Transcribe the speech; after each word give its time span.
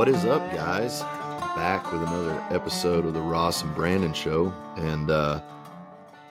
What 0.00 0.08
is 0.08 0.24
up, 0.24 0.50
guys? 0.54 1.02
Back 1.02 1.92
with 1.92 2.00
another 2.00 2.42
episode 2.48 3.04
of 3.04 3.12
the 3.12 3.20
Ross 3.20 3.62
and 3.62 3.74
Brandon 3.74 4.14
Show, 4.14 4.50
and 4.78 5.10
uh, 5.10 5.42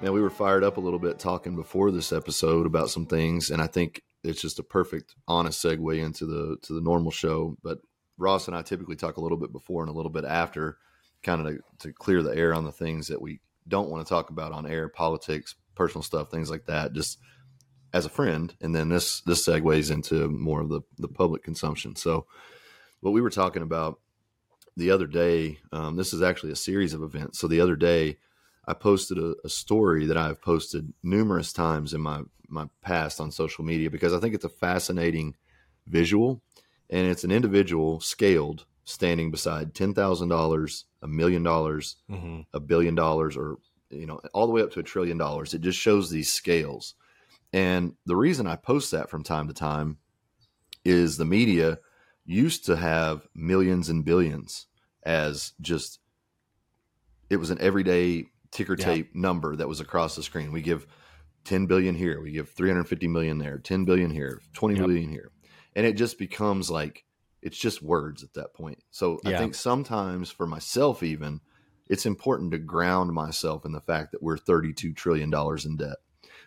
man, 0.01 0.11
we 0.11 0.21
were 0.21 0.31
fired 0.31 0.63
up 0.63 0.77
a 0.77 0.79
little 0.79 0.97
bit 0.97 1.19
talking 1.19 1.55
before 1.55 1.91
this 1.91 2.11
episode 2.11 2.65
about 2.65 2.89
some 2.89 3.05
things, 3.05 3.51
and 3.51 3.61
I 3.61 3.67
think 3.67 4.01
it's 4.23 4.41
just 4.41 4.57
a 4.57 4.63
perfect, 4.63 5.13
honest 5.27 5.63
segue 5.63 6.03
into 6.03 6.25
the 6.25 6.57
to 6.63 6.73
the 6.73 6.81
normal 6.81 7.11
show. 7.11 7.57
But 7.61 7.77
Ross 8.17 8.47
and 8.47 8.57
I 8.57 8.63
typically 8.63 8.95
talk 8.95 9.17
a 9.17 9.21
little 9.21 9.37
bit 9.37 9.51
before 9.51 9.83
and 9.83 9.89
a 9.91 9.95
little 9.95 10.09
bit 10.09 10.25
after, 10.25 10.79
kind 11.21 11.39
of 11.39 11.53
to, 11.53 11.61
to 11.89 11.93
clear 11.93 12.23
the 12.23 12.35
air 12.35 12.55
on 12.55 12.65
the 12.65 12.71
things 12.71 13.09
that 13.09 13.21
we 13.21 13.39
don't 13.67 13.91
want 13.91 14.03
to 14.03 14.09
talk 14.09 14.31
about 14.31 14.51
on 14.51 14.65
air, 14.65 14.89
politics, 14.89 15.53
personal 15.75 16.01
stuff, 16.01 16.31
things 16.31 16.49
like 16.49 16.65
that. 16.65 16.93
Just 16.93 17.19
as 17.93 18.07
a 18.07 18.09
friend, 18.09 18.55
and 18.61 18.73
then 18.73 18.89
this 18.89 19.21
this 19.21 19.47
segues 19.47 19.91
into 19.91 20.27
more 20.27 20.59
of 20.59 20.69
the 20.69 20.81
the 20.97 21.07
public 21.07 21.43
consumption. 21.43 21.95
So, 21.95 22.25
what 23.01 23.11
we 23.11 23.21
were 23.21 23.29
talking 23.29 23.63
about 23.63 23.99
the 24.77 24.91
other 24.91 25.07
day, 25.07 25.59
um, 25.71 25.95
this 25.95 26.13
is 26.13 26.21
actually 26.21 26.51
a 26.51 26.57
series 26.57 26.93
of 26.93 27.03
events. 27.03 27.39
So 27.39 27.47
the 27.47 27.61
other 27.61 27.75
day, 27.75 28.17
I 28.67 28.73
posted 28.73 29.17
a, 29.17 29.35
a, 29.43 29.49
story 29.49 30.05
that 30.05 30.17
I've 30.17 30.41
posted 30.41 30.93
numerous 31.01 31.51
times 31.51 31.93
in 31.93 32.01
my 32.01 32.21
my 32.47 32.67
past 32.81 33.19
on 33.19 33.31
social 33.31 33.63
media 33.63 33.89
because 33.89 34.13
I 34.13 34.19
think 34.19 34.35
it's 34.35 34.45
a 34.45 34.49
fascinating 34.49 35.35
visual, 35.87 36.41
and 36.89 37.07
it's 37.07 37.23
an 37.23 37.31
individual 37.31 37.99
scaled 37.99 38.65
standing 38.85 39.31
beside 39.31 39.73
ten 39.73 39.93
thousand 39.93 40.29
dollars, 40.29 40.85
a 41.01 41.07
million 41.07 41.43
dollars, 41.43 41.95
mm-hmm. 42.09 42.41
a 42.53 42.59
billion 42.59 42.95
dollars, 42.95 43.35
or 43.35 43.57
you 43.89 44.05
know 44.05 44.21
all 44.33 44.45
the 44.45 44.53
way 44.53 44.61
up 44.61 44.71
to 44.73 44.79
a 44.79 44.83
trillion 44.83 45.17
dollars. 45.17 45.53
It 45.53 45.61
just 45.61 45.79
shows 45.79 46.09
these 46.09 46.31
scales 46.31 46.93
and 47.53 47.93
the 48.05 48.15
reason 48.15 48.47
I 48.47 48.55
post 48.55 48.91
that 48.91 49.09
from 49.09 49.23
time 49.23 49.47
to 49.47 49.53
time 49.53 49.97
is 50.85 51.17
the 51.17 51.25
media 51.25 51.79
used 52.29 52.65
to 52.65 52.75
have 52.75 53.27
millions 53.33 53.89
and 53.89 54.05
billions 54.05 54.67
as 55.03 55.53
just 55.61 55.99
it 57.29 57.37
was 57.37 57.49
an 57.49 57.57
everyday 57.59 58.25
ticker 58.51 58.75
tape 58.75 59.09
yeah. 59.13 59.21
number 59.21 59.55
that 59.55 59.67
was 59.67 59.79
across 59.79 60.15
the 60.15 60.21
screen. 60.21 60.51
We 60.51 60.61
give 60.61 60.85
10 61.45 61.65
billion 61.65 61.95
here, 61.95 62.21
we 62.21 62.31
give 62.31 62.49
350 62.49 63.07
million 63.07 63.39
there, 63.39 63.57
10 63.57 63.85
billion 63.85 64.11
here, 64.11 64.41
twenty 64.53 64.75
yep. 64.75 64.85
billion 64.85 65.09
here. 65.09 65.31
And 65.75 65.85
it 65.85 65.93
just 65.93 66.19
becomes 66.19 66.69
like 66.69 67.03
it's 67.41 67.57
just 67.57 67.81
words 67.81 68.23
at 68.23 68.33
that 68.35 68.53
point. 68.53 68.83
So 68.91 69.19
yeah. 69.23 69.31
I 69.31 69.37
think 69.37 69.55
sometimes 69.55 70.29
for 70.29 70.45
myself 70.45 71.01
even 71.01 71.41
it's 71.87 72.05
important 72.05 72.51
to 72.51 72.59
ground 72.59 73.11
myself 73.11 73.65
in 73.65 73.71
the 73.71 73.81
fact 73.81 74.11
that 74.11 74.21
we're 74.21 74.37
32 74.37 74.93
trillion 74.93 75.31
dollars 75.31 75.65
in 75.65 75.77
debt 75.77 75.97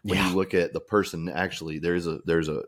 when 0.04 0.18
yeah. 0.18 0.30
you 0.30 0.36
look 0.36 0.54
at 0.54 0.72
the 0.72 0.80
person 0.80 1.28
actually 1.28 1.80
there's 1.80 2.06
a 2.06 2.20
there's 2.24 2.48
a, 2.48 2.62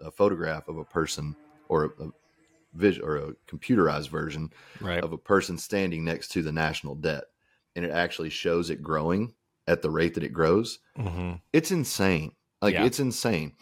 a 0.00 0.10
photograph 0.10 0.68
of 0.68 0.78
a 0.78 0.84
person 0.84 1.36
or 1.68 1.84
a, 1.84 2.08
vision 2.74 3.04
or 3.04 3.16
a 3.16 3.32
computerized 3.46 4.08
version 4.08 4.52
right. 4.80 5.02
of 5.02 5.12
a 5.12 5.18
person 5.18 5.58
standing 5.58 6.04
next 6.04 6.28
to 6.28 6.42
the 6.42 6.52
national 6.52 6.94
debt 6.94 7.24
and 7.74 7.84
it 7.84 7.90
actually 7.90 8.30
shows 8.30 8.70
it 8.70 8.82
growing 8.82 9.34
at 9.66 9.82
the 9.82 9.90
rate 9.90 10.14
that 10.14 10.24
it 10.24 10.32
grows 10.32 10.78
mm-hmm. 10.98 11.34
it's 11.52 11.70
insane 11.70 12.32
like 12.60 12.74
yeah. 12.74 12.84
it's 12.84 13.00
insane 13.00 13.52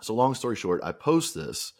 so 0.00 0.14
long 0.14 0.34
story 0.34 0.56
short 0.56 0.80
i 0.84 0.92
post 0.92 1.34
this 1.34 1.72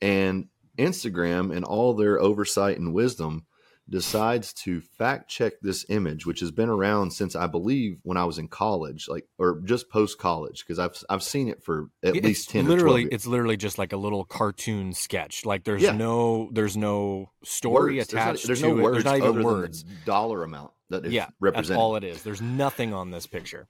and 0.00 0.48
instagram 0.78 1.54
and 1.54 1.64
all 1.64 1.94
their 1.94 2.20
oversight 2.20 2.78
and 2.78 2.94
wisdom 2.94 3.46
decides 3.88 4.52
to 4.52 4.80
fact 4.80 5.28
check 5.30 5.54
this 5.60 5.84
image, 5.88 6.24
which 6.24 6.40
has 6.40 6.50
been 6.50 6.68
around 6.68 7.12
since 7.12 7.34
I 7.36 7.46
believe 7.46 7.98
when 8.02 8.16
I 8.16 8.24
was 8.24 8.38
in 8.38 8.48
college, 8.48 9.06
like 9.08 9.26
or 9.38 9.60
just 9.64 9.90
post 9.90 10.18
college, 10.18 10.64
because 10.64 10.78
I've 10.78 10.96
I've 11.10 11.22
seen 11.22 11.48
it 11.48 11.62
for 11.62 11.88
at 12.02 12.16
it's 12.16 12.24
least 12.24 12.50
ten. 12.50 12.66
Literally, 12.66 13.08
it's 13.10 13.26
literally 13.26 13.56
just 13.56 13.78
like 13.78 13.92
a 13.92 13.96
little 13.96 14.24
cartoon 14.24 14.92
sketch. 14.92 15.44
Like 15.44 15.64
there's 15.64 15.82
yeah. 15.82 15.92
no 15.92 16.50
there's 16.52 16.76
no 16.76 17.30
story 17.44 17.96
words. 17.96 18.12
attached. 18.12 18.46
There's, 18.46 18.62
not, 18.62 18.68
there's 18.68 18.78
no 18.78 18.82
words. 18.82 19.04
There's 19.04 19.20
not 19.20 19.28
even 19.28 19.42
words. 19.42 19.82
dollar 20.04 20.44
amount 20.44 20.72
that 20.90 21.06
is 21.06 21.12
yeah, 21.12 21.28
represented. 21.40 21.70
That's 21.70 21.78
all 21.78 21.96
it 21.96 22.04
is. 22.04 22.22
There's 22.22 22.42
nothing 22.42 22.94
on 22.94 23.10
this 23.10 23.26
picture. 23.26 23.66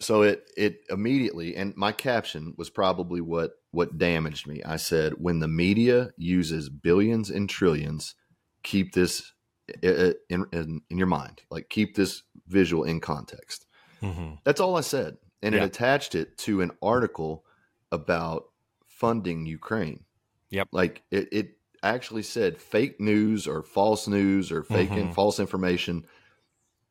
So 0.00 0.22
it 0.22 0.50
it 0.56 0.80
immediately 0.90 1.56
and 1.56 1.74
my 1.76 1.92
caption 1.92 2.54
was 2.56 2.68
probably 2.68 3.20
what 3.20 3.52
what 3.70 3.96
damaged 3.96 4.46
me. 4.46 4.62
I 4.62 4.76
said 4.76 5.14
when 5.14 5.38
the 5.38 5.48
media 5.48 6.10
uses 6.16 6.68
billions 6.68 7.30
and 7.30 7.48
trillions, 7.48 8.14
keep 8.62 8.92
this 8.92 9.32
in, 9.82 10.14
in, 10.52 10.80
in 10.90 10.98
your 10.98 11.06
mind. 11.06 11.42
Like 11.50 11.68
keep 11.68 11.94
this 11.96 12.22
visual 12.46 12.84
in 12.84 13.00
context. 13.00 13.66
Mm-hmm. 14.02 14.34
That's 14.44 14.60
all 14.60 14.76
I 14.76 14.82
said, 14.82 15.16
and 15.42 15.54
yeah. 15.54 15.62
it 15.62 15.66
attached 15.66 16.14
it 16.14 16.36
to 16.38 16.60
an 16.60 16.72
article 16.82 17.44
about 17.90 18.46
funding 18.86 19.46
Ukraine. 19.46 20.04
Yep. 20.50 20.68
Like 20.72 21.02
it, 21.10 21.28
it 21.32 21.48
actually 21.82 22.22
said 22.22 22.58
fake 22.58 23.00
news 23.00 23.46
or 23.46 23.62
false 23.62 24.06
news 24.06 24.52
or 24.52 24.62
fake 24.62 24.90
mm-hmm. 24.90 24.98
and 24.98 25.14
false 25.14 25.38
information 25.40 26.06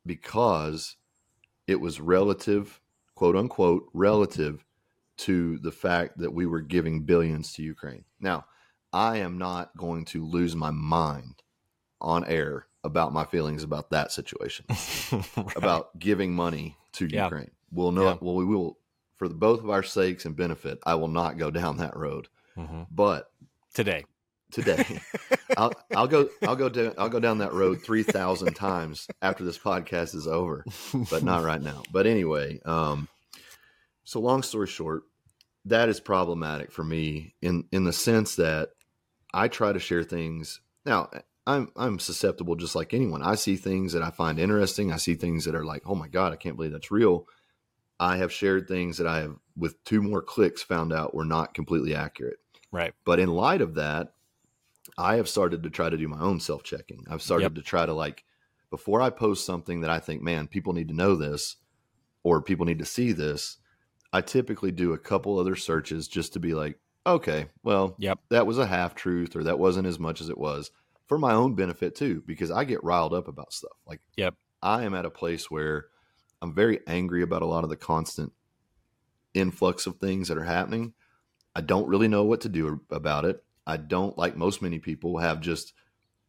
because 0.05 0.95
it 1.67 1.79
was 1.79 1.99
relative, 1.99 2.81
quote 3.15 3.35
unquote, 3.35 3.89
relative 3.93 4.65
to 5.15 5.59
the 5.59 5.71
fact 5.71 6.17
that 6.17 6.33
we 6.33 6.45
were 6.45 6.61
giving 6.61 7.03
billions 7.03 7.53
to 7.53 7.63
Ukraine. 7.63 8.05
Now, 8.19 8.45
I 8.91 9.17
am 9.17 9.37
not 9.37 9.75
going 9.77 10.05
to 10.05 10.25
lose 10.25 10.55
my 10.55 10.71
mind 10.71 11.42
on 12.03 12.25
air 12.25 12.67
about 12.83 13.13
my 13.13 13.23
feelings 13.23 13.63
about 13.63 13.91
that 13.91 14.11
situation, 14.11 14.65
right. 15.11 15.55
about 15.55 15.97
giving 15.97 16.33
money 16.35 16.77
to 16.93 17.07
yeah. 17.07 17.23
Ukraine. 17.23 17.51
We'll 17.71 17.91
know. 17.91 18.03
Yeah. 18.03 18.17
Well, 18.21 18.35
we 18.35 18.45
will, 18.45 18.77
for 19.15 19.27
the, 19.27 19.33
both 19.33 19.61
of 19.61 19.69
our 19.69 19.83
sakes 19.83 20.25
and 20.25 20.35
benefit. 20.35 20.79
I 20.85 20.95
will 20.95 21.07
not 21.07 21.37
go 21.37 21.49
down 21.49 21.77
that 21.77 21.95
road. 21.95 22.27
Mm-hmm. 22.57 22.83
But 22.91 23.31
today, 23.73 24.05
today, 24.51 24.99
I'll, 25.57 25.73
I'll 25.95 26.07
go. 26.07 26.29
I'll 26.43 26.55
go 26.55 26.69
down. 26.69 26.93
I'll 26.97 27.09
go 27.09 27.19
down 27.19 27.39
that 27.39 27.53
road 27.53 27.81
three 27.81 28.03
thousand 28.03 28.53
times 28.53 29.07
after 29.21 29.43
this 29.43 29.57
podcast 29.57 30.13
is 30.13 30.27
over, 30.27 30.65
but 31.09 31.23
not 31.23 31.43
right 31.43 31.61
now. 31.61 31.81
But 31.91 32.05
anyway, 32.05 32.59
um, 32.65 33.07
so 34.03 34.19
long 34.19 34.43
story 34.43 34.67
short, 34.67 35.03
that 35.65 35.89
is 35.89 35.99
problematic 35.99 36.71
for 36.71 36.83
me 36.83 37.33
in 37.41 37.65
in 37.71 37.85
the 37.85 37.93
sense 37.93 38.35
that 38.35 38.69
I 39.33 39.47
try 39.47 39.73
to 39.73 39.79
share 39.79 40.03
things 40.03 40.61
now 40.85 41.09
I'm 41.45 41.71
I'm 41.75 41.99
susceptible 41.99 42.55
just 42.55 42.75
like 42.75 42.93
anyone. 42.93 43.21
I 43.21 43.35
see 43.35 43.55
things 43.55 43.93
that 43.93 44.01
I 44.01 44.11
find 44.11 44.39
interesting. 44.39 44.91
I 44.91 44.97
see 44.97 45.15
things 45.15 45.45
that 45.45 45.55
are 45.55 45.65
like, 45.65 45.83
oh 45.85 45.95
my 45.95 46.07
god, 46.07 46.31
I 46.31 46.37
can't 46.37 46.55
believe 46.55 46.71
that's 46.71 46.91
real. 46.91 47.27
I 47.99 48.17
have 48.17 48.31
shared 48.31 48.67
things 48.67 48.97
that 48.97 49.07
I 49.07 49.19
have 49.19 49.35
with 49.55 49.83
two 49.83 50.01
more 50.01 50.21
clicks 50.21 50.63
found 50.63 50.93
out 50.93 51.13
were 51.13 51.25
not 51.25 51.53
completely 51.53 51.95
accurate. 51.95 52.37
Right. 52.71 52.93
But 53.05 53.19
in 53.19 53.29
light 53.29 53.61
of 53.61 53.75
that, 53.75 54.13
I 54.97 55.15
have 55.17 55.29
started 55.29 55.63
to 55.63 55.69
try 55.69 55.89
to 55.89 55.97
do 55.97 56.07
my 56.07 56.19
own 56.19 56.39
self 56.39 56.63
checking. 56.63 57.05
I've 57.09 57.21
started 57.21 57.43
yep. 57.43 57.55
to 57.55 57.61
try 57.61 57.85
to 57.85 57.93
like 57.93 58.23
before 58.69 59.01
I 59.01 59.09
post 59.09 59.45
something 59.45 59.81
that 59.81 59.89
I 59.89 59.99
think, 59.99 60.21
man, 60.21 60.47
people 60.47 60.73
need 60.73 60.87
to 60.87 60.95
know 60.95 61.15
this 61.15 61.57
or 62.23 62.41
people 62.41 62.65
need 62.65 62.79
to 62.79 62.85
see 62.85 63.11
this. 63.11 63.57
I 64.11 64.21
typically 64.21 64.71
do 64.71 64.93
a 64.93 64.97
couple 64.97 65.37
other 65.37 65.55
searches 65.55 66.07
just 66.07 66.33
to 66.33 66.39
be 66.39 66.53
like, 66.53 66.79
okay, 67.05 67.47
well, 67.63 67.95
yep. 67.99 68.19
that 68.29 68.47
was 68.47 68.57
a 68.57 68.65
half 68.65 68.95
truth 68.95 69.35
or 69.35 69.43
that 69.43 69.59
wasn't 69.59 69.87
as 69.87 69.99
much 69.99 70.21
as 70.21 70.29
it 70.29 70.37
was 70.37 70.71
for 71.07 71.17
my 71.17 71.33
own 71.33 71.55
benefit 71.55 71.95
too, 71.95 72.23
because 72.25 72.51
I 72.51 72.63
get 72.63 72.83
riled 72.83 73.13
up 73.13 73.27
about 73.27 73.53
stuff. 73.53 73.77
Like, 73.85 74.01
yep, 74.15 74.35
I 74.61 74.83
am 74.83 74.93
at 74.93 75.05
a 75.05 75.09
place 75.09 75.51
where 75.51 75.87
I'm 76.41 76.53
very 76.53 76.79
angry 76.87 77.21
about 77.21 77.41
a 77.41 77.47
lot 77.47 77.63
of 77.63 77.69
the 77.69 77.75
constant 77.75 78.31
influx 79.33 79.85
of 79.87 79.97
things 79.97 80.27
that 80.27 80.37
are 80.37 80.43
happening. 80.43 80.93
I 81.55 81.61
don't 81.61 81.87
really 81.87 82.07
know 82.07 82.23
what 82.23 82.41
to 82.41 82.49
do 82.49 82.81
about 82.89 83.25
it. 83.25 83.43
I 83.65 83.77
don't, 83.77 84.17
like 84.17 84.35
most 84.35 84.61
many 84.61 84.79
people, 84.79 85.17
have 85.19 85.39
just 85.39 85.73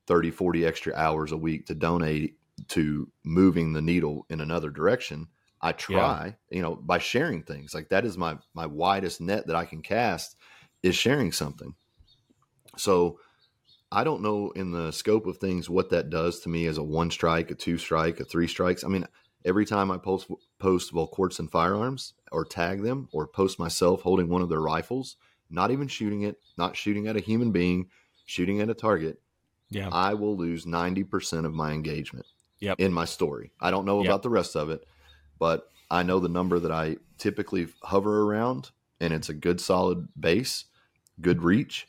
30, 0.07 0.31
40 0.31 0.67
extra 0.67 0.95
hours 0.95 1.33
a 1.33 1.37
week 1.37 1.67
to 1.67 1.75
donate 1.75 2.39
to 2.69 3.11
moving 3.25 3.73
the 3.73 3.83
needle 3.83 4.27
in 4.31 4.41
another 4.41 4.71
direction. 4.71 5.29
I 5.61 5.73
try, 5.73 6.37
yeah. 6.51 6.57
you 6.57 6.63
know, 6.63 6.77
by 6.77 6.99
sharing 6.99 7.43
things. 7.43 7.75
Like 7.75 7.89
that 7.89 8.05
is 8.05 8.19
my 8.19 8.37
my 8.53 8.67
widest 8.67 9.21
net 9.21 9.47
that 9.47 9.57
I 9.57 9.65
can 9.65 9.83
cast 9.83 10.37
is 10.83 10.95
sharing 10.95 11.33
something. 11.33 11.75
So 12.77 13.19
I 13.95 14.05
don't 14.05 14.23
know 14.23 14.51
in 14.51 14.73
the 14.73 14.91
scope 14.91 15.27
of 15.27 15.39
things 15.39 15.71
what 15.71 15.91
that 15.91 16.11
does 16.11 16.41
to 16.41 16.49
me 16.49 16.67
as 16.67 16.79
a 16.79 16.83
one 16.83 17.11
strike, 17.11 17.51
a 17.51 17.55
two 17.55 17.79
strike, 17.79 18.19
a 18.21 18.25
three 18.25 18.49
strikes. 18.49 18.83
I 18.83 18.89
mean, 18.89 19.07
every 19.45 19.65
time 19.65 19.91
I 19.91 19.99
post 19.99 20.29
post 20.59 21.39
and 21.39 21.51
firearms 21.51 22.15
or 22.33 22.45
tag 22.45 22.83
them 22.83 23.09
or 23.13 23.27
post 23.27 23.59
myself 23.59 24.03
holding 24.03 24.29
one 24.29 24.43
of 24.43 24.49
their 24.49 24.61
rifles, 24.61 25.17
not 25.49 25.71
even 25.71 25.87
shooting 25.87 26.23
it, 26.23 26.39
not 26.59 26.77
shooting 26.77 27.07
at 27.07 27.17
a 27.17 27.21
human 27.21 27.53
being, 27.53 27.89
shooting 28.27 28.61
at 28.61 28.69
a 28.69 28.75
target, 28.75 29.21
yeah, 29.71 29.89
I 29.93 30.15
will 30.15 30.37
lose 30.37 30.67
ninety 30.67 31.05
percent 31.05 31.47
of 31.47 31.55
my 31.55 31.73
engagement. 31.73 32.27
Yep. 32.61 32.81
in 32.81 32.93
my 32.93 33.05
story. 33.05 33.53
I 33.61 33.71
don't 33.71 33.85
know 33.85 33.99
yep. 33.99 34.09
about 34.09 34.23
the 34.23 34.31
rest 34.31 34.57
of 34.57 34.71
it, 34.71 34.87
but 35.39 35.71
I 35.91 36.03
know 36.03 36.19
the 36.19 36.31
number 36.31 36.59
that 36.59 36.71
I 36.71 36.97
typically 37.19 37.69
hover 37.83 38.23
around, 38.23 38.71
and 39.01 39.13
it's 39.13 39.29
a 39.29 39.35
good 39.35 39.61
solid 39.61 40.09
base, 40.19 40.65
good 41.21 41.43
reach. 41.43 41.89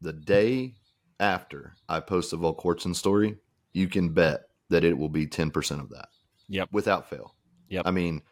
The 0.00 0.12
day 0.12 0.74
after 1.20 1.74
I 1.88 2.00
post 2.00 2.32
a 2.32 2.36
Volquartsen 2.36 2.94
story, 2.94 3.36
you 3.72 3.88
can 3.88 4.10
bet 4.10 4.42
that 4.70 4.84
it 4.84 4.96
will 4.96 5.08
be 5.08 5.26
10% 5.26 5.80
of 5.80 5.90
that. 5.90 6.08
Yep. 6.48 6.68
Without 6.72 7.08
fail. 7.08 7.34
Yep. 7.68 7.82
I 7.86 7.90
mean, 7.90 8.22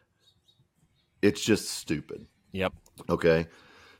it's 1.22 1.44
just 1.44 1.70
stupid. 1.70 2.26
Yep. 2.52 2.72
Okay. 3.08 3.46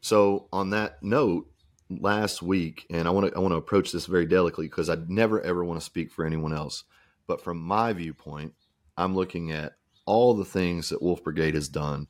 So, 0.01 0.49
on 0.53 0.71
that 0.71 1.03
note, 1.03 1.49
last 1.91 2.43
week, 2.43 2.87
and 2.91 3.07
I 3.07 3.11
want 3.11 3.29
to 3.29 3.37
I 3.37 3.41
want 3.41 3.53
to 3.53 3.59
approach 3.59 3.93
this 3.93 4.07
very 4.07 4.27
delicately 4.27 4.67
because 4.67 4.89
I 4.89 4.97
never 5.09 5.41
ever 5.43 5.65
want 5.65 5.81
to 5.81 5.85
speak 5.85 6.13
for 6.13 6.25
anyone 6.25 6.53
else. 6.55 6.85
But 7.27 7.43
from 7.43 7.59
my 7.59 7.93
viewpoint, 7.93 8.55
I'm 8.97 9.15
looking 9.15 9.53
at 9.53 9.75
all 10.07 10.35
the 10.35 10.45
things 10.45 10.91
that 10.91 11.03
Wolf 11.03 11.25
Brigade 11.25 11.55
has 11.55 11.69
done 11.69 12.07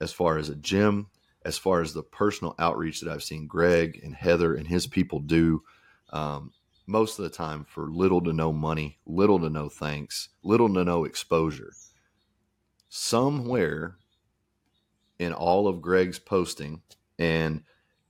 as 0.00 0.12
far 0.12 0.38
as 0.38 0.48
a 0.48 0.56
gym, 0.56 1.08
as 1.44 1.56
far 1.56 1.80
as 1.80 1.92
the 1.92 2.02
personal 2.02 2.54
outreach 2.58 3.00
that 3.00 3.12
I've 3.12 3.22
seen 3.22 3.46
Greg 3.46 4.00
and 4.02 4.14
Heather 4.14 4.54
and 4.54 4.66
his 4.66 4.86
people 4.86 5.20
do. 5.20 5.62
Um, 6.10 6.52
most 6.86 7.18
of 7.18 7.24
the 7.24 7.30
time 7.30 7.64
for 7.64 7.88
little 7.88 8.20
to 8.22 8.32
no 8.32 8.52
money, 8.52 8.98
little 9.06 9.40
to 9.40 9.50
no 9.50 9.68
thanks, 9.68 10.28
little 10.42 10.72
to 10.72 10.84
no 10.84 11.04
exposure. 11.04 11.72
Somewhere 12.88 13.96
in 15.18 15.32
all 15.32 15.66
of 15.66 15.82
Greg's 15.82 16.18
posting, 16.18 16.82
and 17.18 17.62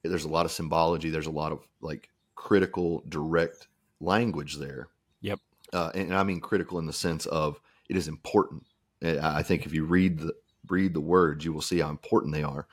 there's 0.02 0.24
a 0.24 0.28
lot 0.28 0.44
of 0.44 0.52
symbology, 0.52 1.10
there's 1.10 1.26
a 1.26 1.30
lot 1.30 1.52
of 1.52 1.60
like 1.80 2.10
critical, 2.34 3.02
direct 3.08 3.68
language 4.00 4.56
there. 4.56 4.88
Yep. 5.22 5.40
Uh, 5.72 5.90
and 5.94 6.14
I 6.14 6.22
mean 6.22 6.40
critical 6.40 6.78
in 6.78 6.86
the 6.86 6.92
sense 6.92 7.26
of 7.26 7.60
it 7.88 7.96
is 7.96 8.08
important. 8.08 8.64
I 9.02 9.42
think 9.42 9.66
if 9.66 9.72
you 9.72 9.84
read 9.84 10.18
the 10.18 10.34
read 10.68 10.94
the 10.94 11.00
words, 11.00 11.44
you 11.44 11.52
will 11.52 11.62
see 11.62 11.78
how 11.78 11.90
important 11.90 12.34
they 12.34 12.42
are 12.42 12.66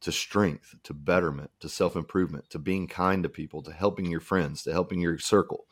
to 0.00 0.12
strength, 0.12 0.76
to 0.84 0.94
betterment, 0.94 1.50
to 1.60 1.68
self 1.68 1.96
improvement, 1.96 2.50
to 2.50 2.58
being 2.58 2.86
kind 2.86 3.22
to 3.22 3.28
people, 3.28 3.62
to 3.62 3.72
helping 3.72 4.06
your 4.06 4.20
friends, 4.20 4.62
to 4.62 4.72
helping 4.72 5.00
your 5.00 5.18
circle. 5.18 5.66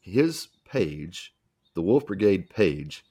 His 0.00 0.48
page, 0.64 1.34
the 1.74 1.82
Wolf 1.82 2.06
Brigade 2.06 2.50
page, 2.50 3.04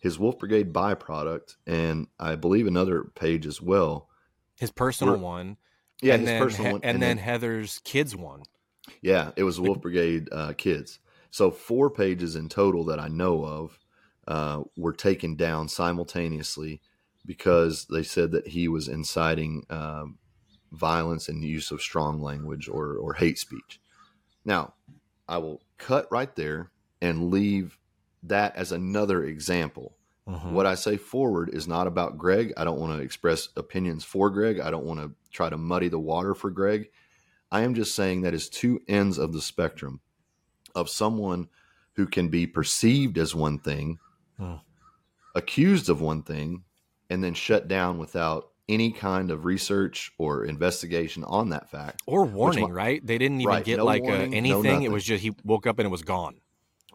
his 0.00 0.18
Wolf 0.18 0.38
Brigade 0.38 0.72
byproduct, 0.72 1.56
and 1.66 2.08
I 2.18 2.36
believe 2.36 2.66
another 2.66 3.04
page 3.14 3.46
as 3.46 3.60
well. 3.60 4.08
His 4.58 4.70
personal 4.70 5.16
one. 5.16 5.56
Yeah, 6.00 6.14
and 6.14 6.22
his 6.22 6.30
then, 6.30 6.42
personal 6.42 6.72
one. 6.72 6.80
And, 6.82 6.94
and 6.94 7.02
then, 7.02 7.16
then, 7.16 7.24
Heather's 7.24 7.80
kids 7.84 8.16
one. 8.16 8.42
Yeah, 9.00 9.30
it 9.36 9.44
was 9.44 9.60
Wolf 9.60 9.80
Brigade 9.80 10.28
uh, 10.32 10.54
kids. 10.56 10.98
So 11.30 11.50
four 11.50 11.88
pages 11.88 12.36
in 12.36 12.48
total 12.48 12.84
that 12.86 13.00
I 13.00 13.08
know 13.08 13.44
of 13.44 13.78
uh, 14.28 14.62
were 14.76 14.92
taken 14.92 15.36
down 15.36 15.68
simultaneously 15.68 16.82
because 17.24 17.86
they 17.86 18.02
said 18.02 18.32
that 18.32 18.48
he 18.48 18.68
was 18.68 18.88
inciting 18.88 19.64
um, 19.70 20.18
violence 20.72 21.28
and 21.28 21.44
use 21.44 21.70
of 21.70 21.80
strong 21.80 22.20
language 22.20 22.68
or, 22.68 22.96
or 22.96 23.14
hate 23.14 23.38
speech. 23.38 23.80
Now, 24.44 24.74
I 25.28 25.38
will 25.38 25.62
cut 25.78 26.08
right 26.10 26.34
there 26.34 26.70
and 27.00 27.30
leave 27.30 27.78
that 28.24 28.56
as 28.56 28.72
another 28.72 29.24
example. 29.24 29.96
Mm-hmm. 30.28 30.52
What 30.52 30.66
I 30.66 30.74
say 30.74 30.96
forward 30.96 31.50
is 31.52 31.66
not 31.66 31.86
about 31.86 32.18
Greg. 32.18 32.52
I 32.56 32.64
don't 32.64 32.78
want 32.78 32.96
to 32.96 33.02
express 33.02 33.48
opinions 33.56 34.04
for 34.04 34.30
Greg. 34.30 34.60
I 34.60 34.70
don't 34.70 34.84
want 34.84 35.00
to 35.00 35.12
try 35.32 35.50
to 35.50 35.56
muddy 35.56 35.88
the 35.88 35.98
water 35.98 36.34
for 36.34 36.50
Greg. 36.50 36.90
I 37.50 37.62
am 37.62 37.74
just 37.74 37.94
saying 37.94 38.22
that 38.22 38.34
is 38.34 38.48
two 38.48 38.80
ends 38.88 39.18
of 39.18 39.32
the 39.32 39.40
spectrum 39.40 40.00
of 40.74 40.88
someone 40.88 41.48
who 41.94 42.06
can 42.06 42.28
be 42.28 42.46
perceived 42.46 43.18
as 43.18 43.34
one 43.34 43.58
thing, 43.58 43.98
mm. 44.40 44.60
accused 45.34 45.90
of 45.90 46.00
one 46.00 46.22
thing, 46.22 46.64
and 47.10 47.22
then 47.22 47.34
shut 47.34 47.68
down 47.68 47.98
without 47.98 48.52
any 48.68 48.90
kind 48.90 49.30
of 49.30 49.44
research 49.44 50.12
or 50.18 50.44
investigation 50.44 51.24
on 51.24 51.50
that 51.50 51.68
fact 51.68 52.02
or 52.06 52.24
warning. 52.24 52.70
right? 52.70 53.04
They 53.04 53.18
didn't 53.18 53.40
even 53.40 53.48
right, 53.48 53.64
get 53.64 53.78
no 53.78 53.84
like 53.84 54.02
warning, 54.02 54.32
a, 54.32 54.36
anything. 54.36 54.80
No 54.80 54.84
it 54.84 54.90
was 54.90 55.04
just 55.04 55.22
he 55.22 55.32
woke 55.44 55.66
up 55.66 55.78
and 55.78 55.86
it 55.86 55.90
was 55.90 56.02
gone. 56.02 56.36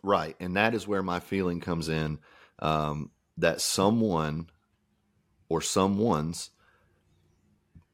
Right, 0.03 0.35
and 0.39 0.55
that 0.55 0.73
is 0.73 0.87
where 0.87 1.03
my 1.03 1.19
feeling 1.19 1.59
comes 1.59 1.89
in 1.89 2.19
um, 2.59 3.11
that 3.37 3.61
someone 3.61 4.49
or 5.49 5.61
someone's 5.61 6.51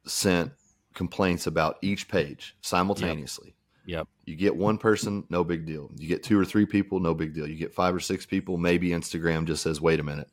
sent 0.05 0.51
complaints 0.93 1.47
about 1.47 1.77
each 1.81 2.07
page 2.07 2.55
simultaneously. 2.61 3.55
Yep. 3.85 3.97
yep. 3.97 4.07
You 4.25 4.35
get 4.35 4.55
one 4.55 4.77
person, 4.77 5.23
no 5.29 5.43
big 5.43 5.65
deal. 5.65 5.89
You 5.97 6.07
get 6.07 6.23
two 6.23 6.39
or 6.39 6.45
three 6.45 6.65
people, 6.65 6.99
no 6.99 7.13
big 7.13 7.33
deal. 7.33 7.47
You 7.47 7.55
get 7.55 7.73
five 7.73 7.95
or 7.95 7.99
six 7.99 8.25
people, 8.25 8.57
maybe 8.57 8.89
Instagram 8.89 9.45
just 9.45 9.63
says, 9.63 9.81
"Wait 9.81 9.99
a 9.99 10.03
minute." 10.03 10.29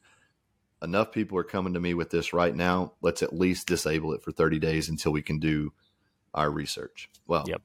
Enough 0.82 1.12
people 1.12 1.38
are 1.38 1.44
coming 1.44 1.74
to 1.74 1.80
me 1.80 1.94
with 1.94 2.10
this 2.10 2.32
right 2.32 2.54
now. 2.54 2.94
Let's 3.02 3.22
at 3.22 3.32
least 3.32 3.66
disable 3.66 4.12
it 4.14 4.22
for 4.22 4.32
30 4.32 4.58
days 4.58 4.88
until 4.88 5.12
we 5.12 5.22
can 5.22 5.38
do 5.38 5.72
our 6.34 6.50
research. 6.50 7.10
Well, 7.26 7.44
yep. 7.46 7.62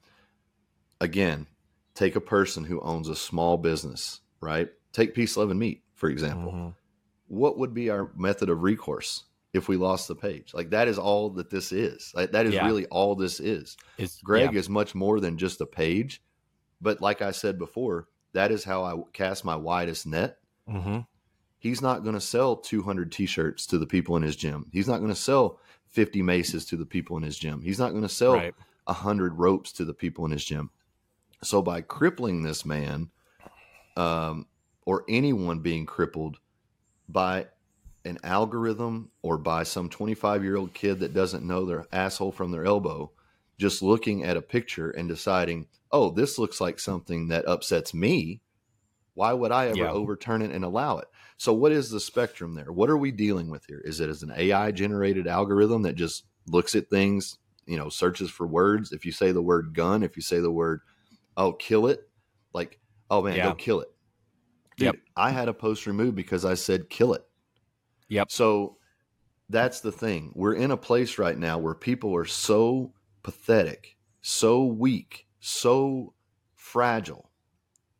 again, 1.00 1.46
take 1.94 2.16
a 2.16 2.20
person 2.20 2.64
who 2.64 2.80
owns 2.80 3.08
a 3.08 3.16
small 3.16 3.56
business, 3.56 4.20
right? 4.40 4.68
Take 4.92 5.14
Peace, 5.14 5.36
Love, 5.36 5.50
and 5.50 5.60
Meat, 5.60 5.82
for 5.94 6.08
example. 6.08 6.52
Mm-hmm. 6.52 6.68
What 7.28 7.58
would 7.58 7.74
be 7.74 7.90
our 7.90 8.10
method 8.16 8.48
of 8.48 8.62
recourse 8.62 9.24
if 9.52 9.68
we 9.68 9.76
lost 9.76 10.08
the 10.08 10.14
page? 10.14 10.52
Like 10.54 10.70
that 10.70 10.88
is 10.88 10.98
all 10.98 11.30
that 11.30 11.50
this 11.50 11.72
is. 11.72 12.12
Like, 12.14 12.32
that 12.32 12.46
is 12.46 12.54
yeah. 12.54 12.66
really 12.66 12.86
all 12.86 13.14
this 13.14 13.40
is. 13.40 13.76
It's, 13.98 14.20
Greg 14.22 14.52
yeah. 14.52 14.58
is 14.58 14.68
much 14.68 14.94
more 14.94 15.20
than 15.20 15.38
just 15.38 15.60
a 15.60 15.66
page. 15.66 16.22
But 16.80 17.00
like 17.00 17.22
I 17.22 17.30
said 17.30 17.58
before, 17.58 18.08
that 18.32 18.52
is 18.52 18.62
how 18.62 18.84
I 18.84 18.94
cast 19.12 19.44
my 19.44 19.56
widest 19.56 20.06
net. 20.06 20.38
Mm-hmm 20.68 21.00
he's 21.66 21.82
not 21.82 22.04
going 22.04 22.14
to 22.14 22.20
sell 22.20 22.56
200 22.56 23.10
t-shirts 23.10 23.66
to 23.66 23.78
the 23.78 23.86
people 23.86 24.16
in 24.16 24.22
his 24.22 24.36
gym. 24.36 24.66
He's 24.72 24.86
not 24.86 24.98
going 24.98 25.10
to 25.10 25.16
sell 25.16 25.58
50 25.90 26.22
maces 26.22 26.64
to 26.66 26.76
the 26.76 26.86
people 26.86 27.16
in 27.16 27.24
his 27.24 27.36
gym. 27.36 27.60
He's 27.60 27.78
not 27.78 27.90
going 27.90 28.02
to 28.02 28.08
sell 28.08 28.34
right. 28.34 28.54
100 28.84 29.34
ropes 29.34 29.72
to 29.72 29.84
the 29.84 29.94
people 29.94 30.24
in 30.24 30.30
his 30.30 30.44
gym. 30.44 30.70
So 31.42 31.62
by 31.62 31.80
crippling 31.80 32.42
this 32.42 32.64
man 32.64 33.10
um, 33.96 34.46
or 34.84 35.04
anyone 35.08 35.60
being 35.60 35.86
crippled 35.86 36.38
by 37.08 37.46
an 38.04 38.18
algorithm 38.22 39.10
or 39.22 39.36
by 39.36 39.64
some 39.64 39.88
25 39.88 40.44
year 40.44 40.56
old 40.56 40.72
kid 40.72 41.00
that 41.00 41.14
doesn't 41.14 41.44
know 41.44 41.64
their 41.64 41.86
asshole 41.92 42.30
from 42.30 42.52
their 42.52 42.64
elbow, 42.64 43.10
just 43.58 43.82
looking 43.82 44.22
at 44.22 44.36
a 44.36 44.42
picture 44.42 44.90
and 44.90 45.08
deciding, 45.08 45.66
oh, 45.90 46.10
this 46.10 46.38
looks 46.38 46.60
like 46.60 46.78
something 46.78 47.28
that 47.28 47.48
upsets 47.48 47.92
me. 47.92 48.40
Why 49.16 49.32
would 49.32 49.50
I 49.50 49.68
ever 49.68 49.78
yeah. 49.78 49.90
overturn 49.90 50.42
it 50.42 50.50
and 50.50 50.62
allow 50.62 50.98
it? 50.98 51.08
So, 51.38 51.54
what 51.54 51.72
is 51.72 51.90
the 51.90 52.00
spectrum 52.00 52.54
there? 52.54 52.70
What 52.70 52.90
are 52.90 52.98
we 52.98 53.10
dealing 53.10 53.48
with 53.48 53.64
here? 53.64 53.80
Is 53.82 53.98
it 53.98 54.10
as 54.10 54.22
an 54.22 54.30
AI 54.36 54.70
generated 54.72 55.26
algorithm 55.26 55.82
that 55.82 55.94
just 55.94 56.24
looks 56.46 56.74
at 56.74 56.90
things, 56.90 57.38
you 57.64 57.78
know, 57.78 57.88
searches 57.88 58.28
for 58.30 58.46
words? 58.46 58.92
If 58.92 59.06
you 59.06 59.12
say 59.12 59.32
the 59.32 59.40
word 59.40 59.72
gun, 59.72 60.02
if 60.02 60.16
you 60.16 60.22
say 60.22 60.40
the 60.40 60.52
word, 60.52 60.82
oh, 61.34 61.54
kill 61.54 61.86
it, 61.86 62.06
like, 62.52 62.78
oh 63.10 63.22
man, 63.22 63.36
yeah. 63.36 63.44
go 63.44 63.54
kill 63.54 63.80
it. 63.80 63.88
Dude, 64.76 64.86
yep. 64.86 64.96
I 65.16 65.30
had 65.30 65.48
a 65.48 65.54
post 65.54 65.86
removed 65.86 66.14
because 66.14 66.44
I 66.44 66.52
said 66.52 66.90
kill 66.90 67.14
it. 67.14 67.24
Yep. 68.08 68.30
So 68.30 68.76
that's 69.48 69.80
the 69.80 69.92
thing. 69.92 70.30
We're 70.34 70.56
in 70.56 70.72
a 70.72 70.76
place 70.76 71.16
right 71.16 71.38
now 71.38 71.56
where 71.56 71.74
people 71.74 72.14
are 72.16 72.26
so 72.26 72.92
pathetic, 73.22 73.96
so 74.20 74.66
weak, 74.66 75.26
so 75.40 76.12
fragile 76.54 77.25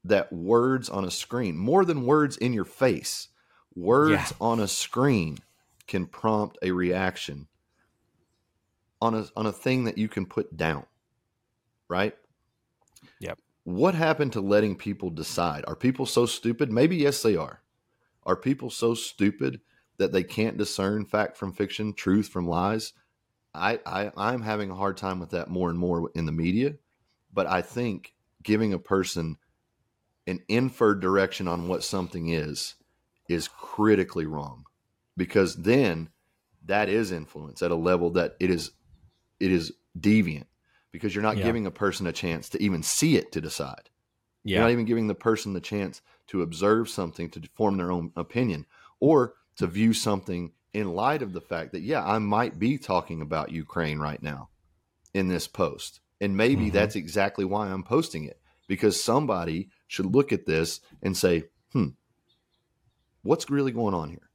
that 0.09 0.33
words 0.33 0.89
on 0.89 1.05
a 1.05 1.11
screen, 1.11 1.57
more 1.57 1.85
than 1.85 2.07
words 2.07 2.37
in 2.37 2.53
your 2.53 2.65
face, 2.65 3.29
words 3.75 4.13
yeah. 4.13 4.37
on 4.41 4.61
a 4.61 4.69
screen 4.69 5.39
can 5.87 6.07
prompt 6.07 6.59
a 6.63 6.73
reaction 6.73 7.47
on 9.01 9.15
a 9.15 9.27
on 9.37 9.47
a 9.47 9.53
thing 9.53 9.85
that 9.85 9.99
you 9.99 10.09
can 10.09 10.27
put 10.27 10.57
down. 10.57 10.85
Right? 11.89 12.15
Yep. 13.21 13.39
What 13.65 13.95
happened 13.95 14.33
to 14.33 14.41
letting 14.41 14.77
people 14.77 15.11
decide? 15.11 15.65
Are 15.67 15.77
people 15.77 16.07
so 16.07 16.27
stupid? 16.27 16.73
Maybe 16.73 16.97
yes 16.97 17.23
they 17.23 17.37
are. 17.37 17.63
Are 18.25 18.37
people 18.37 18.71
so 18.71 18.95
stupid 18.95 19.61
that 19.99 20.13
they 20.13 20.25
can't 20.25 20.57
discern 20.57 21.05
fact 21.05 21.37
from 21.37 21.53
fiction, 21.53 21.93
truth 21.93 22.29
from 22.29 22.49
lies? 22.49 22.93
I, 23.55 23.81
I 23.87 24.11
I'm 24.17 24.43
having 24.43 24.71
a 24.71 24.75
hard 24.75 24.97
time 24.97 25.21
with 25.21 25.31
that 25.31 25.49
more 25.49 25.71
and 25.71 25.79
more 25.79 26.11
in 26.15 26.27
the 26.27 26.33
media, 26.33 26.75
but 27.33 27.47
I 27.47 27.63
think 27.63 28.15
giving 28.43 28.73
a 28.73 28.79
person 28.79 29.39
an 30.27 30.41
inferred 30.49 31.01
direction 31.01 31.49
on 31.49 31.69
what 31.69 31.85
something 31.85 32.29
is 32.29 32.75
is 33.29 33.49
critically 33.49 34.27
wrong 34.27 34.65
because 35.17 35.57
then 35.57 36.09
that 36.65 36.89
is 36.89 37.13
influence 37.13 37.63
at 37.63 37.71
a 37.71 37.77
level 37.77 38.11
that 38.11 38.37
it 38.41 38.51
is 38.51 38.73
it 39.41 39.53
is 39.53 39.73
deviant 39.99 40.47
because 40.93 41.15
you're 41.15 41.23
not 41.23 41.37
yeah. 41.37 41.45
giving 41.45 41.67
a 41.67 41.71
person 41.71 42.07
a 42.07 42.13
chance 42.13 42.49
to 42.51 42.63
even 42.63 42.83
see 42.83 43.17
it 43.17 43.33
to 43.33 43.41
decide. 43.41 43.91
Yeah. 44.45 44.57
You're 44.57 44.65
not 44.65 44.73
even 44.73 44.85
giving 44.85 45.09
the 45.09 45.15
person 45.15 45.53
the 45.53 45.61
chance 45.61 46.01
to 46.29 46.43
observe 46.43 46.89
something 46.89 47.29
to 47.31 47.43
form 47.55 47.77
their 47.77 47.93
own 47.93 48.13
opinion 48.17 48.67
or 49.01 49.35
to 49.57 49.67
view 49.67 49.93
something 49.93 50.53
in 50.73 50.95
light 50.95 51.23
of 51.23 51.33
the 51.33 51.41
fact 51.41 51.73
that 51.73 51.83
yeah, 51.83 52.05
I 52.05 52.19
might 52.19 52.59
be 52.59 52.79
talking 52.79 53.21
about 53.21 53.53
Ukraine 53.53 53.99
right 53.99 54.23
now 54.23 54.49
in 55.15 55.29
this 55.29 55.47
post. 55.47 56.01
And 56.21 56.37
maybe 56.37 56.67
mm-hmm. 56.67 56.75
that's 56.75 56.97
exactly 56.97 57.45
why 57.45 57.69
I'm 57.69 57.83
posting 57.83 58.25
it 58.25 58.41
because 58.69 59.03
somebody 59.03 59.69
should 59.89 60.07
look 60.07 60.33
at 60.33 60.47
this 60.47 60.81
and 61.03 61.17
say, 61.17 61.45
hmm, 61.73 61.89
what's 63.23 63.51
really 63.51 63.73
going 63.73 63.95
on 63.95 64.11
here? 64.11 64.31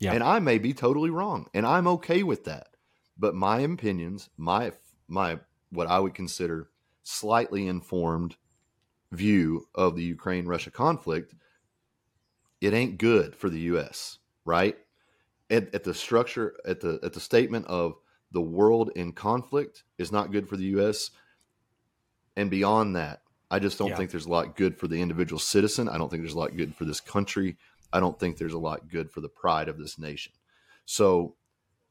Yeah. 0.00 0.12
And 0.14 0.24
I 0.24 0.40
may 0.40 0.58
be 0.58 0.74
totally 0.74 1.10
wrong, 1.10 1.48
and 1.54 1.66
I'm 1.66 1.88
okay 1.88 2.22
with 2.22 2.44
that. 2.44 2.68
But 3.18 3.34
my 3.34 3.60
opinions, 3.60 4.30
my 4.36 4.72
my 5.08 5.40
what 5.70 5.88
I 5.88 6.00
would 6.00 6.14
consider 6.14 6.70
slightly 7.04 7.66
informed 7.68 8.36
view 9.12 9.68
of 9.74 9.96
the 9.96 10.04
Ukraine 10.04 10.46
Russia 10.46 10.70
conflict, 10.70 11.34
it 12.60 12.74
ain't 12.74 12.98
good 12.98 13.36
for 13.36 13.50
the 13.50 13.60
US, 13.72 14.18
right? 14.44 14.78
At, 15.50 15.74
at 15.74 15.84
the 15.84 15.94
structure 15.94 16.56
at 16.66 16.80
the 16.80 17.00
at 17.02 17.14
the 17.14 17.20
statement 17.20 17.66
of 17.66 17.96
the 18.32 18.42
world 18.42 18.90
in 18.96 19.12
conflict 19.12 19.84
is 19.98 20.12
not 20.12 20.32
good 20.32 20.48
for 20.48 20.56
the 20.56 20.66
US 20.78 21.10
And 22.36 22.50
beyond 22.50 22.96
that, 22.96 23.22
I 23.50 23.58
just 23.58 23.78
don't 23.78 23.88
yeah. 23.88 23.96
think 23.96 24.10
there's 24.10 24.26
a 24.26 24.30
lot 24.30 24.56
good 24.56 24.76
for 24.78 24.88
the 24.88 25.00
individual 25.00 25.38
citizen. 25.38 25.88
I 25.88 25.96
don't 25.96 26.10
think 26.10 26.22
there's 26.22 26.34
a 26.34 26.38
lot 26.38 26.56
good 26.56 26.74
for 26.74 26.84
this 26.84 27.00
country. 27.00 27.56
I 27.92 28.00
don't 28.00 28.18
think 28.18 28.36
there's 28.36 28.52
a 28.52 28.58
lot 28.58 28.88
good 28.88 29.10
for 29.10 29.20
the 29.20 29.28
pride 29.28 29.68
of 29.68 29.78
this 29.78 29.98
nation. 29.98 30.32
So 30.84 31.36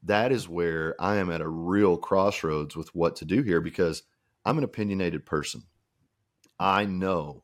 that 0.04 0.32
is 0.32 0.48
where 0.48 0.96
I 1.00 1.16
am 1.16 1.32
at 1.32 1.42
a 1.42 1.48
real 1.48 1.98
crossroads 1.98 2.76
with 2.76 2.94
what 2.94 3.16
to 3.18 3.26
do 3.26 3.42
here 3.42 3.62
because 3.62 4.04
I'm 4.46 4.58
an 4.58 4.64
opinionated 4.64 5.26
person. 5.26 5.64
I 6.60 6.86
know 6.86 7.44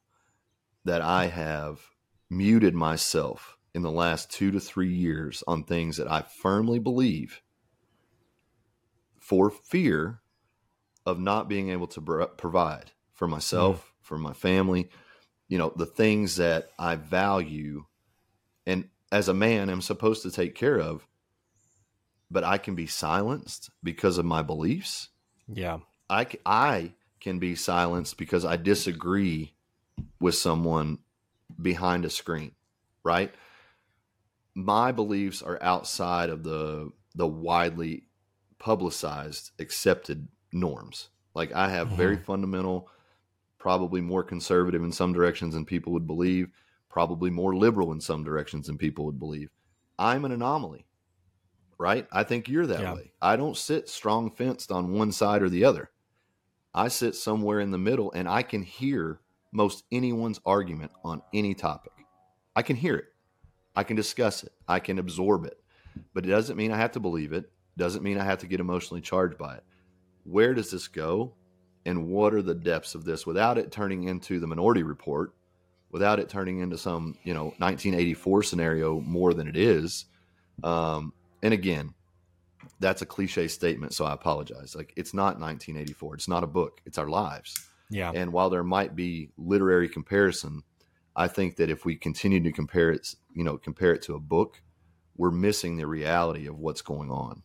that 0.85 1.01
I 1.01 1.27
have 1.27 1.81
muted 2.29 2.73
myself 2.73 3.57
in 3.73 3.81
the 3.81 3.91
last 3.91 4.29
two 4.31 4.51
to 4.51 4.59
three 4.59 4.93
years 4.93 5.43
on 5.47 5.63
things 5.63 5.97
that 5.97 6.11
I 6.11 6.21
firmly 6.21 6.79
believe 6.79 7.41
for 9.19 9.49
fear 9.49 10.21
of 11.05 11.19
not 11.19 11.49
being 11.49 11.69
able 11.69 11.87
to 11.87 12.27
provide 12.37 12.91
for 13.13 13.27
myself. 13.27 13.92
For 14.03 14.17
my 14.17 14.33
family, 14.33 14.89
you 15.47 15.57
know, 15.57 15.73
the 15.75 15.85
things 15.85 16.37
that 16.37 16.69
I 16.77 16.95
value 16.95 17.85
and 18.65 18.89
as 19.11 19.27
a 19.27 19.33
man 19.33 19.69
I'm 19.69 19.81
supposed 19.81 20.23
to 20.23 20.31
take 20.31 20.55
care 20.55 20.79
of, 20.79 21.07
but 22.31 22.43
I 22.43 22.57
can 22.57 22.75
be 22.75 22.87
silenced 22.87 23.69
because 23.83 24.17
of 24.17 24.25
my 24.25 24.41
beliefs. 24.41 25.09
Yeah. 25.47 25.79
I, 26.09 26.27
I 26.45 26.93
can 27.19 27.39
be 27.39 27.55
silenced 27.55 28.17
because 28.17 28.45
I 28.45 28.57
disagree 28.57 29.53
with 30.19 30.35
someone 30.35 30.99
behind 31.61 32.05
a 32.05 32.09
screen, 32.09 32.51
right? 33.03 33.33
My 34.55 34.91
beliefs 34.91 35.41
are 35.41 35.61
outside 35.61 36.29
of 36.29 36.43
the 36.43 36.91
the 37.15 37.27
widely 37.27 38.03
publicized 38.57 39.51
accepted 39.59 40.27
norms. 40.51 41.09
Like 41.35 41.53
I 41.53 41.69
have 41.69 41.87
mm-hmm. 41.87 41.97
very 41.97 42.17
fundamental, 42.17 42.89
probably 43.63 44.01
more 44.01 44.25
conservative 44.25 44.83
in 44.83 44.91
some 44.91 45.13
directions 45.13 45.53
than 45.53 45.63
people 45.63 45.93
would 45.93 46.05
believe, 46.05 46.49
probably 46.89 47.29
more 47.29 47.55
liberal 47.55 47.93
in 47.93 48.01
some 48.01 48.21
directions 48.21 48.67
than 48.67 48.77
people 48.77 49.05
would 49.05 49.17
believe. 49.17 49.49
I'm 49.97 50.25
an 50.25 50.33
anomaly, 50.33 50.85
right? 51.77 52.05
I 52.11 52.23
think 52.23 52.49
you're 52.49 52.67
that 52.67 52.81
yeah. 52.81 52.93
way. 52.93 53.13
I 53.21 53.37
don't 53.37 53.55
sit 53.55 53.87
strong 53.87 54.31
fenced 54.31 54.69
on 54.69 54.91
one 54.91 55.13
side 55.13 55.41
or 55.41 55.47
the 55.47 55.63
other. 55.63 55.91
I 56.73 56.89
sit 56.89 57.15
somewhere 57.15 57.61
in 57.61 57.71
the 57.71 57.77
middle 57.77 58.11
and 58.11 58.27
I 58.27 58.41
can 58.43 58.63
hear 58.63 59.21
most 59.53 59.85
anyone's 59.93 60.41
argument 60.45 60.91
on 61.05 61.21
any 61.33 61.53
topic. 61.53 61.93
I 62.57 62.63
can 62.63 62.75
hear 62.75 62.97
it. 62.97 63.05
I 63.77 63.83
can 63.83 63.95
discuss 63.95 64.43
it. 64.43 64.51
I 64.67 64.81
can 64.81 64.99
absorb 64.99 65.45
it. 65.45 65.57
But 66.13 66.25
it 66.25 66.29
doesn't 66.29 66.57
mean 66.57 66.73
I 66.73 66.77
have 66.79 66.91
to 66.91 66.99
believe 66.99 67.31
it. 67.31 67.49
Doesn't 67.77 68.03
mean 68.03 68.17
I 68.17 68.25
have 68.25 68.39
to 68.39 68.47
get 68.47 68.59
emotionally 68.59 68.99
charged 68.99 69.37
by 69.37 69.55
it. 69.55 69.63
Where 70.25 70.53
does 70.53 70.69
this 70.69 70.89
go? 70.89 71.35
And 71.85 72.07
what 72.07 72.33
are 72.33 72.41
the 72.41 72.55
depths 72.55 72.95
of 72.95 73.03
this 73.03 73.25
without 73.25 73.57
it 73.57 73.71
turning 73.71 74.03
into 74.03 74.39
the 74.39 74.47
minority 74.47 74.83
report, 74.83 75.33
without 75.91 76.19
it 76.19 76.29
turning 76.29 76.59
into 76.59 76.77
some, 76.77 77.17
you 77.23 77.33
know, 77.33 77.45
1984 77.57 78.43
scenario 78.43 79.01
more 79.01 79.33
than 79.33 79.47
it 79.47 79.57
is? 79.57 80.05
Um, 80.63 81.13
and 81.41 81.53
again, 81.53 81.93
that's 82.79 83.01
a 83.01 83.05
cliche 83.05 83.47
statement, 83.47 83.93
so 83.93 84.05
I 84.05 84.13
apologize. 84.13 84.75
Like 84.75 84.93
it's 84.95 85.13
not 85.13 85.39
1984. 85.39 86.15
It's 86.15 86.27
not 86.27 86.43
a 86.43 86.47
book. 86.47 86.81
It's 86.85 86.97
our 86.97 87.09
lives. 87.09 87.53
Yeah. 87.89 88.11
And 88.13 88.31
while 88.31 88.49
there 88.49 88.63
might 88.63 88.95
be 88.95 89.29
literary 89.37 89.89
comparison, 89.89 90.63
I 91.15 91.27
think 91.27 91.57
that 91.57 91.69
if 91.69 91.85
we 91.85 91.95
continue 91.95 92.41
to 92.41 92.51
compare 92.51 92.91
it, 92.91 93.13
you 93.33 93.43
know, 93.43 93.57
compare 93.57 93.93
it 93.93 94.01
to 94.03 94.15
a 94.15 94.19
book, 94.19 94.61
we're 95.15 95.31
missing 95.31 95.77
the 95.77 95.85
reality 95.85 96.47
of 96.47 96.57
what's 96.57 96.81
going 96.81 97.11
on. 97.11 97.43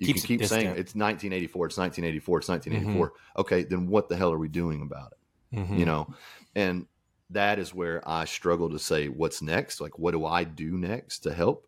You 0.00 0.14
can 0.14 0.22
keep 0.22 0.44
saying 0.44 0.66
it's 0.66 0.94
1984, 0.94 1.66
it's 1.66 1.76
1984, 1.76 2.38
it's 2.38 2.48
1984. 2.48 3.08
Mm-hmm. 3.08 3.40
Okay, 3.40 3.62
then 3.64 3.86
what 3.86 4.08
the 4.08 4.16
hell 4.16 4.32
are 4.32 4.38
we 4.38 4.48
doing 4.48 4.82
about 4.82 5.12
it? 5.12 5.56
Mm-hmm. 5.56 5.76
You 5.76 5.84
know, 5.84 6.14
and 6.54 6.86
that 7.30 7.58
is 7.58 7.74
where 7.74 8.06
I 8.08 8.24
struggle 8.24 8.70
to 8.70 8.78
say 8.78 9.08
what's 9.08 9.42
next. 9.42 9.80
Like, 9.80 9.98
what 9.98 10.12
do 10.12 10.24
I 10.24 10.44
do 10.44 10.78
next 10.78 11.20
to 11.20 11.34
help? 11.34 11.66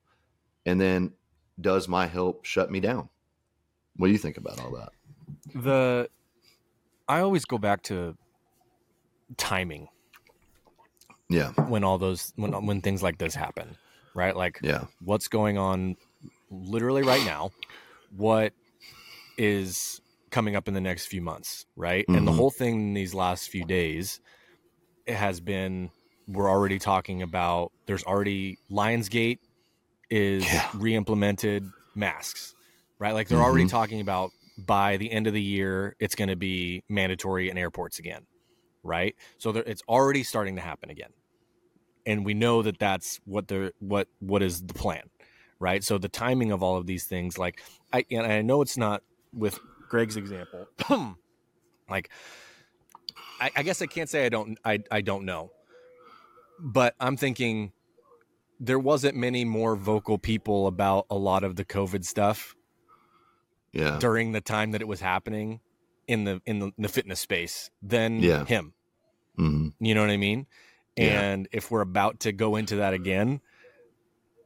And 0.64 0.80
then, 0.80 1.12
does 1.60 1.88
my 1.88 2.06
help 2.06 2.44
shut 2.44 2.70
me 2.70 2.80
down? 2.80 3.08
What 3.96 4.06
do 4.06 4.12
you 4.12 4.18
think 4.18 4.38
about 4.38 4.60
all 4.60 4.70
that? 4.72 4.88
The 5.54 6.08
I 7.08 7.20
always 7.20 7.44
go 7.44 7.58
back 7.58 7.82
to 7.84 8.16
timing. 9.36 9.88
Yeah. 11.28 11.50
When 11.52 11.84
all 11.84 11.98
those 11.98 12.32
when 12.36 12.52
when 12.66 12.80
things 12.80 13.02
like 13.02 13.18
this 13.18 13.34
happen, 13.34 13.76
right? 14.14 14.34
Like 14.34 14.60
yeah. 14.62 14.84
what's 15.04 15.28
going 15.28 15.58
on 15.58 15.96
literally 16.50 17.02
right 17.02 17.24
now? 17.24 17.50
What 18.16 18.52
is 19.38 20.00
coming 20.30 20.56
up 20.56 20.68
in 20.68 20.74
the 20.74 20.80
next 20.80 21.06
few 21.06 21.22
months, 21.22 21.66
right? 21.76 22.04
Mm-hmm. 22.04 22.16
And 22.16 22.26
the 22.26 22.30
mm-hmm. 22.30 22.38
whole 22.38 22.50
thing 22.50 22.74
in 22.74 22.94
these 22.94 23.14
last 23.14 23.48
few 23.48 23.64
days 23.64 24.20
it 25.06 25.14
has 25.14 25.40
been 25.40 25.90
we're 26.28 26.50
already 26.50 26.78
talking 26.78 27.22
about 27.22 27.72
there's 27.86 28.04
already 28.04 28.58
Lionsgate 28.70 29.38
is 30.10 30.44
yeah. 30.44 30.68
re-implemented 30.74 31.68
masks, 31.94 32.54
right? 32.98 33.12
Like 33.12 33.28
they're 33.28 33.38
mm-hmm. 33.38 33.44
already 33.44 33.66
talking 33.68 34.00
about 34.00 34.30
by 34.58 34.96
the 34.98 35.10
end 35.10 35.26
of 35.26 35.32
the 35.32 35.42
year, 35.42 35.96
it's 35.98 36.14
going 36.14 36.28
to 36.28 36.36
be 36.36 36.84
mandatory 36.88 37.50
in 37.50 37.58
airports 37.58 37.98
again, 37.98 38.26
right? 38.82 39.16
So 39.38 39.52
there, 39.52 39.62
it's 39.66 39.82
already 39.88 40.22
starting 40.22 40.56
to 40.56 40.62
happen 40.62 40.90
again, 40.90 41.10
and 42.06 42.24
we 42.24 42.34
know 42.34 42.62
that 42.62 42.78
that's 42.78 43.20
what 43.24 43.48
the 43.48 43.72
what 43.80 44.08
what 44.20 44.42
is 44.42 44.62
the 44.62 44.74
plan, 44.74 45.02
right? 45.62 45.82
So 45.82 45.96
the 45.96 46.08
timing 46.08 46.50
of 46.50 46.62
all 46.62 46.76
of 46.76 46.86
these 46.86 47.04
things, 47.04 47.38
like 47.38 47.62
I 47.92 48.04
and 48.10 48.26
I 48.26 48.42
know 48.42 48.60
it's 48.60 48.76
not 48.76 49.02
with 49.32 49.58
Greg's 49.88 50.16
example, 50.16 50.66
like 51.88 52.10
I, 53.40 53.50
I 53.56 53.62
guess 53.62 53.80
I 53.80 53.86
can't 53.86 54.10
say 54.10 54.26
I 54.26 54.28
don't 54.28 54.58
I 54.64 54.80
I 54.90 55.00
don't 55.00 55.24
know, 55.24 55.52
but 56.58 56.94
I'm 57.00 57.16
thinking 57.16 57.72
there 58.58 58.78
wasn't 58.78 59.16
many 59.16 59.44
more 59.44 59.76
vocal 59.76 60.18
people 60.18 60.66
about 60.66 61.06
a 61.10 61.16
lot 61.16 61.44
of 61.44 61.56
the 61.56 61.64
COVID 61.64 62.04
stuff 62.04 62.54
yeah. 63.72 63.98
during 64.00 64.32
the 64.32 64.40
time 64.40 64.72
that 64.72 64.80
it 64.80 64.88
was 64.88 65.00
happening 65.00 65.60
in 66.08 66.24
the 66.24 66.42
in 66.44 66.58
the, 66.58 66.66
in 66.66 66.72
the 66.78 66.88
fitness 66.88 67.20
space 67.20 67.70
than 67.80 68.20
yeah. 68.20 68.44
him. 68.44 68.74
Mm-hmm. 69.38 69.84
You 69.84 69.94
know 69.94 70.00
what 70.00 70.10
I 70.10 70.16
mean? 70.16 70.46
And 70.96 71.48
yeah. 71.50 71.56
if 71.56 71.70
we're 71.70 71.80
about 71.80 72.20
to 72.20 72.32
go 72.32 72.56
into 72.56 72.76
that 72.76 72.92
again, 72.92 73.40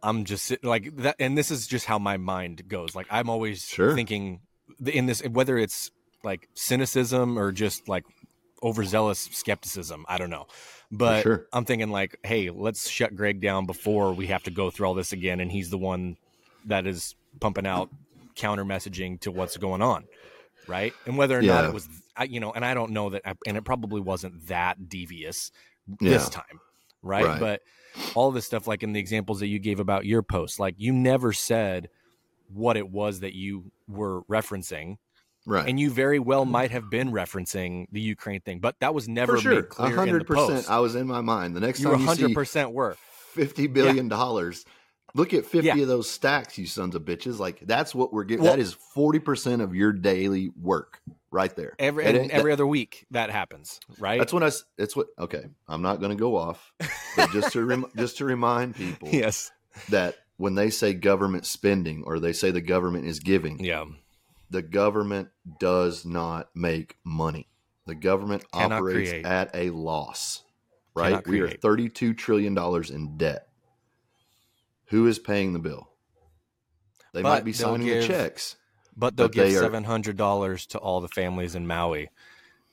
I'm 0.02 0.24
just 0.24 0.44
sitting 0.44 0.68
like 0.68 0.96
that. 0.96 1.16
And 1.18 1.36
this 1.36 1.50
is 1.50 1.66
just 1.66 1.86
how 1.86 1.98
my 1.98 2.16
mind 2.16 2.68
goes. 2.68 2.94
Like 2.94 3.06
I'm 3.10 3.28
always 3.28 3.64
sure. 3.64 3.94
thinking 3.94 4.40
in 4.84 5.06
this, 5.06 5.20
whether 5.22 5.58
it's 5.58 5.90
like 6.22 6.48
cynicism 6.54 7.38
or 7.38 7.52
just 7.52 7.88
like 7.88 8.04
overzealous 8.62 9.28
skepticism. 9.32 10.04
I 10.08 10.18
don't 10.18 10.30
know. 10.30 10.46
But 10.90 11.22
sure. 11.22 11.46
I'm 11.52 11.64
thinking 11.64 11.90
like, 11.90 12.18
hey, 12.22 12.50
let's 12.50 12.88
shut 12.88 13.14
Greg 13.14 13.40
down 13.40 13.66
before 13.66 14.12
we 14.12 14.28
have 14.28 14.44
to 14.44 14.50
go 14.50 14.70
through 14.70 14.86
all 14.86 14.94
this 14.94 15.12
again. 15.12 15.40
And 15.40 15.50
he's 15.50 15.70
the 15.70 15.78
one 15.78 16.16
that 16.66 16.86
is 16.86 17.14
pumping 17.40 17.66
out 17.66 17.90
counter 18.36 18.64
messaging 18.64 19.18
to 19.20 19.30
what's 19.30 19.56
going 19.56 19.82
on 19.82 20.04
right 20.68 20.92
and 21.06 21.16
whether 21.16 21.38
or 21.38 21.42
yeah. 21.42 21.54
not 21.54 21.64
it 21.64 21.72
was 21.72 21.88
you 22.28 22.40
know 22.40 22.52
and 22.52 22.64
i 22.64 22.74
don't 22.74 22.90
know 22.90 23.10
that 23.10 23.22
and 23.46 23.56
it 23.56 23.64
probably 23.64 24.00
wasn't 24.00 24.46
that 24.46 24.88
devious 24.88 25.50
yeah. 26.00 26.10
this 26.10 26.28
time 26.28 26.60
right? 27.06 27.24
right? 27.24 27.40
but 27.40 27.62
all 28.14 28.30
this 28.30 28.44
stuff 28.44 28.66
like 28.66 28.82
in 28.82 28.92
the 28.92 29.00
examples 29.00 29.40
that 29.40 29.46
you 29.46 29.58
gave 29.58 29.80
about 29.80 30.04
your 30.04 30.22
post 30.22 30.60
like 30.60 30.74
you 30.78 30.92
never 30.92 31.32
said 31.32 31.88
what 32.52 32.76
it 32.76 32.88
was 32.88 33.20
that 33.20 33.34
you 33.34 33.70
were 33.88 34.22
referencing 34.22 34.96
right 35.46 35.68
and 35.68 35.80
you 35.80 35.90
very 35.90 36.18
well 36.18 36.44
might 36.44 36.70
have 36.70 36.90
been 36.90 37.10
referencing 37.10 37.86
the 37.92 38.00
ukraine 38.00 38.40
thing 38.40 38.58
but 38.58 38.76
that 38.80 38.94
was 38.94 39.08
never 39.08 39.38
sure. 39.38 39.54
made 39.54 39.68
clear 39.68 39.96
100% 39.96 40.08
in 40.08 40.18
the 40.18 40.24
post. 40.24 40.70
i 40.70 40.78
was 40.78 40.94
in 40.94 41.06
my 41.06 41.20
mind 41.20 41.56
the 41.56 41.60
next 41.60 41.80
you 41.80 41.90
time 41.90 42.00
100% 42.00 42.60
you 42.62 42.70
were 42.70 42.96
50 43.32 43.66
billion 43.68 44.08
dollars 44.08 44.64
yeah 44.66 44.72
Look 45.16 45.32
at 45.34 45.46
50 45.46 45.66
yeah. 45.66 45.76
of 45.76 45.88
those 45.88 46.10
stacks, 46.10 46.58
you 46.58 46.66
sons 46.66 46.94
of 46.94 47.02
bitches. 47.02 47.38
Like 47.38 47.60
that's 47.60 47.94
what 47.94 48.12
we're 48.12 48.24
getting. 48.24 48.44
Well, 48.44 48.54
that 48.54 48.60
is 48.60 48.76
40% 48.94 49.62
of 49.62 49.74
your 49.74 49.92
daily 49.92 50.52
work 50.60 51.00
right 51.30 51.54
there. 51.56 51.74
Every 51.78 52.04
and, 52.04 52.30
every 52.30 52.50
that, 52.50 52.54
other 52.54 52.66
week 52.66 53.06
that 53.10 53.30
happens, 53.30 53.80
right? 53.98 54.18
That's 54.18 54.32
when 54.32 54.42
I 54.42 54.50
it's 54.78 54.94
what 54.94 55.08
okay, 55.18 55.46
I'm 55.68 55.82
not 55.82 56.00
going 56.00 56.10
to 56.10 56.16
go 56.16 56.36
off, 56.36 56.72
but 57.16 57.30
just 57.30 57.52
to 57.52 57.64
rem, 57.64 57.86
just 57.96 58.18
to 58.18 58.24
remind 58.24 58.76
people 58.76 59.08
yes 59.10 59.50
that 59.88 60.16
when 60.36 60.54
they 60.54 60.70
say 60.70 60.92
government 60.92 61.46
spending 61.46 62.02
or 62.04 62.20
they 62.20 62.32
say 62.32 62.50
the 62.50 62.60
government 62.60 63.06
is 63.06 63.20
giving, 63.20 63.64
yeah. 63.64 63.84
The 64.48 64.62
government 64.62 65.30
does 65.58 66.04
not 66.04 66.50
make 66.54 66.96
money. 67.04 67.48
The 67.86 67.94
government 67.94 68.50
Cannot 68.52 68.78
operates 68.78 69.10
create. 69.10 69.26
at 69.26 69.50
a 69.54 69.70
loss. 69.70 70.42
Right? 70.94 71.26
We 71.26 71.40
are 71.40 71.50
32 71.50 72.14
trillion 72.14 72.54
dollars 72.54 72.90
in 72.90 73.18
debt 73.18 73.45
who 74.88 75.06
is 75.06 75.18
paying 75.18 75.52
the 75.52 75.58
bill? 75.58 75.88
They 77.12 77.22
but 77.22 77.28
might 77.30 77.44
be 77.44 77.52
signing 77.52 77.86
give, 77.86 78.02
the 78.02 78.08
checks, 78.08 78.56
but 78.96 79.16
they'll 79.16 79.28
but 79.28 79.34
give 79.34 79.48
they 79.48 79.54
seven 79.54 79.84
hundred 79.84 80.16
dollars 80.16 80.66
to 80.68 80.78
all 80.78 81.00
the 81.00 81.08
families 81.08 81.54
in 81.54 81.66
Maui, 81.66 82.10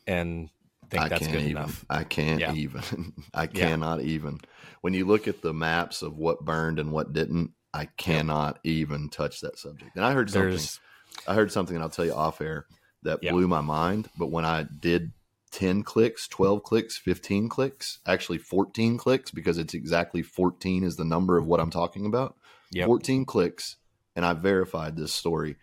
and 0.05 0.50
think 0.93 1.05
I 1.05 1.10
that's 1.10 1.27
good 1.27 1.41
even. 1.41 1.51
enough. 1.51 1.86
I 1.89 2.03
can't 2.03 2.39
yeah. 2.39 2.53
even. 2.53 3.13
I 3.34 3.48
cannot 3.48 4.00
yeah. 4.00 4.12
even. 4.12 4.39
When 4.82 4.93
you 4.93 5.05
look 5.05 5.27
at 5.27 5.41
the 5.41 5.53
maps 5.53 6.01
of 6.01 6.17
what 6.17 6.46
burned 6.46 6.79
and 6.79 6.91
what 6.91 7.13
didn't, 7.13 7.51
I 7.74 7.86
cannot 7.98 8.60
yep. 8.63 8.74
even 8.74 9.10
touch 9.10 9.41
that 9.41 9.58
subject. 9.58 9.96
And 9.96 10.05
I 10.05 10.13
heard 10.13 10.29
something. 10.29 10.50
There's, 10.50 10.79
I 11.27 11.34
heard 11.34 11.51
something, 11.51 11.75
and 11.75 11.84
I'll 11.84 11.89
tell 11.89 12.05
you 12.05 12.13
off 12.13 12.41
air 12.41 12.65
that 13.03 13.20
yep. 13.22 13.34
blew 13.34 13.48
my 13.48 13.62
mind. 13.62 14.10
But 14.17 14.27
when 14.27 14.46
I 14.46 14.63
did 14.79 15.12
10 15.53 15.83
clicks, 15.83 16.27
12 16.27 16.63
clicks, 16.63 16.98
15 16.98 17.48
clicks, 17.48 18.00
actually 18.07 18.39
14 18.39 18.98
clicks 18.98 19.29
because 19.29 19.60
it's 19.60 19.75
exactly 19.75 20.24
14 20.24 20.83
is 20.83 20.95
the 20.95 21.05
number 21.05 21.38
of 21.38 21.45
what 21.45 21.60
I'm 21.60 21.69
talking 21.69 22.07
about. 22.07 22.36
Yep. 22.72 22.88
14 22.88 23.25
clicks 23.25 23.77
and 24.15 24.25
I 24.25 24.33
verified 24.33 24.98
this 24.98 25.13
story 25.13 25.57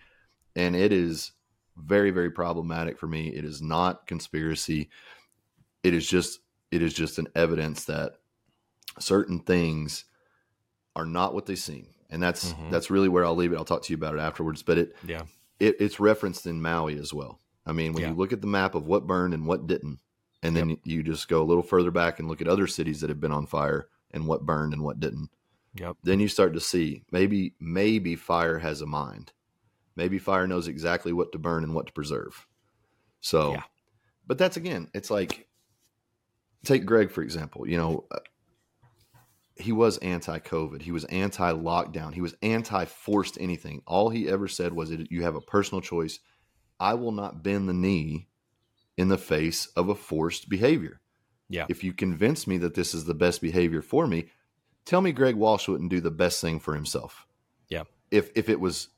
and 0.54 0.76
it 0.76 0.92
is 0.92 1.32
very 1.76 2.12
very 2.12 2.30
problematic 2.30 2.98
for 2.98 3.08
me. 3.08 3.28
It 3.34 3.44
is 3.44 3.60
not 3.60 4.06
conspiracy. 4.06 4.90
It 5.82 5.92
is 5.92 6.06
just 6.08 6.38
it 6.70 6.82
is 6.82 6.94
just 6.94 7.18
an 7.18 7.26
evidence 7.34 7.86
that 7.86 8.12
certain 9.00 9.40
things 9.40 10.04
are 10.94 11.06
not 11.06 11.34
what 11.34 11.46
they 11.46 11.56
seem. 11.56 11.88
And 12.10 12.22
that's 12.22 12.52
Mhm. 12.52 12.70
that's 12.70 12.90
really 12.90 13.08
where 13.08 13.24
I'll 13.24 13.34
leave 13.34 13.52
it. 13.52 13.56
I'll 13.56 13.64
talk 13.64 13.82
to 13.82 13.92
you 13.92 13.96
about 13.96 14.14
it 14.14 14.20
afterwards, 14.20 14.62
but 14.62 14.78
it 14.78 14.94
Yeah. 15.04 15.22
it, 15.58 15.76
it's 15.80 15.98
referenced 15.98 16.46
in 16.46 16.62
Maui 16.62 16.96
as 16.96 17.12
well. 17.12 17.39
I 17.66 17.72
mean, 17.72 17.92
when 17.92 18.02
Yeah. 18.02 18.10
you 18.10 18.16
look 18.16 18.32
at 18.32 18.40
the 18.40 18.46
map 18.46 18.74
of 18.74 18.86
what 18.86 19.06
burned 19.06 19.34
and 19.34 19.46
what 19.46 19.66
didn't, 19.66 20.00
and 20.42 20.56
then 20.56 20.78
you 20.84 21.02
just 21.02 21.28
go 21.28 21.42
a 21.42 21.44
little 21.44 21.62
further 21.62 21.90
back 21.90 22.18
and 22.18 22.26
look 22.28 22.40
at 22.40 22.48
other 22.48 22.66
cities 22.66 23.00
that 23.00 23.10
have 23.10 23.20
been 23.20 23.32
on 23.32 23.46
fire 23.46 23.88
and 24.10 24.26
what 24.26 24.46
burned 24.46 24.72
and 24.72 24.82
what 24.82 24.98
didn't, 25.00 25.30
Yep. 25.74 25.98
then 26.02 26.18
you 26.20 26.28
start 26.28 26.54
to 26.54 26.60
see 26.60 27.04
maybe 27.12 27.54
maybe 27.60 28.16
fire 28.16 28.58
has 28.58 28.80
a 28.80 28.86
mind. 28.86 29.32
Maybe 29.96 30.18
fire 30.18 30.46
knows 30.46 30.66
exactly 30.66 31.12
what 31.12 31.32
to 31.32 31.38
burn 31.38 31.62
and 31.62 31.74
what 31.74 31.86
to 31.88 31.92
preserve. 31.92 32.46
So, 33.20 33.52
Yeah. 33.52 33.64
but 34.26 34.38
that's 34.38 34.56
again, 34.56 34.90
it's 34.94 35.10
like 35.10 35.48
take 36.64 36.86
Greg 36.86 37.10
for 37.10 37.22
example. 37.22 37.68
You 37.68 37.76
know, 37.76 38.06
uh, 38.10 38.20
he 39.56 39.72
was 39.72 39.98
anti-COVID. 39.98 40.80
He 40.80 40.90
was 40.92 41.04
anti-lockdown. 41.04 42.14
He 42.14 42.22
was 42.22 42.34
anti-forced 42.40 43.36
anything. 43.38 43.82
All 43.86 44.08
he 44.08 44.26
ever 44.26 44.48
said 44.48 44.72
was, 44.72 44.90
"You 44.90 45.22
have 45.22 45.34
a 45.34 45.40
personal 45.42 45.82
choice. 45.82 46.18
I 46.80 46.94
will 46.94 47.12
not 47.12 47.42
bend 47.42 47.68
the 47.68 47.74
knee 47.74 48.28
in 48.96 49.08
the 49.08 49.18
face 49.18 49.66
of 49.76 49.88
a 49.88 49.94
forced 49.94 50.48
behavior. 50.48 51.00
Yeah. 51.48 51.66
If 51.68 51.84
you 51.84 51.92
convince 51.92 52.46
me 52.46 52.58
that 52.58 52.74
this 52.74 52.94
is 52.94 53.04
the 53.04 53.14
best 53.14 53.40
behavior 53.40 53.82
for 53.82 54.06
me, 54.06 54.26
tell 54.84 55.00
me 55.00 55.12
Greg 55.12 55.34
Walsh 55.34 55.68
wouldn't 55.68 55.90
do 55.90 56.00
the 56.00 56.10
best 56.10 56.40
thing 56.40 56.58
for 56.60 56.74
himself. 56.74 57.26
Yeah. 57.68 57.84
If 58.10 58.30
if 58.34 58.48
it 58.48 58.60
was 58.60 58.88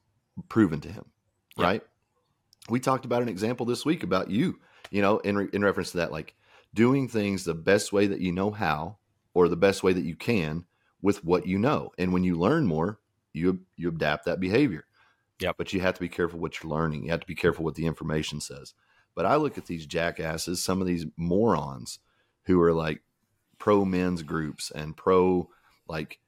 proven 0.48 0.80
to 0.80 0.88
him, 0.92 1.06
Yeah. 1.56 1.64
right? 1.64 1.82
We 2.68 2.78
talked 2.80 3.04
about 3.04 3.22
an 3.22 3.28
example 3.28 3.66
this 3.66 3.84
week 3.84 4.02
about 4.02 4.30
you, 4.30 4.60
you 4.90 5.02
know, 5.02 5.18
in 5.18 5.36
re- 5.36 5.48
in 5.52 5.64
reference 5.64 5.90
to 5.92 5.96
that, 5.98 6.12
like 6.12 6.34
doing 6.74 7.08
things 7.08 7.44
the 7.44 7.54
best 7.54 7.92
way 7.92 8.06
that 8.06 8.20
you 8.20 8.32
know 8.32 8.50
how, 8.50 8.98
or 9.34 9.48
the 9.48 9.56
best 9.56 9.82
way 9.82 9.92
that 9.92 10.04
you 10.04 10.14
can 10.16 10.64
with 11.02 11.24
what 11.24 11.46
you 11.46 11.58
know. 11.58 11.90
And 11.98 12.12
when 12.12 12.22
you 12.24 12.36
learn 12.38 12.66
more, 12.66 13.00
you 13.32 13.60
you 13.76 13.88
adapt 13.88 14.26
that 14.26 14.40
behavior. 14.40 14.84
Yep. 15.42 15.56
But 15.58 15.72
you 15.72 15.80
have 15.80 15.94
to 15.94 16.00
be 16.00 16.08
careful 16.08 16.40
what 16.40 16.62
you're 16.62 16.70
learning. 16.70 17.04
You 17.04 17.10
have 17.10 17.20
to 17.20 17.26
be 17.26 17.34
careful 17.34 17.64
what 17.64 17.74
the 17.74 17.86
information 17.86 18.40
says. 18.40 18.74
But 19.14 19.26
I 19.26 19.36
look 19.36 19.58
at 19.58 19.66
these 19.66 19.86
jackasses, 19.86 20.62
some 20.62 20.80
of 20.80 20.86
these 20.86 21.06
morons 21.16 21.98
who 22.44 22.60
are 22.62 22.72
like 22.72 23.02
pro 23.58 23.84
men's 23.84 24.22
groups 24.22 24.70
and 24.74 24.96
pro 24.96 25.48
like 25.88 26.18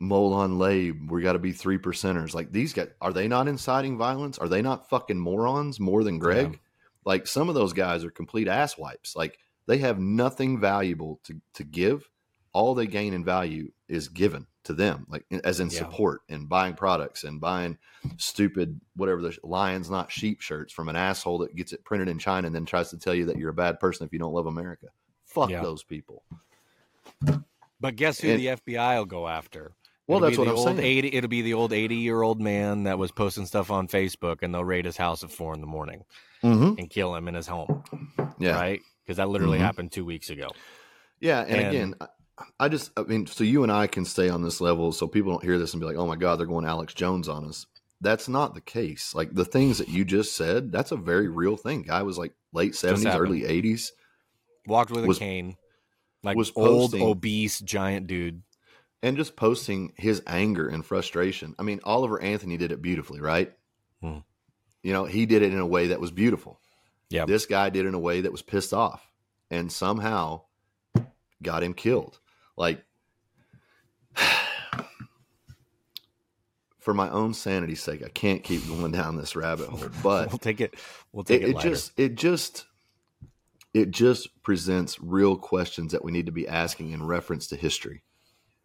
Molon 0.00 0.58
Labe, 0.58 1.10
we 1.10 1.22
got 1.22 1.32
to 1.32 1.38
be 1.38 1.52
three 1.52 1.78
percenters. 1.78 2.34
Like 2.34 2.52
these 2.52 2.72
guys, 2.72 2.88
are 3.00 3.12
they 3.12 3.28
not 3.28 3.48
inciting 3.48 3.96
violence? 3.96 4.38
Are 4.38 4.48
they 4.48 4.62
not 4.62 4.88
fucking 4.88 5.18
morons 5.18 5.80
more 5.80 6.04
than 6.04 6.18
Greg? 6.18 6.52
Yeah. 6.52 6.58
Like 7.04 7.26
some 7.26 7.48
of 7.48 7.54
those 7.54 7.72
guys 7.72 8.04
are 8.04 8.10
complete 8.10 8.48
ass 8.48 8.76
wipes. 8.76 9.16
Like 9.16 9.38
they 9.66 9.78
have 9.78 9.98
nothing 9.98 10.60
valuable 10.60 11.20
to, 11.24 11.40
to 11.54 11.64
give. 11.64 12.08
All 12.52 12.74
they 12.74 12.86
gain 12.86 13.14
in 13.14 13.24
value 13.24 13.70
is 13.88 14.08
given 14.08 14.46
to 14.66 14.72
them, 14.74 15.06
like 15.08 15.24
as 15.44 15.58
in 15.60 15.68
Yeah. 15.70 15.78
support 15.78 16.20
and 16.28 16.48
buying 16.48 16.74
products 16.74 17.24
and 17.24 17.40
buying 17.40 17.78
stupid 18.18 18.80
whatever 18.94 19.20
the 19.22 19.36
lions 19.42 19.90
not 19.90 20.12
sheep 20.12 20.40
shirts 20.40 20.72
from 20.72 20.88
an 20.88 20.96
asshole 20.96 21.38
that 21.38 21.56
gets 21.56 21.72
it 21.72 21.84
printed 21.84 22.08
in 22.08 22.18
China 22.18 22.46
and 22.46 22.54
then 22.54 22.64
tries 22.66 22.90
to 22.90 22.98
tell 22.98 23.14
you 23.14 23.26
that 23.26 23.36
you're 23.38 23.50
a 23.50 23.54
bad 23.54 23.80
person 23.80 24.06
if 24.06 24.12
you 24.12 24.18
don't 24.18 24.32
love 24.34 24.46
America. 24.46 24.88
Fuck 25.24 25.50
Yeah. 25.50 25.62
those 25.62 25.82
people. 25.82 26.22
But 27.80 27.96
guess 27.96 28.20
who 28.20 28.28
And- 28.30 28.40
the 28.40 28.48
FBI 28.48 28.98
will 28.98 29.04
go 29.06 29.28
after? 29.28 29.72
Well, 30.06 30.18
It'll 30.18 30.28
that's 30.28 30.38
what 30.38 30.48
I'm 30.48 30.54
old 30.56 30.66
saying. 30.66 30.78
80, 30.78 31.12
it'll 31.14 31.28
be 31.28 31.42
the 31.42 31.54
old 31.54 31.72
80 31.72 31.96
year 31.96 32.22
old 32.22 32.40
man 32.40 32.84
that 32.84 32.96
was 32.98 33.10
posting 33.10 33.44
stuff 33.44 33.70
on 33.72 33.88
Facebook 33.88 34.38
and 34.42 34.54
they'll 34.54 34.64
raid 34.64 34.84
his 34.84 34.96
house 34.96 35.24
at 35.24 35.30
four 35.32 35.52
in 35.52 35.60
the 35.60 35.66
morning 35.66 36.04
Mm-hmm. 36.44 36.78
and 36.78 36.88
kill 36.90 37.14
him 37.16 37.26
in 37.28 37.34
his 37.34 37.48
home. 37.48 37.82
Yeah. 38.38 38.52
Right? 38.52 38.82
Because 39.04 39.16
that 39.16 39.28
literally 39.28 39.58
Mhm. 39.58 39.62
happened 39.62 39.92
two 39.92 40.04
weeks 40.04 40.30
ago. 40.30 40.48
Yeah, 41.18 41.40
and, 41.40 41.50
And- 41.56 41.66
again, 41.68 41.94
I, 42.60 42.68
just, 42.68 42.90
I 42.96 43.02
mean, 43.02 43.26
so 43.26 43.44
you 43.44 43.62
and 43.62 43.72
I 43.72 43.86
can 43.86 44.04
stay 44.04 44.28
on 44.28 44.42
this 44.42 44.60
level, 44.60 44.92
so 44.92 45.06
people 45.06 45.32
don't 45.32 45.44
hear 45.44 45.58
this 45.58 45.72
and 45.72 45.80
be 45.80 45.86
like, 45.86 45.96
"Oh 45.96 46.06
my 46.06 46.16
God, 46.16 46.38
they're 46.38 46.46
going 46.46 46.66
Alex 46.66 46.92
Jones 46.94 47.28
on 47.28 47.46
us." 47.46 47.66
That's 48.02 48.28
not 48.28 48.54
the 48.54 48.60
case. 48.60 49.14
Like 49.14 49.34
the 49.34 49.44
things 49.44 49.78
that 49.78 49.88
you 49.88 50.04
just 50.04 50.36
said, 50.36 50.70
that's 50.70 50.92
a 50.92 50.96
very 50.96 51.28
real 51.28 51.56
thing. 51.56 51.82
Guy 51.82 52.02
was 52.02 52.18
like 52.18 52.34
late 52.52 52.74
seventies, 52.74 53.06
early 53.06 53.46
eighties, 53.46 53.92
Walked 54.66 54.90
with 54.90 55.08
a 55.08 55.14
cane. 55.18 55.56
Like 56.22 56.36
was 56.36 56.52
old, 56.56 56.90
posting- 56.90 57.02
obese, 57.08 57.60
giant 57.60 58.06
dude. 58.06 58.42
and 59.02 59.16
just 59.16 59.36
posting 59.36 59.92
his 59.96 60.22
anger 60.26 60.68
and 60.68 60.84
frustration. 60.84 61.54
I 61.58 61.62
mean, 61.62 61.80
Oliver 61.84 62.20
Anthony 62.20 62.56
did 62.58 62.72
it 62.72 62.82
beautifully, 62.82 63.20
right? 63.20 63.52
Hmm. 64.02 64.18
You 64.82 64.92
know, 64.92 65.04
he 65.04 65.24
did 65.24 65.42
it 65.42 65.52
in 65.52 65.58
a 65.58 65.66
way 65.66 65.88
that 65.88 66.00
was 66.00 66.10
beautiful. 66.10 66.60
Yeah. 67.08 67.24
This 67.24 67.46
guy 67.46 67.70
did 67.70 67.86
it 67.86 67.88
in 67.88 67.94
a 67.94 67.98
way 67.98 68.20
that 68.22 68.32
was 68.32 68.42
pissed 68.42 68.74
off, 68.74 69.08
and 69.50 69.70
somehow 69.72 70.42
got 71.42 71.62
him 71.62 71.72
killed. 71.72 72.18
Like. 72.56 72.84
For 76.78 76.94
my 76.94 77.10
own 77.10 77.34
sanity's 77.34 77.82
sake, 77.82 78.04
I 78.04 78.08
can't 78.08 78.44
keep 78.44 78.64
going 78.68 78.92
down 78.92 79.16
this 79.16 79.34
rabbit 79.34 79.68
hole. 79.68 79.88
But 80.04 80.28
we'll 80.28 80.38
take 80.38 80.60
it. 80.60 80.74
We'll 81.12 81.24
take 81.24 81.42
it, 81.42 81.48
it, 81.48 81.56
it 81.56 81.60
just 81.60 81.92
it 81.98 82.14
just 82.14 82.66
it 83.76 83.90
just 83.90 84.42
presents 84.42 84.98
real 85.00 85.36
questions 85.36 85.92
that 85.92 86.02
we 86.02 86.10
need 86.10 86.24
to 86.24 86.32
be 86.32 86.48
asking 86.48 86.92
in 86.92 87.02
reference 87.04 87.46
to 87.48 87.56
history 87.56 88.02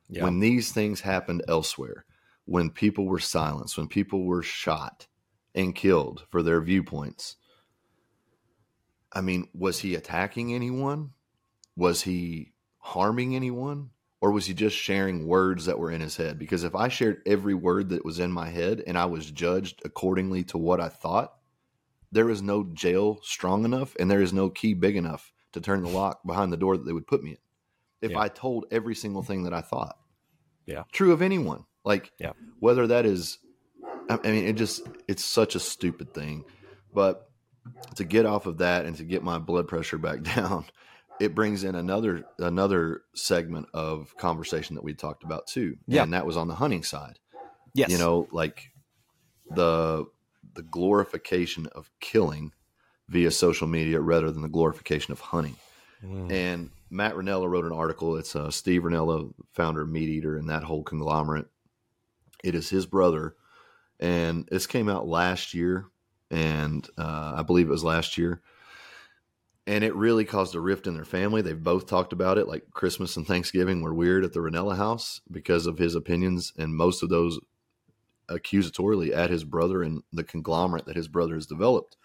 yeah. 0.08 0.23
when 0.23 0.39
these 0.39 0.71
things 0.71 1.01
happened 1.01 1.43
elsewhere 1.49 2.06
when 2.45 2.69
people 2.69 3.06
were 3.06 3.19
silenced 3.19 3.77
when 3.77 3.89
people 3.89 4.23
were 4.23 4.41
shot 4.41 5.08
and 5.54 5.75
killed 5.75 6.25
for 6.30 6.41
their 6.41 6.62
viewpoints 6.62 7.36
i 9.12 9.19
mean 9.19 9.49
was 9.54 9.80
he 9.80 9.95
attacking 9.95 10.54
anyone 10.54 11.10
was 11.75 12.04
he 12.04 12.51
harming 12.82 13.36
anyone 13.36 13.89
or 14.22 14.32
was 14.32 14.46
he 14.46 14.54
just 14.54 14.76
sharing 14.76 15.26
words 15.28 15.65
that 15.65 15.80
were 15.80 15.91
in 15.91 16.02
his 16.02 16.17
head 16.17 16.38
because 16.38 16.63
if 16.63 16.76
i 16.76 16.88
shared 16.88 17.22
every 17.26 17.54
word 17.54 17.89
that 17.89 18.04
was 18.04 18.20
in 18.20 18.32
my 18.32 18.50
head 18.50 18.84
and 18.86 18.98
i 18.98 19.06
was 19.06 19.32
judged 19.32 19.82
accordingly 19.86 20.44
to 20.44 20.58
what 20.58 20.82
i 20.82 20.89
thought 20.89 21.34
there 22.12 22.30
is 22.30 22.41
no 22.41 22.63
jail 22.74 23.20
strong 23.24 23.63
enough 23.65 23.96
and 24.00 24.10
there 24.12 24.22
is 24.22 24.34
no 24.34 24.50
key 24.50 24.74
big 24.74 24.96
enough 24.98 25.32
to 25.54 25.62
turn 25.62 25.84
the 25.84 25.89
lock 25.89 26.22
behind 26.26 26.52
the 26.52 26.58
door 26.58 26.76
that 26.76 26.86
they 26.86 26.94
would 26.94 27.08
put 27.08 27.24
me 27.24 27.32
in 27.32 27.38
if 28.02 28.12
Yeah. 28.12 28.20
I 28.20 28.30
told 28.30 28.65
every 28.72 28.96
single 28.96 29.22
thing 29.22 29.44
that 29.44 29.54
I 29.54 29.62
thought. 29.62 29.96
Yeah. 30.65 30.84
True 30.91 31.12
of 31.12 31.22
anyone. 31.22 31.65
Like 31.86 32.12
Yeah. 32.17 32.34
whether 32.60 32.88
that 32.88 33.06
is 33.06 33.38
I 34.10 34.17
I 34.24 34.32
mean 34.32 34.46
it 34.46 34.54
just 34.54 34.82
it's 35.08 35.24
such 35.24 35.54
a 35.56 35.60
stupid 35.60 36.13
thing. 36.13 36.44
But 36.94 37.30
to 37.96 38.04
get 38.04 38.26
off 38.26 38.46
of 38.48 38.58
that 38.58 38.86
and 38.86 38.96
to 38.98 39.04
get 39.04 39.24
my 39.24 39.38
blood 39.38 39.67
pressure 39.67 39.98
back 40.00 40.24
down, 40.36 40.65
it 41.21 41.36
brings 41.36 41.63
in 41.63 41.75
another 41.75 42.25
another 42.39 43.01
segment 43.13 43.67
of 43.73 44.15
conversation 44.17 44.75
that 44.75 44.84
we 44.84 44.93
talked 44.93 45.23
about 45.23 45.47
too. 45.47 45.77
Yeah. 45.88 46.03
And 46.03 46.13
that 46.13 46.25
was 46.25 46.36
on 46.38 46.47
the 46.47 46.55
hunting 46.55 46.84
side 46.84 47.19
yes. 47.73 47.89
you 47.89 47.97
know 47.97 48.27
like 48.31 48.71
the 49.49 50.05
the 50.53 50.63
glorification 50.63 51.67
of 51.67 51.89
killing 51.99 52.51
via 53.07 53.31
social 53.31 53.67
media 53.67 53.99
rather 53.99 54.31
than 54.31 54.41
the 54.41 54.49
glorification 54.49 55.12
of 55.12 55.19
hunting 55.19 55.55
Mm. 56.03 56.31
and 56.31 56.69
matt 56.89 57.13
rinella 57.13 57.47
wrote 57.47 57.63
an 57.65 57.71
article 57.71 58.15
it's 58.15 58.36
uh, 58.36 58.49
steve 58.49 58.81
rinella 58.81 59.31
founder 59.51 59.81
of 59.81 59.89
meat 59.89 60.10
eater 60.10 60.36
and 60.36 60.49
that 60.49 60.63
whole 60.63 60.81
conglomerate 60.84 61.45
it 62.43 62.55
is 62.55 62.71
his 62.71 62.88
brother 62.88 63.36
and 63.99 64.47
this 64.49 64.65
came 64.65 64.89
out 64.89 65.07
last 65.07 65.53
year 65.53 65.86
and 66.31 66.89
uh, 66.97 67.34
i 67.36 67.43
believe 67.43 67.67
it 67.67 67.71
was 67.71 67.84
last 67.84 68.17
year 68.17 68.41
and 69.67 69.84
it 69.84 69.95
really 69.95 70.26
caused 70.26 70.56
a 70.56 70.60
rift 70.60 70.88
in 70.88 70.95
their 70.95 71.06
family 71.06 71.41
they've 71.41 71.63
both 71.63 71.88
talked 71.88 72.13
about 72.13 72.38
it 72.38 72.47
like 72.47 72.63
christmas 72.71 73.15
and 73.15 73.28
thanksgiving 73.28 73.82
were 73.82 73.93
weird 73.93 74.24
at 74.24 74.34
the 74.34 74.39
rinella 74.39 74.76
house 74.76 75.21
because 75.32 75.67
of 75.67 75.78
his 75.78 75.95
opinions 75.95 76.54
and 76.58 76.76
most 76.76 77.04
of 77.04 77.10
those 77.10 77.39
accusatorily 78.32 79.15
at 79.15 79.30
his 79.30 79.43
brother 79.43 79.84
and 79.84 80.04
the 80.12 80.24
conglomerate 80.24 80.86
that 80.86 80.95
his 80.95 81.08
brother 81.08 81.36
has 81.36 81.45
developed. 81.45 81.97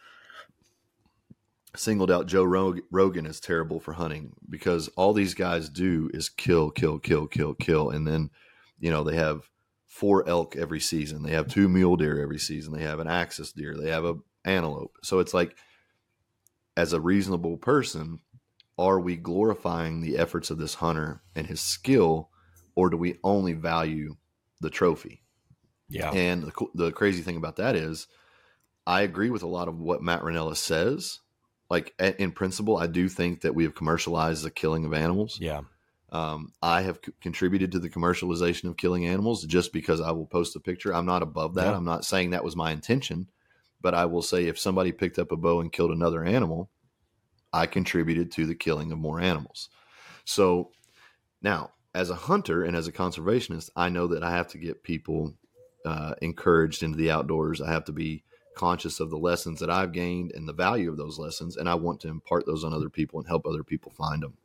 Singled 1.75 2.11
out 2.11 2.27
Joe 2.27 2.45
Rog- 2.45 2.83
Rogan 2.91 3.27
as 3.27 3.41
terrible 3.41 3.81
for 3.81 3.95
hunting 3.95 4.33
because 4.49 4.89
all 4.97 5.13
these 5.13 5.35
guys 5.35 5.69
do 5.69 6.11
is 6.15 6.29
kill, 6.29 6.71
kill, 6.71 6.99
kill, 6.99 7.27
kill, 7.27 7.55
kill. 7.55 7.91
And 7.91 8.07
then, 8.07 8.31
you 8.79 8.91
know, 8.91 9.05
they 9.05 9.17
have 9.17 9.51
four 9.87 10.27
elk 10.29 10.57
every 10.57 10.81
season. 10.81 11.23
They 11.23 11.33
have 11.33 11.49
two 11.49 11.69
mule 11.69 11.97
deer 11.97 12.21
every 12.21 12.39
season. 12.39 12.73
They 12.73 12.83
have 12.83 12.99
an 12.99 13.09
axis 13.09 13.53
deer. 13.53 13.77
They 13.77 13.91
have 13.91 14.05
a 14.05 14.17
antelope. 14.45 14.97
So 15.03 15.19
it's 15.19 15.35
like, 15.35 15.57
as 16.77 16.93
a 16.93 17.01
reasonable 17.01 17.57
person, 17.57 18.21
are 18.79 19.01
we 19.01 19.17
glorifying 19.17 20.01
the 20.01 20.19
efforts 20.19 20.51
of 20.51 20.59
this 20.59 20.75
hunter 20.75 21.23
and 21.35 21.47
his 21.47 21.61
skill, 21.61 22.31
or 22.75 22.91
do 22.91 22.97
we 22.97 23.19
only 23.25 23.55
value 23.55 24.17
the 24.61 24.71
trophy? 24.71 25.23
yeah. 25.89 26.11
And 26.13 26.45
the, 26.45 26.67
the 26.75 26.93
crazy 26.93 27.23
thing 27.23 27.37
about 27.37 27.57
that 27.57 27.77
is, 27.77 28.07
I 28.87 29.03
agree 29.03 29.31
with 29.31 29.43
a 29.43 29.49
lot 29.49 29.69
of 29.69 29.79
what 29.79 30.03
Matt 30.03 30.23
Rinella 30.23 30.57
says, 30.57 31.21
like 31.69 31.95
in 31.99 32.33
principle, 32.33 32.77
I 32.77 32.87
do 32.87 33.09
think 33.09 33.41
that 33.41 33.55
we 33.55 33.65
have 33.65 33.75
commercialized 33.75 34.45
the 34.45 34.51
killing 34.51 34.85
of 34.85 34.93
animals. 34.93 35.39
Yeah. 35.41 35.63
Um, 36.11 36.53
I 36.63 36.83
have 36.83 37.01
c- 37.05 37.13
contributed 37.21 37.73
to 37.73 37.81
the 37.81 37.91
commercialization 37.91 38.69
of 38.69 38.77
killing 38.77 39.07
animals 39.07 39.45
just 39.45 39.73
because 39.73 40.01
I 40.01 40.13
will 40.13 40.27
post 40.27 40.55
a 40.55 40.61
picture. 40.61 40.95
I'm 40.95 41.07
not 41.07 41.23
above 41.23 41.55
that. 41.55 41.67
Yeah. 41.67 41.77
I'm 41.77 41.85
not 41.85 42.05
saying 42.05 42.31
that 42.31 42.45
was 42.45 42.55
my 42.55 42.71
intention, 42.71 43.29
but 43.87 43.95
I 43.95 44.07
will 44.07 44.21
say 44.21 44.49
if 44.49 44.59
somebody 44.59 44.91
picked 44.91 45.17
up 45.17 45.31
a 45.31 45.37
bow 45.37 45.61
and 45.61 45.71
killed 45.71 45.93
another 45.93 46.25
animal, 46.25 46.69
I 47.53 47.67
contributed 47.67 48.33
to 48.33 48.45
the 48.45 48.57
killing 48.57 48.91
of 48.91 48.99
more 48.99 49.21
animals. 49.21 49.69
So 50.25 50.73
now, 51.41 51.71
as 51.95 52.11
a 52.11 52.17
hunter 52.17 52.65
and 52.65 52.77
as 52.77 52.89
a 52.89 52.93
conservationist, 52.93 53.71
I 53.77 53.89
know 53.91 54.09
that 54.09 54.25
I 54.25 54.33
have 54.33 54.49
to 54.49 54.59
get 54.59 54.83
people 54.83 55.37
uh, 55.85 56.15
encouraged 56.21 56.83
into 56.83 56.99
the 56.99 57.13
outdoors. 57.13 57.61
I 57.61 57.71
have 57.71 57.85
to 57.85 57.93
be 57.93 58.25
conscious 58.57 58.99
of 58.99 59.11
the 59.11 59.19
lessons 59.19 59.61
that 59.61 59.71
I've 59.71 59.93
gained 59.93 60.33
and 60.35 60.49
the 60.49 60.53
value 60.53 60.91
of 60.91 60.97
those 60.97 61.21
lessons, 61.21 61.57
and 61.57 61.69
I 61.69 61.77
want 61.77 62.01
to 62.01 62.09
impart 62.09 62.45
those 62.45 62.65
on 62.65 62.75
other 62.75 62.91
people 62.91 63.21
and 63.21 63.29
help 63.29 63.47
other 63.47 63.63
people 63.63 63.93
find 63.93 64.21
them. 64.21 64.37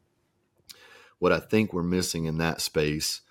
What 1.17 1.31
I 1.31 1.39
think 1.39 1.73
we're 1.73 1.81
missing 1.81 2.25
in 2.25 2.37
that 2.37 2.61
space 2.61 3.21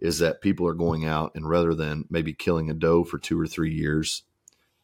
is 0.00 0.18
that 0.18 0.40
people 0.40 0.66
are 0.66 0.74
going 0.74 1.04
out 1.04 1.30
and 1.36 1.48
rather 1.48 1.76
than 1.76 2.06
maybe 2.10 2.32
killing 2.32 2.68
a 2.70 2.74
doe 2.74 3.04
for 3.04 3.18
two 3.18 3.40
or 3.40 3.46
three 3.46 3.72
years, 3.72 4.24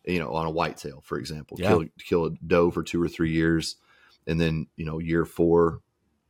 you 0.07 0.19
know, 0.19 0.33
on 0.33 0.47
a 0.47 0.51
whitetail, 0.51 1.03
for 1.05 1.19
example, 1.19 1.59
Yeah. 1.61 1.69
kill 1.71 1.85
kill 1.99 2.25
a 2.27 2.31
doe 2.47 2.71
for 2.71 2.83
two 2.83 3.03
or 3.03 3.09
three 3.09 3.33
years, 3.33 3.77
and 4.27 4.41
then 4.41 4.69
you 4.77 4.85
know, 4.85 4.99
year 4.99 5.25
four, 5.25 5.83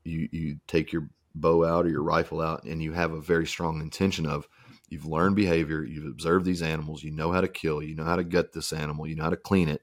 you 0.04 0.28
you 0.32 0.60
take 0.66 0.92
your 0.92 1.08
bow 1.34 1.64
out 1.64 1.84
or 1.86 1.90
your 1.90 2.02
rifle 2.02 2.40
out, 2.40 2.64
and 2.64 2.82
you 2.82 2.92
have 2.92 3.12
a 3.12 3.20
very 3.20 3.46
strong 3.46 3.80
intention 3.80 4.26
of 4.26 4.48
you've 4.88 5.06
learned 5.06 5.36
behavior, 5.36 5.84
you've 5.84 6.06
observed 6.06 6.46
these 6.46 6.62
animals, 6.62 7.02
you 7.02 7.10
know 7.10 7.32
how 7.32 7.40
to 7.40 7.48
kill, 7.48 7.82
you 7.82 7.94
know 7.94 8.04
how 8.04 8.16
to 8.16 8.24
gut 8.24 8.52
this 8.52 8.72
animal, 8.72 9.06
you 9.06 9.14
know 9.14 9.24
how 9.24 9.30
to 9.30 9.36
clean 9.36 9.68
it. 9.68 9.82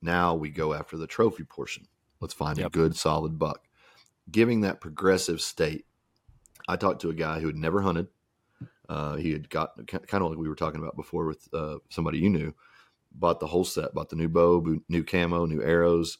Now 0.00 0.34
we 0.34 0.48
go 0.50 0.72
after 0.72 0.96
the 0.96 1.06
trophy 1.06 1.44
portion. 1.44 1.88
Let's 2.20 2.34
find 2.34 2.58
a 2.58 2.70
good 2.70 2.96
solid 2.96 3.38
buck. 3.38 3.66
Giving 4.30 4.60
that 4.62 4.80
progressive 4.80 5.40
state. 5.40 5.84
I 6.66 6.76
talked 6.76 7.00
to 7.02 7.10
a 7.10 7.14
guy 7.14 7.40
who 7.40 7.46
had 7.46 7.56
never 7.56 7.80
hunted. 7.82 8.08
Uh, 8.88 9.16
he 9.16 9.32
had 9.32 9.50
got 9.50 9.86
kind 9.86 10.22
of 10.22 10.30
like 10.30 10.38
we 10.38 10.48
were 10.48 10.54
talking 10.54 10.80
about 10.80 10.96
before 10.96 11.26
with 11.26 11.48
uh, 11.52 11.78
somebody 11.90 12.18
you 12.18 12.30
knew. 12.30 12.54
Bought 13.12 13.40
the 13.40 13.48
whole 13.48 13.64
set, 13.64 13.94
bought 13.94 14.10
the 14.10 14.16
new 14.16 14.28
bow, 14.28 14.80
new 14.88 15.02
camo, 15.04 15.46
new 15.46 15.62
arrows, 15.62 16.18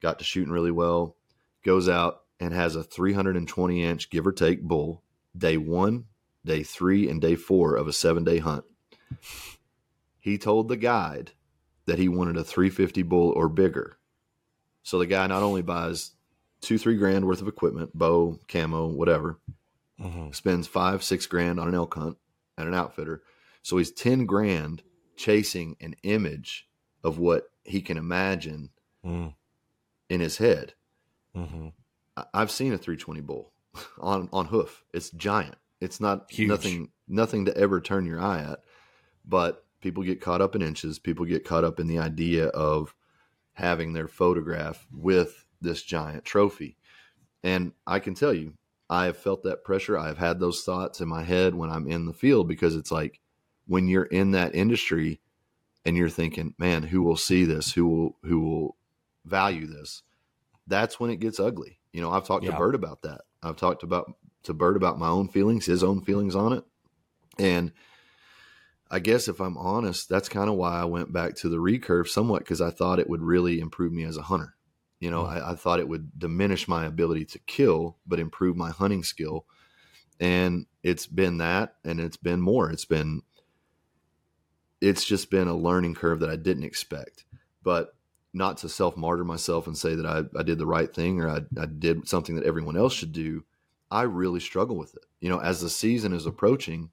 got 0.00 0.18
to 0.18 0.24
shooting 0.24 0.52
really 0.52 0.70
well. 0.70 1.16
Goes 1.64 1.88
out 1.88 2.22
and 2.38 2.52
has 2.52 2.76
a 2.76 2.82
320 2.82 3.82
inch, 3.82 4.10
give 4.10 4.26
or 4.26 4.32
take, 4.32 4.62
bull 4.62 5.02
day 5.36 5.56
one, 5.56 6.04
day 6.44 6.62
three, 6.62 7.08
and 7.08 7.20
day 7.20 7.34
four 7.34 7.76
of 7.76 7.88
a 7.88 7.92
seven 7.92 8.24
day 8.24 8.38
hunt. 8.38 8.64
He 10.18 10.38
told 10.38 10.68
the 10.68 10.76
guide 10.76 11.32
that 11.86 11.98
he 11.98 12.08
wanted 12.08 12.36
a 12.36 12.44
350 12.44 13.02
bull 13.02 13.30
or 13.30 13.48
bigger. 13.48 13.98
So 14.82 14.98
the 14.98 15.06
guy 15.06 15.26
not 15.26 15.42
only 15.42 15.62
buys 15.62 16.12
two, 16.60 16.78
three 16.78 16.96
grand 16.96 17.26
worth 17.26 17.42
of 17.42 17.48
equipment, 17.48 17.96
bow, 17.96 18.38
camo, 18.48 18.86
whatever, 18.86 19.38
hmm 20.00 20.30
spends 20.32 20.66
five, 20.66 21.04
six 21.04 21.26
grand 21.26 21.60
on 21.60 21.68
an 21.68 21.74
elk 21.74 21.94
hunt 21.94 22.16
at 22.58 22.66
an 22.66 22.74
outfitter. 22.74 23.22
So 23.62 23.78
he's 23.78 23.90
10 23.90 24.26
grand 24.26 24.82
chasing 25.16 25.76
an 25.80 25.94
image 26.02 26.68
of 27.02 27.18
what 27.18 27.50
he 27.64 27.80
can 27.80 27.96
imagine 27.96 28.70
mm 29.04 29.32
in 30.10 30.20
his 30.20 30.36
head. 30.36 30.74
hmm 31.34 31.68
I- 32.16 32.26
I've 32.34 32.50
seen 32.50 32.72
a 32.74 32.78
320 32.78 33.20
bull 33.22 33.52
on, 33.98 34.28
on 34.32 34.46
hoof. 34.46 34.84
It's 34.92 35.10
giant. 35.10 35.56
It's 35.80 35.98
not 35.98 36.30
Huge. 36.30 36.48
nothing, 36.48 36.90
nothing 37.08 37.46
to 37.46 37.56
ever 37.56 37.80
turn 37.80 38.04
your 38.06 38.20
eye 38.20 38.40
at, 38.40 38.60
but 39.24 39.64
people 39.80 40.02
get 40.02 40.20
caught 40.20 40.42
up 40.42 40.54
in 40.54 40.62
inches. 40.62 40.98
People 40.98 41.24
get 41.24 41.44
caught 41.44 41.64
up 41.64 41.80
in 41.80 41.86
the 41.86 41.98
idea 41.98 42.48
of 42.48 42.94
having 43.54 43.92
their 43.94 44.08
photograph 44.08 44.86
with 44.92 45.44
this 45.60 45.82
giant 45.82 46.24
trophy. 46.24 46.76
And 47.42 47.72
I 47.86 47.98
can 47.98 48.14
tell 48.14 48.32
you, 48.34 48.54
I 48.90 49.06
have 49.06 49.16
felt 49.16 49.42
that 49.44 49.64
pressure. 49.64 49.98
I've 49.98 50.18
had 50.18 50.38
those 50.38 50.62
thoughts 50.62 51.00
in 51.00 51.08
my 51.08 51.22
head 51.22 51.54
when 51.54 51.70
I'm 51.70 51.86
in 51.88 52.04
the 52.06 52.12
field 52.12 52.46
because 52.48 52.74
it's 52.76 52.92
like 52.92 53.20
when 53.66 53.88
you're 53.88 54.04
in 54.04 54.32
that 54.32 54.54
industry 54.54 55.20
and 55.84 55.96
you're 55.96 56.08
thinking, 56.08 56.54
man, 56.58 56.84
who 56.84 57.02
will 57.02 57.16
see 57.16 57.44
this? 57.44 57.72
Who 57.72 57.86
will 57.86 58.16
who 58.24 58.40
will 58.40 58.76
value 59.24 59.66
this? 59.66 60.02
That's 60.66 60.98
when 60.98 61.10
it 61.10 61.20
gets 61.20 61.38
ugly. 61.38 61.78
You 61.92 62.00
know, 62.00 62.10
I've 62.10 62.26
talked 62.26 62.44
Yeah. 62.44 62.52
to 62.52 62.56
Bert 62.56 62.74
about 62.74 63.02
that. 63.02 63.22
I've 63.42 63.56
talked 63.56 63.82
about 63.82 64.14
to 64.44 64.54
Bert 64.54 64.76
about 64.76 64.98
my 64.98 65.08
own 65.08 65.28
feelings, 65.28 65.66
his 65.66 65.82
own 65.84 66.00
feelings 66.02 66.34
on 66.34 66.52
it. 66.52 66.64
And 67.38 67.72
I 68.90 68.98
guess 68.98 69.28
if 69.28 69.40
I'm 69.40 69.56
honest, 69.56 70.08
that's 70.08 70.28
kind 70.28 70.48
of 70.48 70.56
why 70.56 70.80
I 70.80 70.84
went 70.84 71.12
back 71.12 71.34
to 71.36 71.48
the 71.48 71.56
recurve 71.56 72.08
somewhat 72.08 72.40
because 72.40 72.60
I 72.60 72.70
thought 72.70 72.98
it 72.98 73.08
would 73.08 73.22
really 73.22 73.60
improve 73.60 73.92
me 73.92 74.04
as 74.04 74.16
a 74.16 74.22
hunter. 74.22 74.54
You 75.00 75.10
know, 75.10 75.24
Mm. 75.24 75.28
I, 75.28 75.50
I 75.52 75.54
thought 75.54 75.80
it 75.80 75.88
would 75.88 76.18
diminish 76.18 76.68
my 76.68 76.84
ability 76.86 77.24
to 77.26 77.38
kill, 77.40 77.96
but 78.06 78.20
improve 78.20 78.56
my 78.56 78.70
hunting 78.70 79.02
skill. 79.02 79.46
And 80.20 80.66
it's 80.82 81.06
been 81.06 81.38
that, 81.38 81.76
and 81.84 81.98
it's 81.98 82.16
been 82.16 82.40
more. 82.40 82.70
It's 82.70 82.84
been, 82.84 83.22
it's 84.84 85.04
just 85.04 85.30
been 85.30 85.48
a 85.48 85.56
learning 85.56 85.94
curve 85.94 86.20
that 86.20 86.28
I 86.28 86.36
didn't 86.36 86.64
expect. 86.64 87.24
But 87.62 87.94
not 88.34 88.58
to 88.58 88.68
self 88.68 88.96
martyr 88.96 89.24
myself 89.24 89.66
and 89.66 89.76
say 89.76 89.94
that 89.94 90.04
I, 90.04 90.24
I 90.38 90.42
did 90.42 90.58
the 90.58 90.66
right 90.66 90.92
thing 90.92 91.20
or 91.20 91.30
I, 91.30 91.40
I 91.58 91.66
did 91.66 92.06
something 92.06 92.36
that 92.36 92.44
everyone 92.44 92.76
else 92.76 92.92
should 92.92 93.12
do. 93.12 93.44
I 93.90 94.02
really 94.02 94.40
struggle 94.40 94.76
with 94.76 94.94
it. 94.94 95.06
You 95.20 95.30
know, 95.30 95.38
as 95.38 95.60
the 95.60 95.70
season 95.70 96.12
is 96.12 96.26
approaching, 96.26 96.90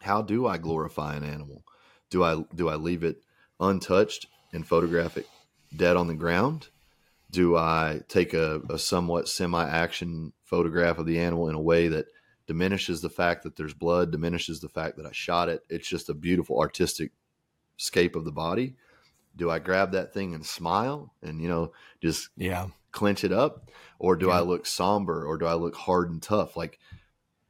how 0.00 0.22
do 0.22 0.46
I 0.46 0.56
glorify 0.58 1.14
an 1.14 1.24
animal? 1.24 1.62
Do 2.10 2.24
I 2.24 2.44
do 2.54 2.68
I 2.68 2.74
leave 2.74 3.04
it 3.04 3.22
untouched 3.60 4.26
and 4.52 4.66
photograph 4.66 5.16
it 5.16 5.28
dead 5.76 5.96
on 5.96 6.08
the 6.08 6.14
ground? 6.14 6.68
Do 7.30 7.56
I 7.56 8.00
take 8.08 8.34
a, 8.34 8.62
a 8.70 8.78
somewhat 8.78 9.28
semi-action 9.28 10.32
photograph 10.44 10.98
of 10.98 11.06
the 11.06 11.18
animal 11.18 11.48
in 11.48 11.54
a 11.54 11.60
way 11.60 11.88
that 11.88 12.06
diminishes 12.46 13.00
the 13.00 13.10
fact 13.10 13.42
that 13.42 13.56
there's 13.56 13.74
blood, 13.74 14.10
diminishes 14.10 14.60
the 14.60 14.68
fact 14.68 14.96
that 14.96 15.06
I 15.06 15.12
shot 15.12 15.48
it? 15.48 15.64
It's 15.68 15.88
just 15.88 16.08
a 16.08 16.14
beautiful 16.14 16.58
artistic 16.60 17.12
scape 17.76 18.16
of 18.16 18.24
the 18.24 18.32
body. 18.32 18.76
Do 19.36 19.50
I 19.50 19.58
grab 19.58 19.92
that 19.92 20.14
thing 20.14 20.34
and 20.34 20.44
smile 20.44 21.14
and 21.22 21.40
you 21.42 21.48
know 21.48 21.72
just 22.02 22.30
Yeah. 22.36 22.68
clench 22.92 23.24
it 23.24 23.32
up 23.32 23.70
or 23.98 24.16
do 24.16 24.28
Yeah. 24.28 24.36
i 24.36 24.40
look 24.40 24.64
somber 24.66 25.26
or 25.26 25.36
do 25.36 25.44
i 25.46 25.52
look 25.54 25.76
hard 25.76 26.10
and 26.10 26.22
tough 26.22 26.56
like 26.56 26.78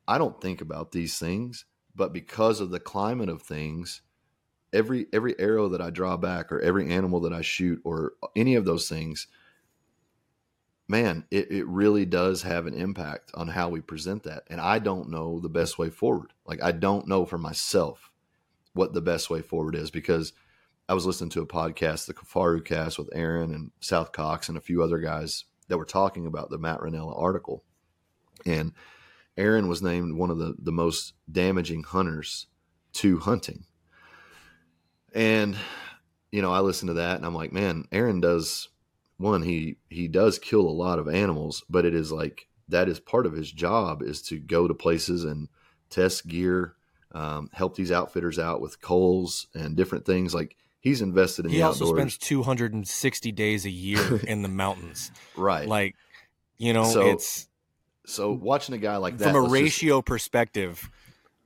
i 0.09 0.18
don't 0.18 0.40
think 0.40 0.61
about 0.61 0.90
these 0.92 1.18
things 1.18 1.64
but 1.94 2.12
because 2.12 2.61
of 2.61 2.70
the 2.70 2.80
climate 2.80 3.28
of 3.28 3.42
things 3.42 4.02
every 4.72 5.06
every 5.12 5.38
arrow 5.38 5.68
that 5.68 5.80
i 5.80 5.90
draw 5.90 6.16
back 6.16 6.50
or 6.50 6.61
every 6.61 6.90
animal 6.90 7.20
that 7.20 7.32
i 7.32 7.40
shoot 7.42 7.80
or 7.85 8.14
any 8.35 8.56
of 8.56 8.64
those 8.64 8.88
things 8.88 9.28
man 10.88 11.25
it, 11.31 11.51
it 11.51 11.66
really 11.66 12.05
does 12.05 12.42
have 12.42 12.66
an 12.66 12.75
impact 12.75 13.31
on 13.35 13.49
how 13.49 13.68
we 13.68 13.81
present 13.81 14.22
that 14.22 14.44
and 14.49 14.61
i 14.61 14.79
don't 14.79 15.09
know 15.09 15.40
the 15.40 15.49
best 15.49 15.79
way 15.79 15.90
forward 15.90 16.33
like 16.46 16.62
i 16.62 16.72
don't 16.72 17.09
know 17.09 17.25
for 17.25 17.38
myself 17.38 18.11
what 18.72 18.92
the 18.92 19.01
best 19.01 19.31
way 19.31 19.40
forward 19.40 19.75
is 19.75 19.90
because 19.90 20.33
I 20.88 20.94
was 20.94 21.07
listening 21.07 21.31
to 21.31 21.42
a 21.42 21.46
podcast, 21.46 22.07
the 22.07 22.14
Kafaru 22.14 22.64
cast 22.64 22.96
with 22.96 23.09
Aaron 23.12 23.53
and 23.53 23.72
South 23.81 24.12
Cox 24.12 24.49
and 24.49 24.57
a 24.57 24.61
few 24.61 24.83
other 24.83 24.99
guys 24.99 25.44
that 25.68 25.79
were 25.79 25.85
talking 25.85 26.27
about 26.27 26.49
the 26.49 26.59
Matt 26.59 26.79
Rinella 26.79 27.20
article. 27.20 27.64
And 28.44 28.72
Aaron 29.37 29.66
was 29.66 29.83
named 29.83 30.14
one 30.14 30.31
of 30.31 30.38
the, 30.38 30.55
the 30.57 30.72
most 30.72 31.14
damaging 31.31 31.83
hunters 31.83 32.46
to 32.94 33.18
hunting. 33.18 33.64
And, 35.12 35.57
you 36.31 36.40
know, 36.40 36.53
I 36.53 36.61
listened 36.61 36.88
to 36.88 36.94
that 36.94 37.16
and 37.16 37.27
I'm 37.27 37.35
like, 37.35 37.53
man, 37.53 37.88
Aaron 37.90 38.20
does 38.20 38.68
one, 39.18 39.42
he 39.42 39.76
he 39.90 40.09
does 40.09 40.38
kill 40.38 40.61
a 40.62 40.70
lot 40.70 40.98
of 40.98 41.09
animals, 41.09 41.64
but 41.70 41.85
it 41.85 41.94
is 41.94 42.12
like 42.12 42.48
that 42.68 42.88
is 42.88 42.98
part 43.00 43.26
of 43.26 43.33
his 43.33 43.50
job 43.50 44.02
is 44.02 44.20
to 44.22 44.38
go 44.38 44.66
to 44.68 44.74
places 44.74 45.24
and 45.24 45.48
test 45.88 46.26
gear, 46.26 46.74
um, 47.12 47.48
help 47.52 47.76
these 47.76 47.92
outfitters 47.92 48.38
out 48.38 48.61
with 48.61 48.81
coals 48.81 49.46
and 49.55 49.76
different 49.76 50.05
things. 50.05 50.35
Like 50.35 50.57
he's 50.81 51.00
invested 51.00 51.46
in 51.46 51.52
He 51.52 51.62
also 51.62 51.85
outdoors. 51.87 51.98
spends 52.14 52.18
260 52.18 53.33
days 53.33 53.64
a 53.66 53.70
year 53.70 54.16
in 54.26 54.42
the 54.42 54.48
mountains. 54.48 55.11
right. 55.37 55.66
Like, 55.68 55.94
you 56.59 56.72
know, 56.72 56.85
So, 56.85 57.07
it's 57.11 57.48
so 58.05 58.33
watching 58.33 58.74
a 58.74 58.79
guy 58.79 58.96
like 58.96 59.18
that 59.18 59.24
from 59.33 59.37
a 59.37 59.40
let's 59.40 59.52
just- 59.52 59.62
ratio 59.62 60.02
perspective, 60.02 60.90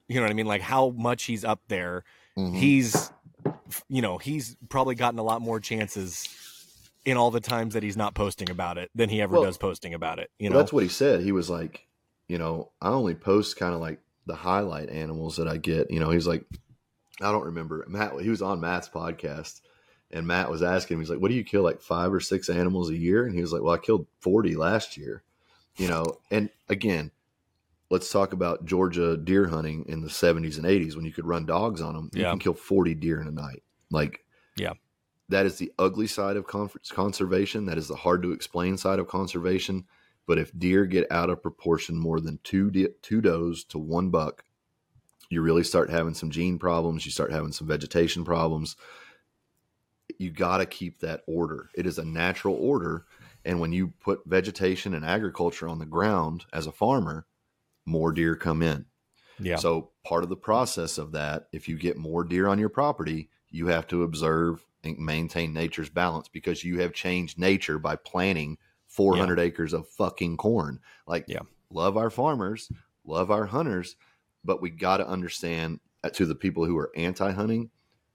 you 0.08 0.16
know 0.16 0.22
what 0.22 0.30
I 0.30 0.34
mean? 0.34 0.46
Like 0.46 0.62
how 0.62 0.90
much 0.90 1.24
he's 1.24 1.44
up 1.44 1.60
there. 1.68 2.04
Mhm. 2.38 2.56
He's, 2.56 3.12
you 3.88 4.00
know, 4.02 4.18
he's 4.18 4.56
probably 4.70 4.94
gotten 4.94 5.18
a 5.18 5.22
lot 5.22 5.40
more 5.42 5.60
chances 5.60 6.26
in 7.04 7.16
all 7.16 7.30
the 7.30 7.40
times 7.40 7.74
that 7.74 7.82
he's 7.82 7.96
not 7.96 8.14
posting 8.14 8.50
about 8.50 8.78
it 8.78 8.90
than 8.94 9.08
he 9.08 9.22
ever 9.22 9.34
Well, 9.34 9.44
does 9.44 9.56
posting 9.58 9.94
about 9.94 10.18
it. 10.18 10.30
You 10.38 10.48
Well, 10.50 10.54
know, 10.54 10.58
that's 10.60 10.72
what 10.72 10.82
he 10.82 10.88
said. 10.88 11.20
He 11.22 11.32
was 11.32 11.48
like, 11.48 11.86
you 12.28 12.38
know, 12.38 12.70
I 12.80 12.88
only 12.90 13.14
post 13.14 13.56
kind 13.56 13.74
of 13.74 13.80
like 13.80 14.00
the 14.26 14.34
highlight 14.34 14.90
animals 14.90 15.36
that 15.36 15.48
I 15.48 15.56
get. 15.56 15.90
You 15.90 16.00
know, 16.00 16.10
he's 16.10 16.26
like, 16.26 16.44
I 17.20 17.32
don't 17.32 17.46
remember. 17.46 17.84
Matt, 17.88 18.20
he 18.20 18.28
was 18.28 18.42
on 18.42 18.60
Matt's 18.60 18.88
podcast, 18.88 19.60
and 20.10 20.26
Matt 20.26 20.50
was 20.50 20.62
asking 20.62 20.96
him, 20.96 21.00
he's 21.00 21.10
like, 21.10 21.20
what 21.20 21.28
do 21.28 21.34
you 21.34 21.44
kill, 21.44 21.62
like 21.62 21.80
five 21.80 22.12
or 22.12 22.20
six 22.20 22.48
animals 22.48 22.90
a 22.90 22.96
year? 22.96 23.24
And 23.26 23.34
he 23.34 23.40
was 23.40 23.52
like, 23.52 23.62
well, 23.62 23.74
I 23.74 23.78
killed 23.78 24.06
40 24.20 24.56
last 24.56 24.96
year, 24.96 25.22
you 25.76 25.88
know. 25.88 26.04
And 26.30 26.50
again, 26.68 27.10
let's 27.90 28.10
talk 28.10 28.32
about 28.32 28.64
Georgia 28.64 29.16
deer 29.16 29.48
hunting 29.48 29.84
in 29.88 30.00
the 30.02 30.08
70s 30.08 30.56
and 30.56 30.66
80s 30.66 30.96
when 30.96 31.04
you 31.04 31.12
could 31.12 31.26
run 31.26 31.46
dogs 31.46 31.80
on 31.80 31.94
them. 31.94 32.10
You 32.14 32.24
can 32.24 32.38
kill 32.38 32.54
40 32.54 32.94
deer 32.94 33.20
in 33.20 33.26
a 33.26 33.32
night. 33.32 33.62
Like, 33.90 34.24
Yeah. 34.56 34.74
That 35.30 35.46
is 35.46 35.56
the 35.56 35.72
ugly 35.78 36.06
side 36.06 36.36
of 36.36 36.46
conservation. 36.46 37.66
That 37.66 37.78
is 37.78 37.88
the 37.88 37.96
hard 37.96 38.22
to 38.22 38.32
explain 38.32 38.76
side 38.76 38.98
of 38.98 39.08
conservation. 39.08 39.86
But 40.26 40.38
if 40.38 40.56
deer 40.56 40.86
get 40.86 41.10
out 41.10 41.30
of 41.30 41.42
proportion 41.42 41.96
more 41.96 42.20
than 42.20 42.38
two 42.44 42.70
de- 42.70 42.88
two 43.02 43.20
does 43.20 43.64
to 43.64 43.78
one 43.78 44.10
buck, 44.10 44.44
you 45.30 45.40
really 45.40 45.64
start 45.64 45.90
having 45.90 46.14
some 46.14 46.30
gene 46.30 46.58
problems. 46.58 47.06
You 47.06 47.12
start 47.12 47.32
having 47.32 47.52
some 47.52 47.68
vegetation 47.68 48.24
problems. 48.24 48.76
You 50.18 50.30
got 50.30 50.58
to 50.58 50.66
keep 50.66 51.00
that 51.00 51.22
order. 51.26 51.70
It 51.74 51.86
is 51.86 51.98
a 51.98 52.04
natural 52.04 52.56
order. 52.56 53.06
And 53.44 53.60
when 53.60 53.72
you 53.72 53.94
put 54.00 54.26
vegetation 54.26 54.94
and 54.94 55.04
agriculture 55.04 55.68
on 55.68 55.78
the 55.78 55.86
ground 55.86 56.44
as 56.52 56.66
a 56.66 56.72
farmer, 56.72 57.26
more 57.86 58.12
deer 58.12 58.34
come 58.34 58.62
in. 58.62 58.86
Yeah. 59.38 59.56
So 59.56 59.90
part 60.04 60.24
of 60.24 60.28
the 60.28 60.36
process 60.36 60.98
of 60.98 61.12
that, 61.12 61.46
if 61.52 61.68
you 61.68 61.78
get 61.78 61.96
more 61.96 62.24
deer 62.24 62.48
on 62.48 62.58
your 62.58 62.68
property, 62.68 63.30
you 63.48 63.68
have 63.68 63.86
to 63.88 64.02
observe 64.02 64.66
maintain 64.84 65.52
nature's 65.52 65.90
balance 65.90 66.28
because 66.28 66.64
you 66.64 66.80
have 66.80 66.92
changed 66.92 67.38
nature 67.38 67.78
by 67.78 67.96
planting 67.96 68.58
400 68.88 69.38
yeah. 69.38 69.44
acres 69.44 69.72
of 69.72 69.88
fucking 69.88 70.36
corn. 70.36 70.80
Like, 71.06 71.24
yeah. 71.28 71.40
love 71.70 71.96
our 71.96 72.10
farmers, 72.10 72.70
love 73.04 73.30
our 73.30 73.46
hunters, 73.46 73.96
but 74.44 74.60
we 74.60 74.70
got 74.70 74.98
to 74.98 75.08
understand 75.08 75.80
uh, 76.02 76.10
to 76.10 76.26
the 76.26 76.34
people 76.34 76.64
who 76.64 76.78
are 76.78 76.90
anti-hunting 76.96 77.70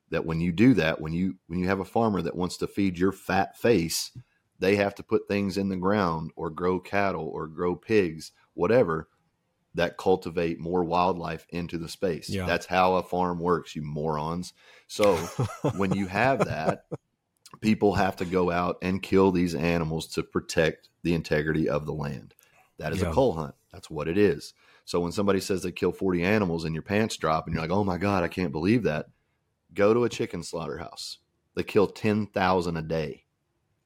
that 0.09 0.25
when 0.25 0.41
you 0.41 0.51
do 0.51 0.73
that, 0.75 1.01
when 1.01 1.13
you 1.13 1.35
when 1.47 1.59
you 1.59 1.67
have 1.67 1.79
a 1.79 1.85
farmer 1.85 2.21
that 2.21 2.35
wants 2.35 2.57
to 2.57 2.67
feed 2.67 2.97
your 2.97 3.11
fat 3.11 3.57
face, 3.57 4.11
they 4.59 4.75
have 4.75 4.95
to 4.95 5.03
put 5.03 5.27
things 5.27 5.57
in 5.57 5.69
the 5.69 5.75
ground 5.75 6.31
or 6.35 6.49
grow 6.49 6.79
cattle 6.79 7.27
or 7.27 7.47
grow 7.47 7.75
pigs, 7.75 8.31
whatever 8.53 9.07
that 9.75 9.97
cultivate 9.97 10.59
more 10.59 10.83
wildlife 10.83 11.45
into 11.49 11.77
the 11.77 11.89
space. 11.89 12.29
Yeah. 12.29 12.45
That's 12.45 12.65
how 12.65 12.95
a 12.95 13.03
farm 13.03 13.39
works, 13.39 13.75
you 13.75 13.81
morons. 13.81 14.53
So 14.87 15.15
when 15.75 15.93
you 15.93 16.07
have 16.07 16.45
that, 16.45 16.85
people 17.61 17.93
have 17.93 18.15
to 18.17 18.25
go 18.25 18.51
out 18.51 18.77
and 18.81 19.01
kill 19.01 19.31
these 19.31 19.55
animals 19.55 20.07
to 20.07 20.23
protect 20.23 20.89
the 21.03 21.13
integrity 21.13 21.69
of 21.69 21.85
the 21.85 21.93
land. 21.93 22.33
That 22.77 22.93
is 22.93 23.01
yeah. 23.01 23.09
a 23.09 23.13
cull 23.13 23.33
hunt. 23.33 23.55
That's 23.71 23.89
what 23.89 24.07
it 24.07 24.17
is. 24.17 24.53
So 24.85 24.99
when 24.99 25.11
somebody 25.11 25.39
says 25.39 25.63
they 25.63 25.71
kill 25.71 25.91
40 25.91 26.23
animals 26.23 26.63
and 26.63 26.73
your 26.73 26.83
pants 26.83 27.17
drop 27.17 27.45
and 27.45 27.53
you're 27.53 27.61
like, 27.61 27.71
"Oh 27.71 27.83
my 27.83 27.97
god, 27.97 28.23
I 28.23 28.27
can't 28.27 28.51
believe 28.51 28.83
that." 28.83 29.07
Go 29.73 29.93
to 29.93 30.03
a 30.03 30.09
chicken 30.09 30.43
slaughterhouse. 30.43 31.17
They 31.55 31.63
kill 31.63 31.87
10,000 31.87 32.77
a 32.77 32.81
day. 32.81 33.25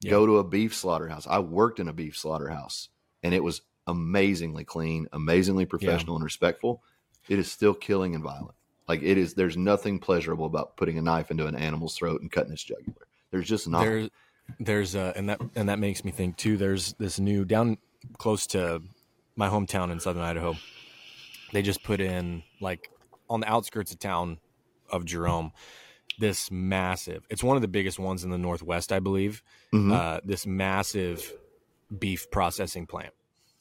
Yeah. 0.02 0.12
Go 0.12 0.26
to 0.26 0.38
a 0.38 0.44
beef 0.44 0.76
slaughterhouse. 0.76 1.26
I 1.28 1.40
worked 1.40 1.80
in 1.80 1.88
a 1.88 1.94
beef 1.94 2.18
slaughterhouse 2.18 2.90
and 3.24 3.34
it 3.34 3.44
was 3.44 3.62
amazingly 3.90 4.64
clean, 4.64 5.08
amazingly 5.12 5.66
professional 5.66 6.14
yeah. 6.14 6.18
and 6.18 6.24
respectful, 6.24 6.84
it 7.28 7.40
is 7.40 7.52
still 7.52 7.74
killing 7.74 8.16
and 8.16 8.24
violent. 8.24 8.56
Like 8.88 9.02
it 9.04 9.18
is, 9.18 9.34
there's 9.34 9.58
nothing 9.58 10.00
pleasurable 10.00 10.46
about 10.46 10.78
putting 10.78 10.98
a 10.98 11.02
knife 11.02 11.32
into 11.32 11.48
an 11.48 11.56
animal's 11.56 11.96
throat 11.96 12.22
and 12.22 12.32
cutting 12.32 12.54
its 12.54 12.64
jugular. 12.64 13.08
There's 13.32 13.48
just 13.48 13.68
not. 13.68 13.82
There's, 13.82 14.10
there's, 14.60 14.96
uh, 14.96 15.14
and 15.16 15.30
that 15.30 15.42
and 15.56 15.70
that 15.70 15.80
makes 15.80 16.04
me 16.04 16.12
think 16.12 16.38
too. 16.38 16.58
There's 16.58 16.94
this 16.94 17.20
new 17.20 17.46
down 17.46 17.78
close 18.18 18.48
to 18.48 18.82
my 19.36 19.50
hometown 19.50 19.92
in 19.92 20.00
southern 20.00 20.24
Idaho. 20.24 20.56
They 21.52 21.62
just 21.62 21.84
put 21.84 22.00
in 22.00 22.44
like 22.60 22.90
on 23.30 23.42
the 23.42 23.50
outskirts 23.50 23.92
of 23.92 24.00
town 24.00 24.40
of 24.92 25.06
Jerome 25.06 25.52
this 26.18 26.50
massive. 26.52 27.26
It's 27.30 27.44
one 27.44 27.56
of 27.56 27.62
the 27.62 27.68
biggest 27.68 28.00
ones 28.00 28.24
in 28.24 28.32
the 28.32 28.38
Northwest, 28.38 28.92
I 28.92 29.00
believe. 29.00 29.44
Mm-hmm. 29.74 29.92
Uh, 29.92 30.20
this 30.24 30.48
massive 30.48 31.32
beef 31.98 32.30
processing 32.32 32.88
plant 32.88 33.14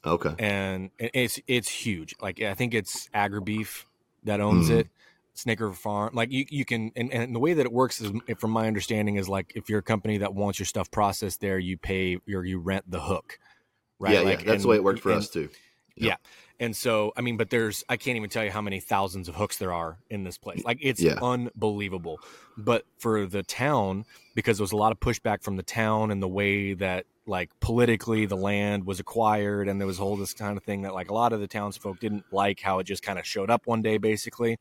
Okay. 0.05 0.35
And 0.39 0.91
it's 0.99 1.41
it's 1.47 1.69
huge. 1.69 2.15
Like 2.21 2.41
I 2.41 2.55
think 2.55 2.75
it's 2.75 3.09
AgriBeef 3.15 3.85
that 4.25 4.41
owns 4.41 4.71
mm. 4.71 4.81
it. 4.81 4.89
Snake 5.35 5.61
River 5.61 5.73
Farm. 5.73 6.15
Like 6.15 6.33
you, 6.33 6.47
you 6.51 6.65
can, 6.65 6.91
and, 6.97 7.13
and 7.13 7.33
the 7.33 7.39
way 7.39 7.55
that 7.55 7.65
it 7.65 7.71
works 7.71 8.01
is, 8.01 8.11
from 8.39 8.51
my 8.51 8.67
understanding, 8.67 9.15
is 9.15 9.29
like 9.29 9.53
if 9.55 9.71
you're 9.71 9.79
a 9.79 9.83
company 9.83 10.19
that 10.19 10.35
wants 10.35 10.59
your 10.59 10.67
stuff 10.67 10.91
processed 10.91 11.41
there, 11.41 11.61
you 11.61 11.77
pay 11.77 12.19
or 12.35 12.45
you 12.45 12.59
rent 12.59 12.91
the 12.91 13.01
hook, 13.01 13.39
right? 14.01 14.15
Yeah, 14.15 14.21
like, 14.23 14.41
yeah. 14.41 14.47
That's 14.47 14.55
and, 14.55 14.63
the 14.65 14.69
way 14.69 14.77
it 14.77 14.83
worked 14.83 14.99
for 14.99 15.11
and, 15.11 15.19
us 15.19 15.29
too. 15.29 15.43
Yep. 15.43 15.51
Yeah. 15.97 16.17
And 16.59 16.75
so, 16.75 17.13
I 17.17 17.21
mean, 17.21 17.37
but 17.37 17.51
there's, 17.51 17.85
I 17.89 17.97
can't 17.97 18.17
even 18.17 18.31
tell 18.31 18.43
you 18.43 18.51
how 18.51 18.61
many 18.61 18.81
thousands 18.81 19.29
of 19.29 19.37
hooks 19.37 19.59
there 19.59 19.73
are 19.73 19.99
in 20.11 20.25
this 20.25 20.39
place. 20.39 20.65
Like, 20.65 20.79
it's 20.81 21.01
yeah. 21.01 21.21
unbelievable. 21.23 22.19
But 22.57 22.85
for 22.99 23.25
the 23.27 23.45
town, 23.45 24.07
because 24.35 24.59
there 24.59 24.65
was 24.65 24.73
a 24.73 24.77
lot 24.77 24.91
of 24.91 24.99
pushback 24.99 25.45
from 25.45 25.55
the 25.55 25.63
town 25.63 26.11
and 26.11 26.21
the 26.21 26.27
way 26.27 26.75
that 26.75 27.07
like 27.29 27.51
politically 27.61 28.27
the 28.27 28.37
land 28.37 28.87
was 28.87 29.01
acquired 29.01 29.69
and 29.69 29.81
there 29.81 29.87
was 29.87 30.01
all 30.01 30.17
this 30.17 30.33
kind 30.33 30.57
of 30.57 30.64
thing 30.64 30.83
that 30.83 30.95
like 30.95 31.11
a 31.11 31.14
lot 31.14 31.33
of 31.33 31.41
the 31.41 31.47
townsfolk 31.47 32.01
didn't 32.01 32.25
like 32.33 32.61
how 32.61 32.79
it 32.79 32.85
just 32.85 33.03
kind 33.03 33.19
of 33.19 33.27
showed 33.27 33.51
up 33.51 33.67
one 33.67 33.83
day 33.83 33.99
basically. 33.99 34.59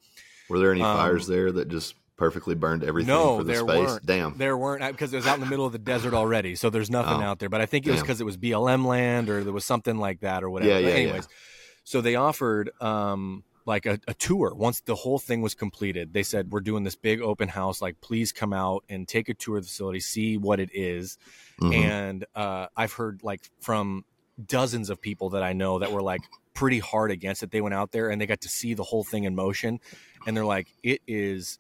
Were 0.50 0.60
there 0.60 0.72
any 0.72 0.82
um, 0.82 0.98
fires 0.98 1.28
there 1.28 1.52
that 1.52 1.70
just 1.70 1.96
perfectly 2.18 2.56
burned 2.56 2.84
everything 2.84 3.14
no, 3.14 3.38
for 3.38 3.44
the 3.44 3.54
there 3.54 3.62
space? 3.62 3.88
weren't. 3.88 4.06
damn. 4.06 4.38
There 4.38 4.58
weren't 4.58 4.92
because 4.92 5.14
it 5.14 5.18
was 5.18 5.28
out 5.28 5.36
in 5.36 5.42
the 5.42 5.50
middle 5.50 5.66
of 5.66 5.72
the 5.72 5.78
desert 5.80 6.14
already 6.14 6.56
so 6.56 6.70
there's 6.70 6.90
nothing 6.90 7.22
oh, 7.22 7.26
out 7.26 7.40
there 7.40 7.50
but 7.50 7.62
i 7.62 7.66
think 7.66 7.86
it 7.88 7.92
was 7.92 8.02
because 8.02 8.20
it 8.20 8.26
was 8.26 8.38
blm 8.38 8.86
land 8.86 9.30
or 9.30 9.44
there 9.44 9.54
was 9.54 9.66
something 9.66 9.98
like 9.98 10.22
that 10.22 10.44
or 10.44 10.50
whatever 10.50 10.72
yeah, 10.72 10.80
yeah, 10.80 10.94
anyways. 10.94 11.24
Yeah. 11.24 11.36
so 11.84 12.02
they 12.02 12.16
offered 12.16 12.72
um 12.82 13.44
like 13.68 13.86
a, 13.86 14.00
a, 14.08 14.14
tour 14.14 14.56
once 14.56 14.80
the 14.82 14.96
whole 14.96 15.20
thing 15.20 15.42
was 15.42 15.54
completed 15.54 16.14
they 16.14 16.24
said 16.24 16.52
we're 16.52 16.62
doing 16.62 16.84
this 16.84 16.96
big 16.96 17.22
open 17.22 17.50
house 17.50 17.82
like 17.82 18.00
please 18.00 18.32
come 18.32 18.54
out 18.54 18.84
and 18.90 19.08
take 19.08 19.28
a 19.28 19.34
tour 19.34 19.58
of 19.58 19.64
the 19.64 19.68
facility 19.68 20.00
see 20.00 20.38
what 20.38 20.60
it 20.60 20.70
is. 20.74 21.18
Mm-hmm. 21.62 21.74
and 21.74 22.26
uh, 22.34 22.68
i've 22.76 22.94
heard 22.94 23.22
like 23.24 23.42
from 23.60 24.06
dozens 24.44 24.90
of 24.90 25.02
people 25.02 25.32
that 25.32 25.44
i 25.44 25.54
know 25.54 25.80
that 25.80 25.92
were 25.92 26.02
like 26.02 26.22
pretty 26.54 26.80
hard 26.80 27.12
against 27.12 27.44
it 27.44 27.52
they 27.52 27.62
went 27.62 27.76
out 27.76 27.92
there 27.92 28.10
and 28.10 28.20
they 28.20 28.26
got 28.26 28.42
to 28.42 28.50
see 28.50 28.74
the 28.74 28.84
whole 28.84 29.04
thing 29.04 29.26
in 29.26 29.36
motion 29.36 29.80
and 30.26 30.36
they're 30.36 30.46
like 30.46 30.68
it 30.82 31.02
is 31.06 31.60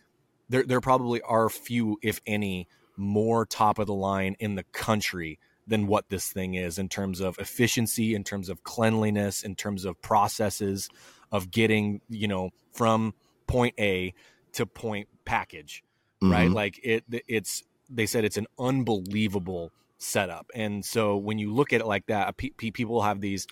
there 0.49 0.63
there 0.63 0.81
probably 0.81 1.21
are 1.21 1.49
few 1.49 1.99
if 2.01 2.21
any 2.25 2.67
more 2.95 3.45
top 3.45 3.77
of 3.77 3.85
the 3.85 3.93
line 3.93 4.35
in 4.39 4.55
the 4.55 4.63
country 4.63 5.37
than 5.67 5.85
what 5.85 6.09
this 6.09 6.31
thing 6.31 6.55
is 6.55 6.79
in 6.79 6.87
terms 6.87 7.19
of 7.19 7.37
efficiency 7.37 8.15
in 8.15 8.23
terms 8.23 8.49
of 8.49 8.63
cleanliness 8.63 9.43
in 9.43 9.55
terms 9.55 9.83
of 9.83 10.01
processes 10.01 10.89
of 11.31 11.51
getting 11.51 12.01
you 12.09 12.27
know 12.27 12.51
from 12.73 13.13
point 13.47 13.75
A 13.79 14.13
to 14.53 14.65
point 14.65 15.07
package, 15.25 15.83
mm-hmm. 16.21 16.31
right? 16.31 16.51
Like 16.51 16.79
it, 16.83 17.03
it's 17.27 17.63
they 17.89 18.05
said 18.05 18.25
it's 18.25 18.37
an 18.37 18.47
unbelievable 18.59 19.71
setup, 19.97 20.49
and 20.53 20.83
so 20.83 21.17
when 21.17 21.37
you 21.37 21.53
look 21.53 21.73
at 21.73 21.81
it 21.81 21.87
like 21.87 22.05
that, 22.07 22.37
people 22.37 23.01
have 23.01 23.21
these. 23.21 23.47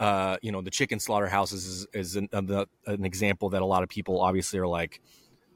Uh, 0.00 0.36
you 0.42 0.52
know, 0.52 0.60
the 0.60 0.70
chicken 0.70 1.00
slaughterhouses 1.00 1.66
is, 1.66 1.86
is 1.92 2.14
an, 2.14 2.28
an 2.32 3.04
example 3.04 3.48
that 3.48 3.62
a 3.62 3.66
lot 3.66 3.82
of 3.82 3.88
people 3.88 4.20
obviously 4.20 4.58
are 4.60 4.66
like. 4.66 5.00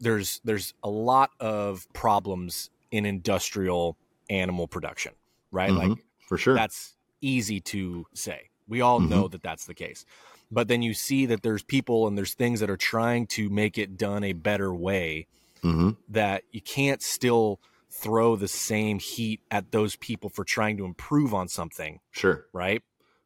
There's 0.00 0.40
there's 0.42 0.74
a 0.82 0.90
lot 0.90 1.30
of 1.38 1.86
problems 1.92 2.70
in 2.90 3.06
industrial 3.06 3.96
animal 4.28 4.66
production, 4.66 5.12
right? 5.52 5.70
Mm-hmm. 5.70 5.90
Like 5.90 5.98
for 6.28 6.38
sure, 6.38 6.56
that's 6.56 6.96
easy 7.20 7.60
to 7.60 8.04
say. 8.14 8.50
We 8.66 8.80
all 8.80 8.98
mm-hmm. 8.98 9.10
know 9.10 9.28
that 9.28 9.44
that's 9.44 9.66
the 9.66 9.74
case 9.74 10.04
but 10.52 10.68
then 10.68 10.82
you 10.82 10.92
see 10.92 11.26
that 11.26 11.42
there's 11.42 11.62
people 11.62 12.06
and 12.06 12.16
there's 12.16 12.34
things 12.34 12.60
that 12.60 12.70
are 12.70 12.76
trying 12.76 13.26
to 13.26 13.48
make 13.48 13.78
it 13.78 13.96
done 13.96 14.22
a 14.22 14.34
better 14.34 14.72
way 14.72 15.26
mm-hmm. 15.64 15.90
that 16.10 16.44
you 16.52 16.60
can't 16.60 17.02
still 17.02 17.58
throw 17.90 18.36
the 18.36 18.48
same 18.48 18.98
heat 18.98 19.40
at 19.50 19.72
those 19.72 19.96
people 19.96 20.30
for 20.30 20.44
trying 20.44 20.76
to 20.76 20.84
improve 20.84 21.34
on 21.34 21.48
something 21.48 21.98
sure 22.10 22.46
right 22.52 22.82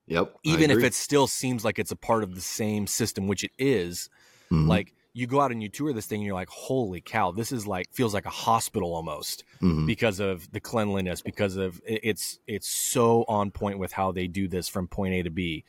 yep 0.06 0.34
even 0.44 0.70
if 0.70 0.82
it 0.82 0.94
still 0.94 1.26
seems 1.26 1.64
like 1.64 1.78
it's 1.78 1.90
a 1.90 1.96
part 1.96 2.22
of 2.22 2.34
the 2.34 2.40
same 2.40 2.86
system 2.86 3.26
which 3.26 3.44
it 3.44 3.52
is, 3.58 4.08
mm-hmm. 4.50 4.68
like 4.68 4.92
you 5.12 5.26
go 5.26 5.40
out 5.40 5.50
and 5.50 5.62
you 5.62 5.68
tour 5.70 5.94
this 5.94 6.04
thing 6.04 6.18
and 6.18 6.26
you're 6.26 6.34
like 6.34 6.48
holy 6.48 7.00
cow 7.00 7.30
this 7.30 7.50
is 7.50 7.66
like 7.66 7.86
feels 7.90 8.12
like 8.12 8.26
a 8.26 8.30
hospital 8.30 8.94
almost 8.94 9.44
mm-hmm. 9.62 9.86
because 9.86 10.20
of 10.20 10.50
the 10.52 10.60
cleanliness 10.60 11.22
because 11.22 11.56
of 11.56 11.80
it's 11.86 12.38
it's 12.46 12.68
so 12.68 13.24
on 13.26 13.50
point 13.50 13.78
with 13.78 13.92
how 13.92 14.12
they 14.12 14.26
do 14.26 14.46
this 14.46 14.68
from 14.68 14.86
point 14.86 15.14
a 15.14 15.22
to 15.22 15.30
b 15.30 15.64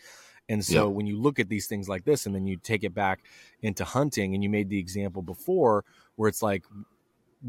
and 0.50 0.64
so 0.64 0.74
yeah. 0.74 0.84
when 0.84 1.06
you 1.06 1.20
look 1.20 1.40
at 1.40 1.50
these 1.50 1.68
things 1.68 1.90
like 1.90 2.06
this 2.06 2.26
and 2.26 2.34
then 2.34 2.48
you 2.48 2.58
take 2.58 2.84
it 2.84 2.94
back 2.94 3.22
into 3.62 3.84
hunting 3.84 4.34
and 4.34 4.44
you 4.44 4.50
made 4.50 4.70
the 4.70 4.80
example 4.80 5.22
before 5.22 5.84
where 6.16 6.30
it's 6.30 6.42
like 6.42 6.64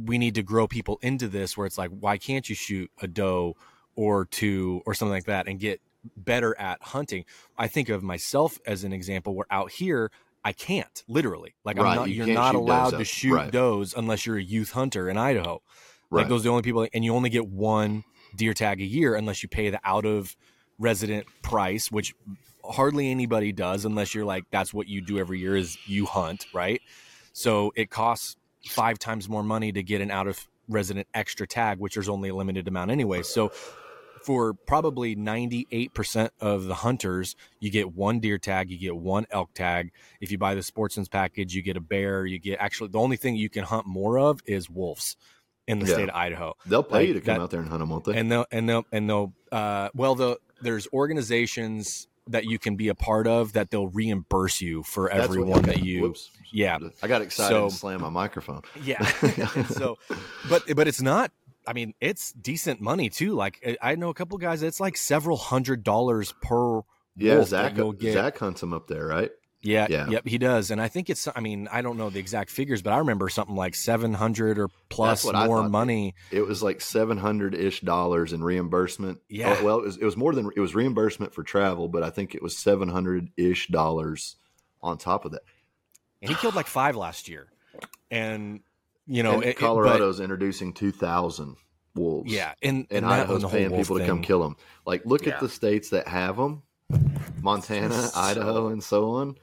we 0.04 0.18
need 0.18 0.34
to 0.34 0.42
grow 0.42 0.66
people 0.66 0.98
into 1.02 1.28
this 1.28 1.56
where 1.56 1.66
it's 1.66 1.78
like 1.78 1.90
why 2.00 2.18
can't 2.18 2.48
you 2.48 2.54
shoot 2.54 2.90
a 3.00 3.06
doe 3.06 3.56
or 3.94 4.26
two 4.26 4.82
or 4.86 4.94
something 4.94 5.12
like 5.12 5.24
that 5.24 5.48
and 5.48 5.58
get 5.58 5.80
better 6.16 6.58
at 6.58 6.82
hunting. 6.82 7.24
I 7.56 7.68
think 7.68 7.88
of 7.88 8.02
myself 8.02 8.58
as 8.66 8.84
an 8.84 8.92
example 8.92 9.34
where 9.34 9.46
out 9.50 9.72
here 9.72 10.10
I 10.44 10.52
can't 10.52 11.02
literally 11.08 11.54
like 11.64 11.76
right, 11.78 11.90
I'm 11.90 11.96
not 11.96 12.10
you 12.10 12.22
are 12.22 12.26
not 12.26 12.54
allowed 12.54 12.90
to 12.90 13.04
shoot 13.04 13.34
right. 13.34 13.50
does 13.50 13.94
unless 13.96 14.24
you're 14.24 14.38
a 14.38 14.42
youth 14.42 14.70
hunter 14.70 15.08
in 15.08 15.18
Idaho. 15.18 15.62
Right. 16.10 16.22
Like 16.22 16.28
those 16.28 16.42
are 16.42 16.44
the 16.44 16.50
only 16.50 16.62
people 16.62 16.86
and 16.92 17.04
you 17.04 17.14
only 17.14 17.30
get 17.30 17.48
one 17.48 18.04
deer 18.36 18.54
tag 18.54 18.80
a 18.80 18.84
year 18.84 19.14
unless 19.14 19.42
you 19.42 19.48
pay 19.48 19.70
the 19.70 19.80
out 19.82 20.06
of 20.06 20.36
resident 20.78 21.26
price, 21.42 21.90
which 21.90 22.14
hardly 22.64 23.10
anybody 23.10 23.52
does 23.52 23.84
unless 23.84 24.14
you're 24.14 24.24
like 24.24 24.44
that's 24.50 24.72
what 24.74 24.88
you 24.88 25.00
do 25.00 25.18
every 25.18 25.38
year 25.40 25.56
is 25.56 25.76
you 25.86 26.06
hunt, 26.06 26.46
right? 26.52 26.80
So 27.32 27.72
it 27.76 27.90
costs 27.90 28.36
five 28.66 28.98
times 28.98 29.28
more 29.28 29.42
money 29.42 29.72
to 29.72 29.82
get 29.82 30.00
an 30.00 30.10
out 30.10 30.26
of 30.26 30.48
resident 30.68 31.06
extra 31.14 31.46
tag, 31.46 31.78
which 31.78 31.94
there's 31.94 32.08
only 32.08 32.28
a 32.28 32.34
limited 32.34 32.68
amount 32.68 32.90
anyway. 32.90 33.22
So 33.22 33.48
for 34.24 34.52
probably 34.52 35.14
98% 35.16 36.30
of 36.40 36.64
the 36.64 36.74
hunters, 36.74 37.36
you 37.60 37.70
get 37.70 37.94
one 37.94 38.18
deer 38.20 38.36
tag, 38.36 38.70
you 38.70 38.76
get 38.78 38.96
one 38.96 39.26
elk 39.30 39.54
tag. 39.54 39.92
If 40.20 40.30
you 40.32 40.38
buy 40.38 40.54
the 40.54 40.62
sportsman's 40.62 41.08
package, 41.08 41.54
you 41.54 41.62
get 41.62 41.76
a 41.76 41.80
bear, 41.80 42.26
you 42.26 42.38
get 42.38 42.58
actually 42.60 42.88
the 42.90 42.98
only 42.98 43.16
thing 43.16 43.36
you 43.36 43.48
can 43.48 43.64
hunt 43.64 43.86
more 43.86 44.18
of 44.18 44.40
is 44.46 44.68
wolves. 44.68 45.16
in 45.66 45.80
the 45.80 45.86
Yeah. 45.86 45.92
state 45.96 46.08
of 46.08 46.14
Idaho. 46.14 46.54
They'll 46.64 46.82
pay 46.82 46.94
Like 47.00 47.08
you 47.08 47.12
to 47.14 47.20
come 47.20 47.34
that- 47.36 47.40
out 47.42 47.50
there 47.50 47.60
and 47.60 47.68
hunt 47.68 47.80
them, 47.80 47.90
won't 47.90 48.04
they? 48.04 48.16
and 48.16 48.32
they'll 48.32 48.46
and 48.50 48.66
they'll 48.66 48.86
and 48.90 49.06
they'll 49.06 49.34
uh 49.52 49.90
well 49.94 50.14
the 50.14 50.38
there's 50.62 50.88
organizations 50.94 52.08
that 52.30 52.44
you 52.44 52.58
can 52.58 52.76
be 52.76 52.88
a 52.88 52.94
part 52.94 53.26
of 53.26 53.52
that 53.54 53.70
they'll 53.70 53.88
reimburse 53.88 54.60
you 54.60 54.82
for 54.82 55.08
That's 55.12 55.24
every 55.24 55.42
what- 55.42 55.58
okay. 55.58 55.72
that 55.72 55.82
you 55.84 56.02
Whoops. 56.02 56.30
yeah 56.52 56.78
I 57.02 57.08
got 57.08 57.22
excited 57.22 57.54
So- 57.54 57.62
and 57.64 57.72
slammed 57.72 58.02
my 58.02 58.08
microphone. 58.10 58.62
yeah 58.82 59.04
so 59.68 59.98
but 60.48 60.62
but 60.76 60.86
it's 60.88 61.00
not 61.02 61.30
i 61.66 61.72
mean 61.72 61.94
it's 62.00 62.32
decent 62.32 62.80
money 62.80 63.08
too 63.10 63.32
like 63.34 63.78
I- 63.82 63.94
know 63.96 64.08
a 64.10 64.14
couple 64.14 64.38
guys 64.38 64.62
it's 64.62 64.80
like 64.80 64.96
several 64.96 65.36
hundred 65.36 65.84
dollars 65.84 66.32
per 66.42 66.80
Yeah, 67.16 67.42
Zach, 67.44 67.74
that 67.74 67.76
you'll 67.76 67.92
get 67.92 68.12
Zach 68.14 68.38
hunts 68.38 68.60
them 68.60 68.72
up 68.72 68.86
there, 68.86 69.06
right? 69.06 69.30
Yeah, 69.68 69.86
yeah. 69.90 70.08
yep 70.08 70.26
he 70.26 70.38
does 70.38 70.70
and 70.70 70.80
i 70.80 70.88
think 70.88 71.10
it's 71.10 71.28
i 71.36 71.40
mean 71.40 71.68
i 71.70 71.82
don't 71.82 71.96
know 71.96 72.10
the 72.10 72.18
exact 72.18 72.50
figures 72.50 72.80
but 72.82 72.92
i 72.92 72.98
remember 72.98 73.28
something 73.28 73.54
like 73.56 73.74
700 73.74 74.58
or 74.58 74.68
plus 74.88 75.24
more 75.24 75.68
money 75.68 76.14
It 76.30 76.42
was 76.46 76.62
like 76.62 76.80
seven 76.80 77.18
hundred 77.18 77.54
ish 77.54 77.80
dollars 77.82 78.32
in 78.32 78.42
reimbursement. 78.42 79.20
Yeah. 79.28 79.56
Oh, 79.60 79.64
well, 79.64 79.78
it 79.78 79.84
was, 79.84 79.96
it 79.98 80.04
was 80.04 80.16
more 80.16 80.34
than 80.34 80.50
it 80.56 80.60
was 80.60 80.74
reimbursement 80.74 81.34
for 81.34 81.42
travel, 81.42 81.88
but 81.88 82.02
I 82.02 82.10
think 82.10 82.34
it 82.34 82.42
was 82.42 82.56
seven 82.56 82.88
hundred 82.88 83.28
ish 83.36 83.68
dollars 83.68 84.36
on 84.82 84.96
top 84.98 85.24
of 85.24 85.32
that. 85.32 85.42
and 86.22 86.30
he 86.30 86.34
killed 86.36 86.54
like 86.54 86.66
five 86.66 86.96
last 86.96 87.28
year 87.28 87.48
and 88.10 88.60
you 89.06 89.22
know 89.22 89.34
and 89.34 89.42
it- 89.44 89.48
it- 89.50 89.54
but- 89.56 89.66
Colorado's 89.66 90.20
introducing 90.20 90.72
two 90.72 90.90
thousand 90.92 91.56
wolves. 91.94 92.32
yeah 92.32 92.54
and, 92.62 92.86
and 92.90 93.04
that- 93.04 93.20
Idaho's 93.20 93.44
paying 93.44 93.70
people 93.76 93.98
to 93.98 94.06
come 94.06 94.22
kill 94.22 94.42
them. 94.42 94.56
Like, 94.86 95.04
look 95.04 95.26
Yeah. 95.26 95.34
at 95.34 95.40
the 95.40 95.48
states 95.48 95.90
that 95.90 96.08
have 96.08 96.36
them: 96.36 96.62
Montana, 97.42 97.94
So- 98.02 98.20
Idaho, 98.20 98.68
and 98.68 98.82
so 98.82 99.10
on, 99.10 99.36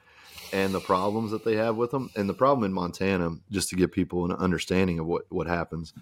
and 0.56 0.74
the 0.74 0.80
problems 0.80 1.32
that 1.32 1.44
they 1.44 1.56
have 1.58 1.76
with 1.76 1.92
them. 1.92 2.10
And 2.16 2.30
the 2.30 2.34
problem 2.34 2.64
in 2.64 2.74
Montana, 2.74 3.32
just 3.52 3.70
to 3.70 3.76
give 3.76 3.92
people 3.92 4.24
an 4.26 4.32
understanding 4.32 5.00
of 5.00 5.06
what 5.06 5.26
what 5.30 5.48
happens. 5.48 5.94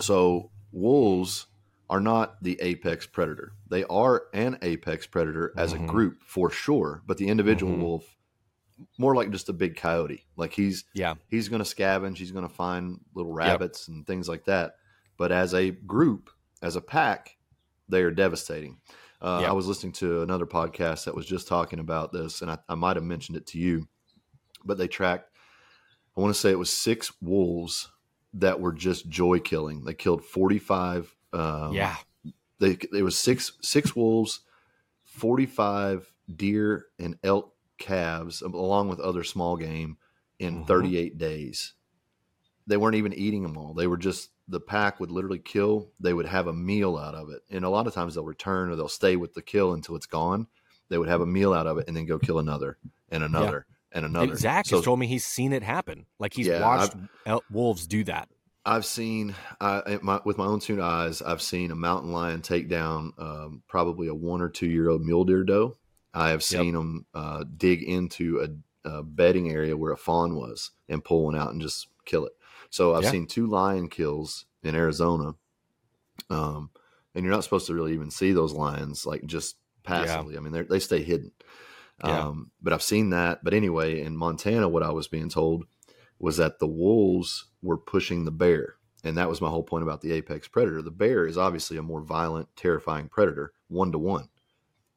So 0.00 0.50
wolves 0.72 1.46
are 1.88 2.00
not 2.00 2.42
the 2.42 2.58
apex 2.60 3.06
predator. 3.06 3.52
They 3.68 3.84
are 3.84 4.24
an 4.34 4.58
apex 4.62 5.06
predator 5.06 5.52
as 5.56 5.72
Mhm. 5.72 5.84
a 5.84 5.86
group 5.86 6.22
for 6.24 6.50
sure, 6.50 7.02
but 7.06 7.18
the 7.18 7.28
individual 7.28 7.72
Mhm. 7.74 7.80
wolf 7.82 8.16
more 8.98 9.14
like 9.16 9.30
just 9.30 9.48
a 9.48 9.54
big 9.54 9.74
coyote. 9.76 10.26
Like 10.36 10.52
he's 10.52 10.84
yeah 10.92 11.14
he's 11.28 11.48
going 11.48 11.62
to 11.64 11.74
scavenge 11.76 12.16
he's 12.18 12.30
going 12.32 12.46
to 12.46 12.54
find 12.54 13.00
little 13.14 13.32
rabbits 13.32 13.88
and 13.88 14.06
things 14.06 14.28
like 14.28 14.44
that 14.44 14.76
but 15.16 15.32
as 15.32 15.54
a 15.54 15.70
group 15.70 16.28
as 16.60 16.76
a 16.76 16.80
pack 16.82 17.38
they 17.88 18.02
are 18.02 18.10
devastating 18.10 18.76
uh, 19.22 19.38
Yep. 19.42 19.50
i 19.50 19.52
was 19.52 19.66
listening 19.66 19.92
to 19.92 20.22
another 20.22 20.46
podcast 20.46 21.04
that 21.04 21.14
was 21.14 21.26
just 21.26 21.48
talking 21.48 21.78
about 21.78 22.12
this 22.12 22.42
and 22.42 22.50
i, 22.50 22.58
I 22.68 22.74
might 22.74 22.96
have 22.96 23.04
mentioned 23.04 23.36
it 23.36 23.46
to 23.48 23.58
you 23.58 23.86
but 24.64 24.78
they 24.78 24.88
tracked 24.88 25.30
i 26.16 26.20
want 26.20 26.34
to 26.34 26.40
say 26.40 26.50
it 26.50 26.58
was 26.58 26.70
six 26.70 27.12
wolves 27.22 27.88
that 28.34 28.60
were 28.60 28.72
just 28.72 29.08
joy 29.08 29.38
killing 29.38 29.84
they 29.84 29.94
killed 29.94 30.24
45 30.24 31.14
um, 31.32 31.72
yeah 31.74 31.96
they 32.58 32.78
it 32.92 33.02
was 33.02 33.18
six 33.18 33.52
six 33.60 33.94
wolves, 33.94 34.40
forty 35.02 35.44
five 35.44 36.10
deer 36.34 36.86
and 36.98 37.18
elk 37.22 37.52
calves, 37.76 38.40
along 38.40 38.88
with 38.88 38.98
other 38.98 39.22
small 39.24 39.58
game, 39.58 39.98
in 40.38 40.62
Mhm. 40.62 40.66
thirty 40.66 40.96
eight 40.96 41.18
days. 41.18 41.74
They 42.66 42.78
weren't 42.78 42.94
even 42.96 43.12
eating 43.12 43.42
them 43.42 43.58
all. 43.58 43.74
They 43.74 43.86
were 43.86 43.98
just 43.98 44.30
the 44.48 44.60
pack 44.60 45.00
would 45.00 45.10
literally 45.10 45.38
kill. 45.38 45.90
They 46.00 46.12
would 46.12 46.26
have 46.26 46.46
a 46.46 46.52
meal 46.52 46.96
out 46.96 47.14
of 47.14 47.30
it, 47.30 47.42
and 47.50 47.64
a 47.64 47.68
lot 47.70 47.86
of 47.86 47.94
times 47.94 48.14
they'll 48.14 48.24
return 48.24 48.70
or 48.70 48.76
they'll 48.76 48.88
stay 48.88 49.16
with 49.16 49.34
the 49.34 49.42
kill 49.42 49.72
until 49.72 49.96
it's 49.96 50.06
gone. 50.06 50.46
They 50.88 50.98
would 50.98 51.08
have 51.08 51.20
a 51.20 51.26
meal 51.26 51.52
out 51.52 51.66
of 51.66 51.78
it 51.78 51.88
and 51.88 51.96
then 51.96 52.06
go 52.06 52.18
kill 52.18 52.38
another 52.38 52.78
and 53.10 53.24
another 53.24 53.66
and 53.90 54.04
another. 54.04 54.30
And 54.32 54.38
Zach 54.38 54.66
So- 54.66 54.76
has 54.76 54.84
told 54.84 54.98
me 55.00 55.06
he's 55.08 55.24
seen 55.24 55.52
it 55.52 55.62
happen. 55.64 56.06
Like 56.20 56.32
he's 56.34 56.46
Yeah, 56.46 56.60
watched 56.60 56.94
el- 57.24 57.42
wolves 57.50 57.86
do 57.88 58.04
that. 58.04 58.28
I've 58.64 58.84
seen 58.84 59.34
I, 59.60 59.98
my, 60.02 60.20
with 60.24 60.38
my 60.38 60.44
own 60.46 60.58
two 60.60 60.82
eyes. 60.82 61.22
I've 61.22 61.40
seen 61.42 61.70
a 61.70 61.76
mountain 61.76 62.10
lion 62.12 62.42
take 62.42 62.68
down 62.68 63.12
um, 63.18 63.62
probably 63.68 64.08
a 64.08 64.14
one 64.14 64.40
or 64.42 64.48
two 64.48 64.66
year 64.66 64.88
old 64.88 65.04
mule 65.04 65.24
deer 65.24 65.44
doe. 65.44 65.76
I 66.12 66.30
have 66.30 66.42
seen 66.42 66.74
them 66.74 67.06
uh, 67.14 67.44
dig 67.56 67.82
into 67.82 68.40
a, 68.84 68.88
a 68.88 69.02
bedding 69.02 69.50
area 69.50 69.76
where 69.76 69.92
a 69.92 69.96
fawn 69.96 70.34
was 70.34 70.70
and 70.88 71.04
pull 71.04 71.24
one 71.26 71.36
out 71.36 71.52
and 71.52 71.60
just 71.60 71.88
kill 72.04 72.26
it. 72.26 72.32
So 72.70 72.94
I've 72.94 73.02
Yeah. 73.02 73.10
seen 73.10 73.26
two 73.26 73.46
lion 73.46 73.88
kills 73.88 74.46
in 74.62 74.74
Arizona. 74.74 75.34
Um, 76.30 76.70
and 77.14 77.24
you're 77.24 77.34
not 77.34 77.44
supposed 77.44 77.66
to 77.68 77.74
really 77.74 77.94
even 77.94 78.10
see 78.10 78.32
those 78.32 78.52
lions 78.52 79.06
like 79.06 79.24
just 79.26 79.58
passively. 79.84 80.36
I 80.36 80.40
mean, 80.40 80.52
they 80.52 80.62
they 80.62 80.80
stay 80.80 81.02
hidden. 81.02 81.32
Yeah. 82.02 82.26
Um, 82.26 82.52
but 82.62 82.72
I've 82.72 82.82
seen 82.82 83.10
that. 83.10 83.44
But 83.44 83.54
anyway, 83.54 84.00
in 84.02 84.16
Montana, 84.16 84.68
what 84.68 84.82
I 84.82 84.90
was 84.92 85.08
being 85.08 85.28
told 85.30 85.66
was 86.18 86.36
that 86.38 86.58
the 86.58 86.68
wolves 86.68 87.46
were 87.62 87.78
pushing 87.78 88.24
the 88.24 88.30
bear. 88.32 88.76
And 89.04 89.16
that 89.18 89.28
was 89.28 89.40
my 89.40 89.50
whole 89.50 89.64
point 89.64 89.84
about 89.84 90.00
the 90.02 90.12
apex 90.12 90.48
predator. 90.48 90.82
The 90.82 90.90
bear 90.90 91.26
is 91.26 91.38
obviously 91.38 91.76
a 91.76 91.82
more 91.82 92.02
violent, 92.02 92.48
terrifying 92.56 93.08
predator, 93.08 93.52
one 93.68 93.92
to 93.92 93.98
one. 93.98 94.28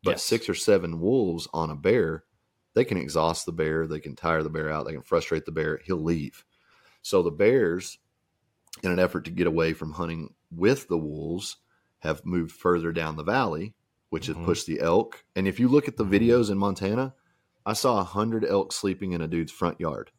But 0.04 0.20
Yes. 0.20 0.22
six 0.22 0.50
or 0.50 0.56
seven 0.56 1.00
wolves 1.00 1.48
on 1.54 1.70
a 1.70 1.76
bear, 1.76 2.26
they 2.74 2.86
can 2.86 2.98
exhaust 2.98 3.46
the 3.46 3.52
bear, 3.54 3.88
they 3.88 4.00
can 4.00 4.16
tire 4.16 4.44
the 4.44 4.50
bear 4.50 4.70
out, 4.72 4.86
they 4.86 4.94
can 4.94 5.04
frustrate 5.04 5.46
the 5.46 5.52
bear, 5.52 5.80
he'll 5.86 5.98
leave. 6.04 6.46
So 7.02 7.22
the 7.24 7.32
bears, 7.32 7.98
in 8.84 8.92
an 8.92 9.00
effort 9.00 9.26
to 9.26 9.32
get 9.32 9.48
away 9.48 9.74
from 9.74 9.94
hunting 9.94 10.34
with 10.52 10.88
the 10.88 10.98
wolves, 10.98 11.58
have 12.00 12.26
moved 12.26 12.52
further 12.52 12.92
down 12.92 13.16
the 13.18 13.24
valley, 13.24 13.74
which 14.10 14.28
Mhm. 14.28 14.36
has 14.36 14.46
pushed 14.46 14.68
the 14.68 14.80
elk. 14.80 15.26
And 15.36 15.48
if 15.48 15.60
you 15.60 15.68
look 15.68 15.88
at 15.88 15.98
the 15.98 16.06
videos 16.06 16.50
in 16.50 16.58
Montana, 16.58 17.14
I 17.66 17.74
saw 17.74 18.00
a 18.00 18.04
hundred 18.04 18.46
elk 18.46 18.72
sleeping 18.72 19.12
in 19.12 19.22
a 19.22 19.28
dude's 19.28 19.52
front 19.52 19.80
yard 19.80 20.12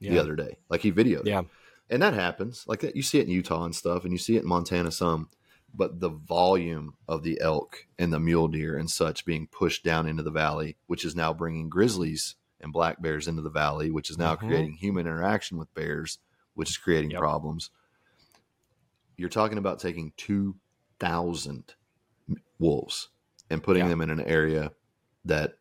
Yeah. 0.00 0.12
the 0.12 0.18
other 0.18 0.34
day. 0.36 0.58
Like 0.68 0.82
he 0.82 0.92
videoed. 0.92 1.26
Yeah. 1.26 1.42
And 1.88 2.02
that 2.02 2.14
happens. 2.14 2.64
Like 2.66 2.80
that 2.80 2.96
you 2.96 3.02
see 3.02 3.18
it 3.18 3.26
in 3.26 3.32
Utah 3.32 3.64
and 3.64 3.74
stuff, 3.74 4.04
and 4.04 4.12
you 4.12 4.18
see 4.18 4.36
it 4.36 4.42
in 4.42 4.48
Montana 4.48 4.90
some. 4.90 5.28
But 5.72 6.00
the 6.00 6.08
volume 6.08 6.96
of 7.06 7.22
the 7.22 7.40
elk 7.40 7.86
and 7.98 8.12
the 8.12 8.18
mule 8.20 8.48
deer 8.48 8.76
and 8.76 8.90
such 8.90 9.24
being 9.24 9.46
pushed 9.46 9.84
down 9.84 10.06
into 10.08 10.22
the 10.24 10.30
valley, 10.30 10.76
which 10.86 11.04
is 11.04 11.14
now 11.14 11.32
bringing 11.32 11.68
grizzlies 11.68 12.34
and 12.60 12.72
black 12.72 13.00
bears 13.00 13.26
into 13.28 13.42
the 13.42 13.50
valley, 13.50 13.90
which 13.90 14.10
is 14.10 14.18
now 14.18 14.34
Mhm. 14.36 14.38
creating 14.38 14.72
human 14.74 15.06
interaction 15.06 15.58
with 15.58 15.72
bears, 15.74 16.18
which 16.54 16.70
is 16.70 16.76
creating 16.78 17.10
Yep. 17.12 17.20
problems. 17.20 17.70
You're 19.16 19.28
talking 19.28 19.58
about 19.58 19.80
taking 19.80 20.12
2,000 20.16 21.74
wolves 22.58 23.08
and 23.48 23.62
putting 23.62 23.84
Yeah. 23.84 23.88
them 23.88 24.00
in 24.00 24.10
an 24.10 24.20
area 24.20 24.72
that, 25.24 25.58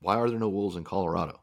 why 0.00 0.16
are 0.16 0.28
there 0.30 0.38
no 0.38 0.48
wolves 0.48 0.76
in 0.76 0.84
Colorado? 0.84 1.42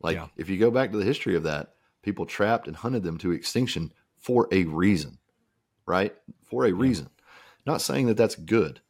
Like, 0.00 0.16
Yeah. 0.16 0.28
if 0.36 0.48
you 0.48 0.58
go 0.58 0.70
back 0.70 0.90
to 0.92 0.98
the 0.98 1.04
history 1.04 1.36
of 1.36 1.42
that, 1.44 1.76
people 2.02 2.26
trapped 2.26 2.66
and 2.66 2.76
hunted 2.76 3.02
them 3.02 3.18
to 3.18 3.30
extinction 3.32 3.92
for 4.18 4.48
a 4.52 4.64
reason, 4.64 5.18
right? 5.86 6.16
For 6.42 6.66
a 6.66 6.72
reason. 6.72 7.10
Not 7.64 7.80
saying 7.80 8.06
that 8.06 8.16
that's 8.16 8.34
good. 8.34 8.80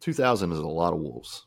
2,000 0.00 0.52
is 0.52 0.58
a 0.58 0.66
lot 0.66 0.92
of 0.92 1.00
wolves. 1.00 1.46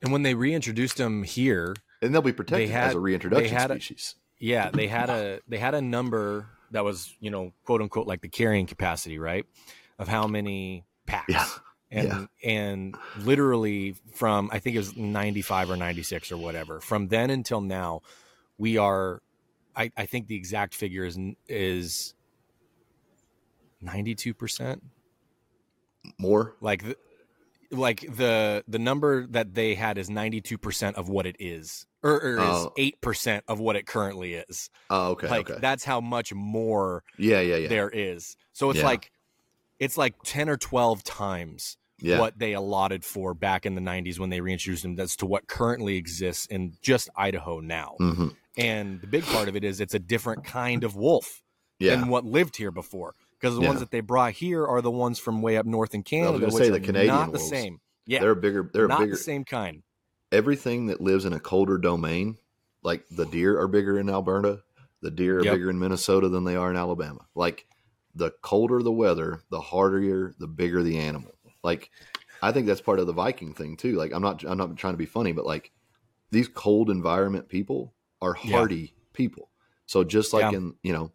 And 0.00 0.12
when 0.12 0.22
they 0.22 0.34
reintroduced 0.34 0.96
them 0.96 1.24
here, 1.24 1.74
And 2.02 2.14
they'll 2.14 2.22
be 2.22 2.32
protected 2.32 2.70
had- 2.70 2.88
as 2.90 2.94
a 2.94 3.00
reintroduction 3.00 3.50
they 3.56 3.64
a- 3.70 3.80
species. 3.80 4.14
yeah, 4.38 4.70
they 4.70 4.86
had 4.88 5.10
a 5.10 5.40
they 5.48 5.58
had 5.58 5.74
a 5.74 5.80
number 5.82 6.46
that 6.70 6.84
was, 6.84 7.14
you 7.20 7.30
know, 7.30 7.52
quote 7.64 7.80
unquote 7.82 8.06
like 8.06 8.20
the 8.20 8.28
carrying 8.28 8.66
capacity, 8.66 9.18
right? 9.18 9.44
Of 9.98 10.06
how 10.08 10.26
many 10.26 10.84
packs. 11.06 11.28
Yeah. 11.32 11.46
And 11.90 12.08
Yeah. 12.08 12.26
and 12.44 12.96
literally 13.18 13.94
from 14.14 14.50
I 14.52 14.58
think 14.58 14.76
it 14.76 14.78
was 14.78 14.94
95 14.96 15.70
or 15.70 15.76
96 15.76 16.30
or 16.30 16.36
whatever. 16.36 16.80
From 16.80 17.08
then 17.08 17.30
until 17.30 17.60
now, 17.62 18.02
we 18.58 18.76
are 18.76 19.22
I, 19.74 19.90
I 19.96 20.06
think 20.06 20.26
the 20.26 20.36
exact 20.36 20.74
figure 20.74 21.04
is 21.04 21.18
is 21.48 22.14
92%. 23.82 24.80
More? 26.18 26.56
like 26.60 26.82
the, 26.84 26.96
like 27.70 28.00
the 28.16 28.64
the 28.68 28.78
number 28.78 29.26
that 29.26 29.54
they 29.54 29.74
had 29.74 29.98
is 29.98 30.08
92% 30.08 30.94
of 30.94 31.08
what 31.08 31.26
it 31.26 31.36
is 31.38 31.86
or, 32.02 32.12
or 32.12 32.36
Oh. 32.40 32.72
is 32.76 32.92
8% 33.02 33.42
of 33.48 33.58
what 33.60 33.76
it 33.76 33.86
currently 33.86 34.34
is 34.34 34.70
Oh, 34.90 35.10
okay. 35.12 35.28
like 35.28 35.50
okay. 35.50 35.58
that's 35.60 35.84
how 35.84 36.00
much 36.00 36.32
more 36.32 37.02
yeah, 37.18 37.40
yeah, 37.40 37.56
yeah. 37.56 37.68
there 37.68 37.90
is 37.90 38.36
so 38.52 38.70
it's 38.70 38.78
Yeah. 38.80 38.86
like 38.86 39.10
it's 39.78 39.96
like 39.96 40.14
10 40.24 40.48
or 40.48 40.56
12 40.56 41.02
times 41.04 41.76
yeah. 42.00 42.18
what 42.20 42.38
they 42.38 42.52
allotted 42.52 43.04
for 43.04 43.34
back 43.34 43.66
in 43.66 43.74
the 43.74 43.80
90s 43.80 44.18
when 44.18 44.30
they 44.30 44.40
reintroduced 44.40 44.82
them 44.84 44.98
as 45.00 45.16
to 45.16 45.26
what 45.26 45.46
currently 45.48 45.96
exists 45.96 46.46
in 46.46 46.74
just 46.82 47.08
Idaho 47.16 47.60
now 47.60 47.94
hmm 47.98 48.28
and 48.56 49.00
the 49.00 49.06
big 49.06 49.24
part 49.24 49.48
of 49.48 49.54
it 49.54 49.62
is 49.62 49.80
it's 49.80 49.94
a 49.94 50.00
different 50.00 50.44
kind 50.44 50.82
of 50.84 50.96
wolf 50.96 51.42
Yeah. 51.78 51.94
than 51.96 52.08
what 52.08 52.24
lived 52.24 52.56
here 52.56 52.72
before 52.72 53.14
because 53.40 53.54
the 53.54 53.60
ones 53.60 53.78
that 53.78 53.92
they 53.92 54.00
brought 54.00 54.32
here 54.32 54.66
are 54.66 54.82
the 54.82 54.90
ones 54.90 55.20
from 55.20 55.42
way 55.42 55.56
up 55.56 55.64
north 55.64 55.94
in 55.94 56.02
Canada, 56.02 56.44
which 56.44 56.54
say 56.54 56.70
the 56.70 56.80
Canadian 56.80 57.14
not 57.14 57.30
the 57.32 57.38
same. 57.38 57.78
Yeah, 58.04 58.18
They're 58.18 58.32
a 58.32 58.36
bigger, 58.36 58.68
they're 58.72 58.86
a 58.86 58.88
not 58.88 58.98
bigger, 58.98 59.12
the 59.12 59.16
same 59.16 59.44
kind. 59.44 59.84
Everything 60.32 60.86
that 60.86 61.00
lives 61.00 61.24
in 61.24 61.32
a 61.32 61.40
colder 61.40 61.78
domain, 61.78 62.36
like 62.82 63.04
the 63.10 63.26
deer 63.26 63.58
are 63.58 63.68
bigger 63.68 63.98
in 63.98 64.08
Alberta, 64.10 64.62
the 65.00 65.10
deer 65.10 65.40
are 65.40 65.44
Yep. 65.44 65.54
bigger 65.54 65.70
in 65.70 65.78
Minnesota 65.78 66.28
than 66.28 66.44
they 66.44 66.56
are 66.56 66.70
in 66.70 66.76
Alabama. 66.76 67.26
Like 67.34 67.66
the 68.14 68.32
colder 68.42 68.82
the 68.82 68.92
weather, 68.92 69.42
the 69.50 69.60
harder, 69.60 70.34
the 70.38 70.46
bigger 70.46 70.82
the 70.82 70.98
animal. 70.98 71.32
Like 71.62 71.90
I 72.42 72.52
think 72.52 72.66
that's 72.66 72.80
part 72.80 73.00
of 73.00 73.06
the 73.06 73.12
Viking 73.12 73.54
thing 73.54 73.76
too. 73.76 73.96
Like 73.96 74.12
I'm 74.12 74.22
not, 74.22 74.44
I'm 74.44 74.58
not 74.58 74.76
trying 74.76 74.94
to 74.94 74.98
be 74.98 75.06
funny, 75.06 75.32
but 75.32 75.46
like 75.46 75.72
these 76.30 76.48
cold 76.48 76.90
environment 76.90 77.48
people 77.48 77.94
are 78.20 78.36
Yeah. 78.44 78.56
hardy 78.56 78.94
people. 79.12 79.50
So 79.86 80.04
just 80.04 80.32
like 80.32 80.42
Yeah. 80.44 80.58
in, 80.58 80.74
you 80.82 80.92
know, 80.92 81.10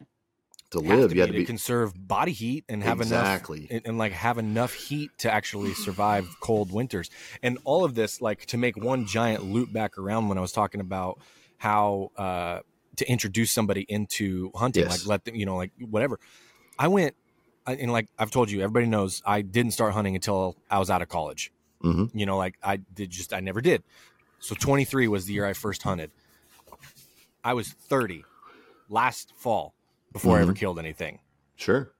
to 0.74 0.80
live. 0.80 1.10
to 1.10 1.14
you 1.16 1.20
had 1.22 1.30
to 1.32 1.36
be 1.36 1.44
conserve 1.44 1.92
body 2.06 2.32
heat 2.32 2.64
and 2.68 2.82
have 2.82 3.00
exactly. 3.00 3.66
enough 3.70 3.82
and, 3.86 3.98
like 3.98 4.12
have 4.12 4.38
enough 4.38 4.72
heat 4.74 5.10
to 5.18 5.32
actually 5.32 5.74
survive 5.74 6.28
cold 6.40 6.70
winters. 6.72 7.10
And 7.42 7.58
all 7.64 7.84
of 7.84 7.94
this, 7.94 8.20
like 8.20 8.46
to 8.46 8.58
make 8.58 8.76
one 8.76 9.06
giant 9.06 9.44
loop 9.44 9.72
back 9.72 9.98
around 9.98 10.28
when 10.28 10.38
I 10.38 10.40
was 10.40 10.52
talking 10.52 10.80
about 10.80 11.18
how 11.56 12.10
uh, 12.16 12.60
to 12.96 13.10
introduce 13.10 13.50
somebody 13.50 13.84
into 13.88 14.50
hunting, 14.54 14.84
Yes. 14.84 15.00
like 15.00 15.06
let 15.08 15.24
them, 15.24 15.34
you 15.34 15.46
know, 15.46 15.56
like 15.56 15.72
whatever. 15.80 16.20
I 16.78 16.88
went 16.88 17.14
I- 17.66 17.74
and 17.76 17.90
like 17.92 18.08
I've 18.18 18.30
told 18.30 18.50
you, 18.50 18.60
everybody 18.60 18.86
knows 18.86 19.22
I 19.24 19.40
didn't 19.42 19.72
start 19.72 19.94
hunting 19.94 20.14
until 20.14 20.56
I 20.70 20.78
was 20.78 20.90
out 20.90 21.00
of 21.02 21.08
college. 21.08 21.50
Mhm. 21.82 22.10
You 22.14 22.26
know, 22.26 22.36
like 22.36 22.56
I 22.62 22.76
did 22.76 23.10
just 23.10 23.32
I 23.32 23.40
never 23.40 23.60
did. 23.60 23.82
So 24.40 24.54
23 24.54 25.08
was 25.08 25.24
the 25.24 25.32
year 25.32 25.46
I 25.46 25.54
first 25.54 25.82
hunted. 25.82 26.10
I 27.42 27.54
was 27.54 27.68
30 27.68 28.24
last 28.88 29.32
fall 29.36 29.74
before 30.14 30.38
I 30.38 30.40
ever 30.40 30.54
killed 30.54 30.78
anything 30.78 31.18
Sure. 31.56 31.92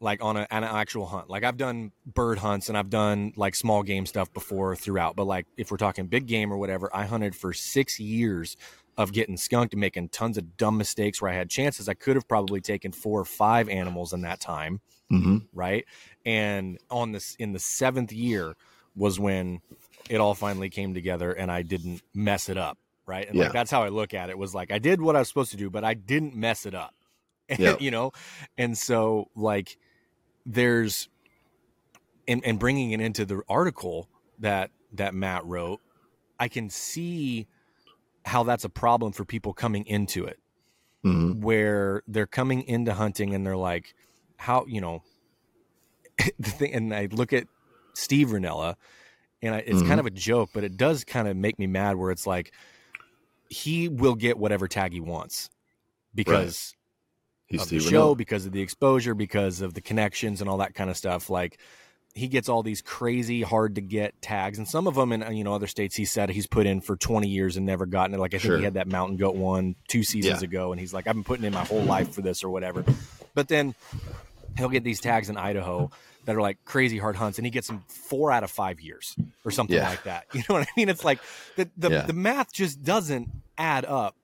like 0.00 0.24
on 0.24 0.36
a, 0.36 0.46
an 0.50 0.64
actual 0.64 1.06
hunt. 1.06 1.28
Like 1.30 1.44
I've 1.44 1.56
done 1.58 1.92
bird 2.06 2.38
hunts 2.38 2.68
and 2.68 2.76
I've 2.76 2.90
done 2.90 3.32
like 3.36 3.54
small 3.54 3.82
game 3.82 4.06
stuff 4.06 4.32
before 4.32 4.74
throughout, 4.74 5.14
but 5.14 5.24
like 5.26 5.46
if 5.56 5.70
we're 5.70 5.76
talking 5.76 6.06
big 6.06 6.26
game 6.26 6.52
or 6.52 6.56
whatever, 6.58 6.90
I 6.92 7.04
hunted 7.04 7.36
for 7.36 7.52
six 7.52 8.00
years 8.00 8.56
of 8.96 9.12
getting 9.12 9.36
skunked 9.36 9.74
and 9.74 9.80
making 9.80 10.08
tons 10.08 10.36
of 10.38 10.56
dumb 10.56 10.76
mistakes 10.76 11.22
where 11.22 11.30
I 11.30 11.34
had 11.34 11.48
chances. 11.48 11.88
I 11.88 11.94
could 11.94 12.16
have 12.16 12.26
probably 12.26 12.60
taken 12.60 12.92
four 12.92 13.20
or 13.20 13.24
five 13.24 13.68
animals 13.68 14.12
in 14.12 14.22
that 14.22 14.40
time, 14.40 14.80
hmm 15.08 15.38
right? 15.52 15.84
And 16.24 16.78
on 16.90 17.12
this 17.12 17.36
in 17.38 17.52
the 17.52 17.58
seventh 17.58 18.12
year 18.12 18.56
was 18.96 19.20
when 19.20 19.60
it 20.08 20.16
all 20.16 20.34
finally 20.34 20.70
came 20.70 20.92
together 20.94 21.32
and 21.32 21.50
I 21.52 21.62
didn't 21.62 22.02
mess 22.14 22.48
it 22.48 22.56
up, 22.58 22.78
right? 23.06 23.28
And 23.28 23.36
Yeah. 23.36 23.44
like 23.44 23.52
that's 23.52 23.70
how 23.70 23.82
I 23.82 23.88
look 23.88 24.12
at 24.14 24.30
it. 24.30 24.36
Was 24.38 24.54
like 24.54 24.72
I 24.72 24.78
did 24.78 25.00
what 25.00 25.14
I 25.14 25.20
was 25.20 25.28
supposed 25.28 25.50
to 25.52 25.56
do, 25.56 25.70
but 25.70 25.84
I 25.84 25.94
didn't 25.94 26.34
mess 26.34 26.66
it 26.66 26.74
up. 26.74 26.94
Yep. 27.58 27.80
you 27.80 27.90
know, 27.90 28.12
and 28.58 28.76
so 28.76 29.26
like 29.34 29.76
there's 30.46 31.08
and 32.26 32.44
and 32.44 32.58
bringing 32.58 32.92
it 32.92 33.00
into 33.00 33.24
the 33.24 33.42
article 33.48 34.08
that 34.38 34.70
that 34.92 35.14
Matt 35.14 35.44
wrote, 35.44 35.80
I 36.38 36.48
can 36.48 36.70
see 36.70 37.48
how 38.24 38.44
that's 38.44 38.64
a 38.64 38.70
problem 38.70 39.12
for 39.12 39.24
people 39.24 39.54
coming 39.54 39.86
into 39.86 40.24
it 40.26 40.38
hmm 41.04 41.32
where 41.32 42.02
they're 42.06 42.26
coming 42.26 42.62
into 42.64 42.94
hunting 42.94 43.34
and 43.34 43.46
they're 43.46 43.56
like, 43.56 43.94
how 44.38 44.66
you 44.66 44.80
know, 44.80 45.02
the 46.38 46.50
thing. 46.50 46.72
And 46.74 46.94
I 46.94 47.08
look 47.10 47.32
at 47.32 47.46
Steve 47.94 48.28
Rinella, 48.28 48.76
and 49.42 49.54
I, 49.54 49.58
it's 49.58 49.82
Mhm. 49.82 49.88
kind 49.88 50.00
of 50.00 50.06
a 50.06 50.10
joke, 50.10 50.50
but 50.52 50.64
it 50.64 50.76
does 50.76 51.04
kind 51.04 51.28
of 51.28 51.36
make 51.36 51.58
me 51.58 51.66
mad. 51.66 51.96
Where 51.96 52.10
it's 52.10 52.26
like 52.26 52.52
he 53.48 53.88
will 53.88 54.14
get 54.14 54.38
whatever 54.38 54.68
tag 54.68 54.92
he 54.92 55.00
wants 55.00 55.50
because 56.14 56.74
He's 57.50 57.62
of 57.62 57.68
the 57.68 57.80
show, 57.80 58.14
because 58.14 58.46
of 58.46 58.52
the 58.52 58.62
exposure, 58.62 59.14
because 59.14 59.60
of 59.60 59.74
the 59.74 59.80
connections 59.80 60.40
and 60.40 60.48
all 60.48 60.58
that 60.58 60.74
kind 60.74 60.88
of 60.88 60.96
stuff. 60.96 61.28
Like 61.28 61.58
he 62.14 62.26
gets 62.28 62.48
all 62.48 62.62
these 62.62 62.80
crazy 62.82 63.42
hard 63.42 63.74
to 63.76 63.80
get 63.80 64.20
tags, 64.22 64.58
and 64.58 64.66
some 64.68 64.86
of 64.86 64.94
them 64.94 65.12
in 65.12 65.22
uh, 65.22 65.30
you 65.30 65.44
know 65.44 65.54
other 65.54 65.66
states 65.66 65.94
he 65.96 66.04
said 66.04 66.30
he's 66.30 66.46
put 66.46 66.66
in 66.66 66.80
for 66.80 66.96
twenty 66.96 67.28
years 67.28 67.56
and 67.56 67.66
never 67.66 67.86
gotten 67.86 68.14
it. 68.14 68.18
Like 68.18 68.34
I 68.34 68.38
think 68.38 68.42
Sure. 68.42 68.58
he 68.58 68.64
had 68.64 68.74
that 68.74 68.86
mountain 68.88 69.16
goat 69.16 69.34
one 69.34 69.74
two 69.88 70.02
seasons 70.04 70.42
Yeah. 70.42 70.48
ago, 70.48 70.72
and 70.72 70.80
he's 70.80 70.94
like 70.94 71.06
I've 71.06 71.14
been 71.14 71.24
putting 71.24 71.44
in 71.44 71.52
my 71.52 71.64
whole 71.64 71.82
life 71.82 72.12
for 72.14 72.22
this 72.22 72.42
or 72.44 72.50
whatever. 72.50 72.84
But 73.34 73.48
then 73.48 73.74
he'll 74.56 74.68
get 74.68 74.82
these 74.84 75.00
tags 75.00 75.28
in 75.28 75.36
Idaho 75.36 75.90
that 76.26 76.36
are 76.36 76.40
like 76.42 76.58
crazy 76.64 76.98
hard 76.98 77.16
hunts, 77.16 77.38
and 77.38 77.46
he 77.46 77.50
gets 77.50 77.66
them 77.66 77.82
four 77.88 78.30
out 78.30 78.44
of 78.44 78.50
five 78.50 78.80
years 78.80 79.16
or 79.44 79.50
something 79.50 79.76
Yeah. 79.76 79.88
like 79.88 80.02
that. 80.04 80.26
You 80.34 80.42
know 80.48 80.54
what 80.56 80.62
I 80.68 80.70
mean? 80.76 80.88
It's 80.88 81.04
like 81.04 81.18
the 81.56 81.68
the, 81.76 81.90
Yeah. 81.90 82.02
the 82.02 82.12
math 82.12 82.52
just 82.52 82.82
doesn't 82.84 83.28
add 83.58 83.84
up 83.84 84.14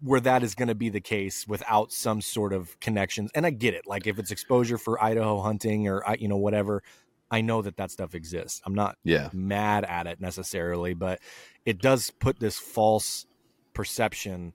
where 0.00 0.20
that 0.20 0.42
is 0.42 0.54
going 0.54 0.68
to 0.68 0.74
be 0.74 0.88
the 0.88 1.00
case 1.00 1.46
without 1.46 1.92
some 1.92 2.20
sort 2.20 2.52
of 2.52 2.78
connections. 2.80 3.30
And 3.34 3.46
I 3.46 3.50
get 3.50 3.74
it. 3.74 3.86
Like 3.86 4.06
if 4.06 4.18
it's 4.18 4.30
exposure 4.30 4.78
for 4.78 5.02
Idaho 5.02 5.40
hunting 5.40 5.88
or 5.88 6.02
you 6.18 6.28
know 6.28 6.36
whatever, 6.36 6.82
I 7.30 7.42
know 7.42 7.62
that 7.62 7.76
that 7.76 7.90
stuff 7.90 8.14
exists. 8.14 8.60
I'm 8.64 8.74
not 8.74 8.96
Yeah. 9.04 9.30
mad 9.32 9.84
at 9.84 10.06
it 10.06 10.20
necessarily, 10.20 10.94
but 10.94 11.20
it 11.64 11.80
does 11.80 12.10
put 12.10 12.40
this 12.40 12.58
false 12.58 13.26
perception. 13.74 14.52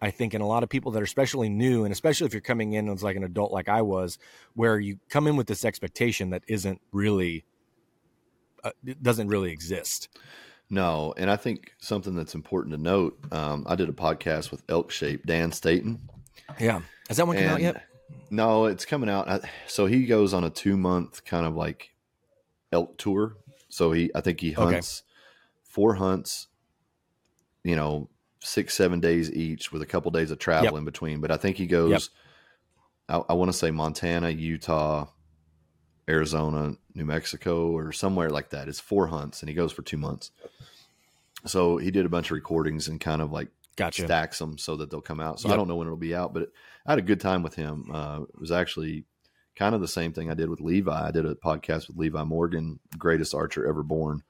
I 0.00 0.10
think 0.10 0.34
in 0.34 0.40
a 0.40 0.46
lot 0.46 0.62
of 0.62 0.68
people 0.68 0.90
that 0.92 1.00
are 1.00 1.04
especially 1.04 1.48
new, 1.48 1.84
and 1.84 1.92
especially 1.92 2.26
if 2.26 2.32
you're 2.32 2.40
coming 2.40 2.72
in 2.72 2.88
as 2.88 3.02
like 3.02 3.16
an 3.16 3.24
adult, 3.24 3.52
like 3.52 3.68
I 3.68 3.82
was, 3.82 4.18
where 4.54 4.78
you 4.78 4.98
come 5.08 5.26
in 5.26 5.36
with 5.36 5.46
this 5.46 5.64
expectation 5.64 6.30
that 6.30 6.42
isn't 6.48 6.80
really, 6.92 7.44
uh, 8.64 8.72
doesn't 9.00 9.28
really 9.28 9.52
exist. 9.52 10.08
No, 10.70 11.14
and 11.16 11.30
I 11.30 11.36
think 11.36 11.72
something 11.78 12.14
that's 12.16 12.34
important 12.34 12.74
to 12.74 12.80
note. 12.80 13.18
Um, 13.32 13.64
I 13.68 13.74
did 13.76 13.88
a 13.88 13.92
podcast 13.92 14.50
with 14.50 14.62
Elk 14.68 14.90
Shape 14.90 15.24
Dan 15.26 15.52
Staton. 15.52 16.00
Yeah, 16.58 16.80
has 17.08 17.18
that 17.18 17.26
one 17.26 17.36
come 17.36 17.46
out 17.48 17.60
yet? 17.62 17.84
No, 18.30 18.64
it's 18.66 18.84
coming 18.84 19.08
out. 19.10 19.28
I- 19.28 19.48
So 19.66 19.86
he 19.86 20.06
goes 20.06 20.32
on 20.34 20.42
a 20.44 20.50
two 20.50 20.76
month 20.76 21.24
kind 21.24 21.46
of 21.46 21.54
like 21.54 21.90
elk 22.72 22.96
tour. 22.98 23.36
So 23.68 23.92
he, 23.92 24.10
I 24.14 24.20
think 24.20 24.40
he 24.40 24.52
Okay. 24.52 24.74
hunts 24.74 25.02
four 25.62 25.94
hunts, 25.94 26.48
you 27.62 27.76
know, 27.76 28.08
six 28.40 28.74
seven 28.74 29.00
days 29.00 29.30
each 29.32 29.72
with 29.72 29.82
a 29.82 29.86
couple 29.86 30.10
days 30.10 30.30
of 30.30 30.38
travel 30.38 30.64
Yep. 30.72 30.74
in 30.78 30.84
between. 30.84 31.20
But 31.20 31.30
I 31.30 31.36
think 31.36 31.56
he 31.56 31.66
goes. 31.66 32.10
I, 33.08 33.18
I 33.28 33.32
want 33.34 33.50
to 33.50 33.56
say 33.56 33.70
Montana, 33.70 34.30
Utah, 34.30 35.08
Arizona, 36.08 36.76
New 36.94 37.04
Mexico, 37.04 37.70
or 37.70 37.92
somewhere 37.92 38.30
like 38.30 38.50
that. 38.50 38.68
It's 38.68 38.80
four 38.80 39.08
hunts, 39.08 39.40
and 39.40 39.48
he 39.48 39.54
goes 39.54 39.72
for 39.72 39.82
two 39.82 39.96
months. 39.96 40.30
So 41.46 41.76
he 41.76 41.90
did 41.90 42.06
a 42.06 42.10
bunch 42.10 42.28
of 42.28 42.32
recordings 42.32 42.88
and 42.88 43.00
kind 43.00 43.20
of 43.20 43.32
like 43.32 43.48
Gotcha. 43.76 44.04
stacks 44.04 44.38
them 44.38 44.56
so 44.56 44.76
that 44.76 44.90
they'll 44.90 45.00
come 45.00 45.20
out. 45.20 45.40
So 45.40 45.50
I 45.50 45.56
don't 45.56 45.68
know 45.68 45.76
when 45.76 45.86
it'll 45.86 45.96
be 45.96 46.14
out, 46.14 46.32
but 46.32 46.50
I 46.86 46.92
had 46.92 46.98
a 46.98 47.02
good 47.02 47.20
time 47.20 47.42
with 47.42 47.54
him. 47.54 47.90
Uh, 47.92 48.20
it 48.22 48.40
was 48.40 48.52
actually 48.52 49.04
kind 49.56 49.74
of 49.74 49.80
the 49.80 49.88
same 49.88 50.12
thing 50.12 50.30
I 50.30 50.34
did 50.34 50.48
with 50.48 50.60
Levi. 50.60 51.08
I 51.08 51.10
did 51.10 51.26
a 51.26 51.34
podcast 51.34 51.88
with 51.88 51.96
Levi 51.96 52.22
Morgan, 52.24 52.78
greatest 52.96 53.34
archer 53.34 53.66
ever 53.66 53.82
born. 53.82 54.22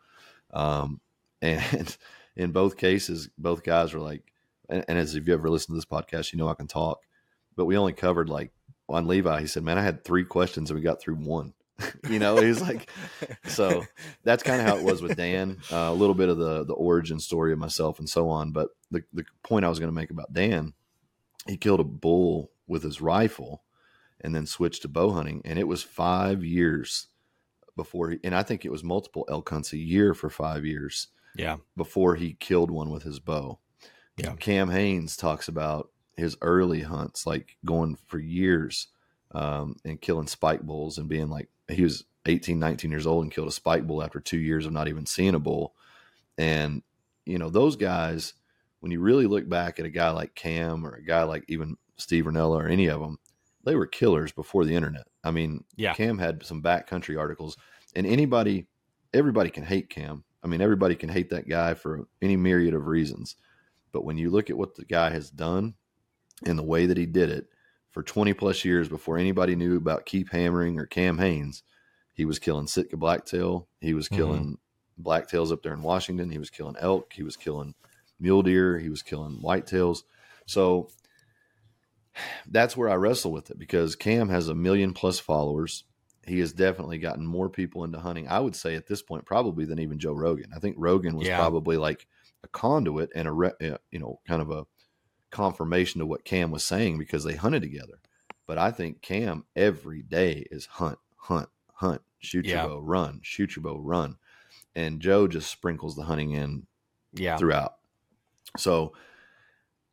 Um, 0.52 1.00
and 1.42 1.96
in 2.36 2.52
both 2.52 2.76
cases, 2.78 3.28
both 3.36 3.62
guys 3.62 3.92
were 3.92 4.00
like, 4.00 4.22
and, 4.68 4.84
and 4.88 4.98
as 4.98 5.14
if 5.14 5.26
you 5.26 5.34
ever 5.34 5.50
listened 5.50 5.74
to 5.74 5.76
this 5.76 5.84
podcast, 5.84 6.32
you 6.32 6.38
know 6.38 6.48
I 6.48 6.54
can 6.54 6.66
talk, 6.66 7.02
but 7.54 7.66
we 7.66 7.76
only 7.76 7.92
covered 7.92 8.30
like 8.30 8.50
on 8.88 9.06
Levi. 9.06 9.40
He 9.40 9.46
said, 9.46 9.62
"Man, 9.62 9.76
I 9.76 9.82
had 9.82 10.04
three 10.04 10.24
questions 10.24 10.70
and 10.70 10.78
we 10.78 10.82
got 10.82 11.02
through 11.02 11.16
one." 11.16 11.52
you 12.08 12.18
know, 12.18 12.36
he's 12.36 12.60
like, 12.60 12.88
so 13.46 13.84
that's 14.22 14.42
kind 14.42 14.60
of 14.60 14.66
how 14.66 14.76
it 14.76 14.84
was 14.84 15.02
with 15.02 15.16
Dan. 15.16 15.58
Uh, 15.72 15.90
a 15.90 15.94
little 15.94 16.14
bit 16.14 16.28
of 16.28 16.38
the 16.38 16.64
the 16.64 16.74
origin 16.74 17.18
story 17.18 17.52
of 17.52 17.58
myself 17.58 17.98
and 17.98 18.08
so 18.08 18.28
on. 18.28 18.52
But 18.52 18.68
the 18.90 19.02
the 19.12 19.24
point 19.42 19.64
I 19.64 19.68
was 19.68 19.78
going 19.78 19.88
to 19.88 19.94
make 19.94 20.10
about 20.10 20.32
Dan, 20.32 20.72
he 21.46 21.56
killed 21.56 21.80
a 21.80 21.84
bull 21.84 22.50
with 22.66 22.82
his 22.82 23.00
rifle, 23.00 23.62
and 24.20 24.34
then 24.34 24.46
switched 24.46 24.82
to 24.82 24.88
bow 24.88 25.10
hunting, 25.10 25.42
and 25.44 25.58
it 25.58 25.68
was 25.68 25.82
five 25.82 26.44
years 26.44 27.08
before. 27.76 28.10
He, 28.10 28.20
and 28.24 28.34
I 28.34 28.42
think 28.42 28.64
it 28.64 28.72
was 28.72 28.84
multiple 28.84 29.26
elk 29.28 29.48
hunts 29.48 29.72
a 29.72 29.78
year 29.78 30.14
for 30.14 30.30
five 30.30 30.64
years 30.64 31.08
yeah. 31.34 31.56
before 31.76 32.14
he 32.14 32.34
killed 32.34 32.70
one 32.70 32.90
with 32.90 33.02
his 33.02 33.18
bow. 33.20 33.58
Yeah. 34.16 34.34
Cam 34.36 34.70
Hanes 34.70 35.16
talks 35.16 35.48
about 35.48 35.90
his 36.16 36.36
early 36.40 36.82
hunts, 36.82 37.26
like 37.26 37.56
going 37.64 37.98
for 38.06 38.20
years 38.20 38.88
um, 39.35 39.76
and 39.85 40.01
killing 40.01 40.26
spike 40.26 40.62
bulls 40.62 40.99
and 40.99 41.09
being 41.09 41.28
like, 41.28 41.49
he 41.68 41.82
was 41.82 42.05
18, 42.26 42.59
19 42.59 42.91
years 42.91 43.07
old 43.07 43.24
and 43.24 43.32
killed 43.32 43.49
a 43.49 43.53
spike 43.53 43.87
bull 43.87 44.03
after 44.03 44.20
two 44.20 44.39
years 44.39 44.66
of 44.66 44.72
not 44.72 44.89
even 44.89 45.07
seeing 45.07 45.35
a 45.35 45.39
bull. 45.39 45.74
And, 46.39 46.82
you 47.26 47.39
know, 47.39 47.51
those 47.51 47.76
guys, 47.76 48.35
when 48.80 48.93
you 48.93 49.01
really 49.01 49.26
look 49.26 49.49
back 49.49 49.78
at 49.78 49.87
a 49.87 49.91
guy 49.91 50.11
like 50.11 50.35
Cam 50.35 50.87
or 50.87 50.95
a 50.95 51.03
guy 51.03 51.22
like 51.22 51.45
even 51.49 51.76
Steve 51.97 52.24
Rinella 52.24 52.62
or 52.62 52.68
any 52.68 52.87
of 52.87 53.01
them, 53.01 53.18
they 53.64 53.74
were 53.74 53.87
killers 53.87 54.32
before 54.32 54.64
the 54.64 54.74
internet. 54.74 55.07
I 55.22 55.30
mean, 55.30 55.64
Yeah. 55.76 55.95
Cam 55.95 56.18
had 56.18 56.45
some 56.45 56.62
backcountry 56.62 57.18
articles, 57.18 57.57
and 57.97 58.07
anybody, 58.07 58.66
everybody 59.14 59.49
can 59.51 59.64
hate 59.64 59.89
Cam. 59.89 60.24
I 60.43 60.47
mean, 60.47 60.61
everybody 60.61 60.95
can 60.95 61.09
hate 61.09 61.30
that 61.30 61.49
guy 61.49 61.72
for 61.72 62.07
any 62.20 62.37
myriad 62.37 62.74
of 62.74 62.87
reasons. 62.87 63.37
But 63.93 64.05
when 64.05 64.18
you 64.18 64.28
look 64.28 64.51
at 64.51 64.59
what 64.59 64.74
the 64.74 64.85
guy 64.85 65.11
has 65.11 65.30
done 65.30 65.74
and 66.45 66.59
the 66.59 66.62
way 66.64 66.85
that 66.87 66.99
he 66.99 67.07
did 67.07 67.30
it 67.30 67.47
for 67.95 68.03
20 68.03 68.34
plus 68.34 68.64
years 68.64 68.88
before 68.88 69.16
anybody 69.18 69.55
knew 69.55 69.76
about 69.76 70.05
Keep 70.05 70.30
Hammering 70.32 70.80
or 70.80 70.84
Cam 70.84 71.16
Hanes, 71.18 71.62
he 72.12 72.24
was 72.24 72.40
killing 72.40 72.66
Sitka 72.66 72.97
blacktail. 72.97 73.68
He 73.80 73.95
was 73.95 74.09
Mhm. 74.09 74.16
killing 74.16 74.59
blacktails 75.01 75.53
up 75.53 75.62
there 75.62 75.72
in 75.72 75.80
Washington. 75.82 76.30
He 76.30 76.38
was 76.38 76.51
killing 76.51 76.74
elk. 76.80 77.12
He 77.12 77.22
was 77.22 77.36
killing 77.36 77.76
mule 78.18 78.42
deer. 78.42 78.80
He 78.80 78.88
was 78.88 79.03
killing 79.03 79.40
whitetails. 79.40 80.03
So 80.47 80.88
that's 82.49 82.76
where 82.76 82.88
I 82.88 82.95
wrestle 82.97 83.30
with 83.32 83.51
it 83.53 83.59
because 83.59 83.95
Cam 83.97 84.28
has 84.28 84.49
a 84.49 84.55
million 84.57 84.92
plus 84.92 85.20
followers. 85.20 85.84
He 86.26 86.40
has 86.40 86.53
definitely 86.53 86.99
gotten 86.99 87.24
more 87.26 87.49
people 87.49 87.84
into 87.84 88.01
hunting. 88.01 88.26
I 88.28 88.40
would 88.40 88.57
say 88.57 88.74
at 88.74 88.86
this 88.88 89.03
point, 89.03 89.24
probably 89.24 89.64
than 89.66 89.78
even 89.78 90.01
Joe 90.01 90.14
Rogan. 90.14 90.53
I 90.55 90.59
think 90.59 90.74
Rogan 90.78 91.16
was 91.16 91.28
Yeah. 91.28 91.36
probably 91.38 91.76
like 91.76 92.07
a 92.42 92.49
conduit 92.49 93.11
and 93.14 93.28
a 93.28 93.32
re, 93.32 93.51
uh, 93.62 93.78
you 93.92 93.99
know 94.01 94.20
kind 94.26 94.42
of 94.42 94.51
a 94.51 94.66
confirmation 95.35 95.99
to 95.99 96.07
what 96.07 96.24
Cam 96.24 96.51
was 96.51 96.64
saying 96.64 96.99
because 96.99 97.24
they 97.24 97.35
hunted 97.35 97.61
together. 97.61 98.01
But 98.47 98.57
I 98.57 98.70
think 98.70 99.03
Cam 99.03 99.45
every 99.55 100.03
day 100.03 100.47
is 100.51 100.66
hunt, 100.66 100.99
hunt, 101.16 101.49
hunt, 101.74 102.01
shoot 102.20 102.47
Yeah. 102.47 102.62
your 102.62 102.70
bow, 102.70 102.80
run, 102.80 103.20
shoot 103.22 103.57
your 103.57 103.62
bow, 103.62 103.78
run, 103.78 104.16
and 104.74 105.01
Joe 105.01 105.28
just 105.28 105.51
sprinkles 105.51 105.97
the 105.97 106.05
hunting 106.05 106.30
in 106.32 106.66
Yeah. 107.12 107.37
throughout. 107.37 107.74
So, 108.57 108.95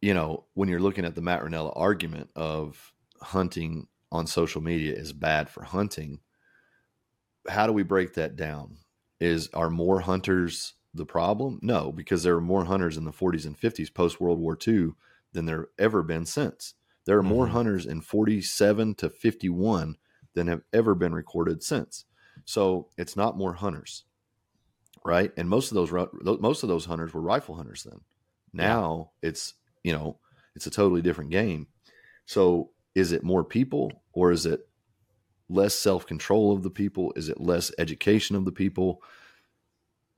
you 0.01 0.13
know, 0.13 0.45
when 0.53 0.69
you're 0.69 0.79
looking 0.79 1.05
at 1.05 1.15
the 1.15 1.21
Matt 1.21 1.41
Rinella 1.41 1.73
argument 1.75 2.29
of 2.35 2.93
hunting 3.21 3.87
on 4.11 4.27
social 4.27 4.61
media 4.61 4.93
is 4.93 5.13
bad 5.13 5.49
for 5.49 5.63
hunting. 5.63 6.19
How 7.47 7.65
do 7.65 7.73
we 7.73 7.83
break 7.83 8.13
that 8.15 8.35
down? 8.35 8.77
Is 9.19 9.47
are 9.53 9.69
more 9.69 10.01
hunters 10.01 10.73
the 10.93 11.05
problem? 11.05 11.59
No, 11.61 11.91
because 11.91 12.23
there 12.23 12.35
were 12.35 12.41
more 12.41 12.65
hunters 12.65 12.97
in 12.97 13.05
the 13.05 13.11
40s 13.11 13.45
and 13.45 13.57
50s 13.57 13.93
post 13.93 14.19
World 14.19 14.39
War 14.39 14.57
II 14.67 14.91
than 15.33 15.45
there 15.45 15.69
ever 15.79 16.03
been 16.03 16.25
since. 16.25 16.75
There 17.05 17.17
are 17.17 17.23
more 17.23 17.47
Mhm. 17.47 17.51
hunters 17.51 17.85
in 17.85 18.01
47 18.01 18.95
to 18.95 19.09
51 19.09 19.97
than 20.33 20.47
have 20.47 20.63
ever 20.73 20.95
been 20.95 21.13
recorded 21.13 21.63
since. 21.63 22.05
So 22.45 22.89
it's 22.97 23.15
not 23.15 23.37
more 23.37 23.53
hunters, 23.53 24.05
right? 25.05 25.31
And 25.37 25.49
most 25.49 25.71
of 25.71 25.75
those 25.75 25.91
most 26.39 26.63
of 26.63 26.69
those 26.69 26.85
hunters 26.85 27.13
were 27.13 27.21
rifle 27.21 27.55
hunters 27.55 27.83
then. 27.83 28.01
Now 28.53 29.11
it's 29.21 29.53
you 29.83 29.93
know 29.93 30.19
it's 30.55 30.67
a 30.67 30.71
totally 30.71 31.01
different 31.01 31.31
game. 31.31 31.67
So 32.25 32.71
is 32.95 33.11
it 33.11 33.23
more 33.23 33.43
people 33.43 33.91
or 34.13 34.31
is 34.31 34.45
it 34.45 34.67
less 35.49 35.75
self 35.75 36.05
control 36.05 36.53
of 36.53 36.63
the 36.63 36.69
people? 36.69 37.13
Is 37.15 37.29
it 37.29 37.39
less 37.41 37.71
education 37.77 38.35
of 38.35 38.45
the 38.45 38.51
people? 38.51 39.01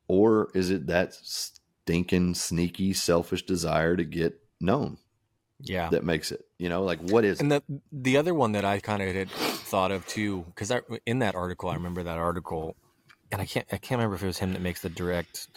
Or 0.08 0.50
is 0.54 0.70
it 0.70 0.88
that 0.88 1.14
stinking, 1.14 2.36
sneaky, 2.36 2.94
selfish 2.94 3.46
desire 3.46 3.96
to 3.96 4.04
get 4.04 4.40
known 4.60 4.98
Yeah. 5.64 5.90
that 5.90 6.04
makes 6.04 6.32
it? 6.32 6.46
You 6.60 6.70
know, 6.70 6.84
like 6.84 7.00
what 7.00 7.26
is 7.26 7.40
And 7.40 7.52
the 7.52 7.64
the 7.92 8.18
other 8.18 8.34
one 8.34 8.52
that 8.54 8.66
I 8.66 8.80
kind 8.80 9.02
of 9.02 9.14
had 9.14 9.30
thought 9.30 9.92
of 9.92 10.06
too, 10.08 10.44
because 10.48 10.72
I 10.72 10.82
in 11.06 11.20
that 11.20 11.36
article, 11.36 11.70
I 11.70 11.76
remember 11.76 12.04
that 12.04 12.18
article, 12.18 12.76
and 13.32 13.42
I 13.42 13.46
can't 13.46 13.66
I 13.72 13.78
can't 13.78 14.00
remember 14.00 14.16
if 14.16 14.24
it 14.24 14.28
was 14.28 14.40
him 14.40 14.54
that 14.54 14.62
makes 14.62 14.82
the 14.82 14.90
direct 14.90 15.48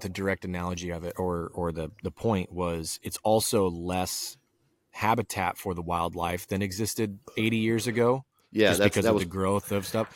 the 0.00 0.08
direct 0.08 0.44
analogy 0.44 0.90
of 0.90 1.04
it, 1.04 1.14
or 1.16 1.50
or 1.54 1.72
the 1.72 1.90
the 2.02 2.10
point 2.10 2.52
was 2.52 3.00
it's 3.02 3.18
also 3.24 3.68
less 3.68 4.36
habitat 4.90 5.56
for 5.56 5.74
the 5.74 5.82
wildlife 5.82 6.46
than 6.48 6.60
existed 6.60 7.18
80 7.36 7.56
years 7.56 7.86
ago, 7.86 8.24
Yeah, 8.50 8.68
just 8.68 8.80
that's, 8.80 8.90
because 8.90 9.04
that 9.04 9.10
of 9.10 9.14
was 9.14 9.24
the 9.24 9.30
growth 9.30 9.72
of 9.72 9.86
stuff. 9.86 10.08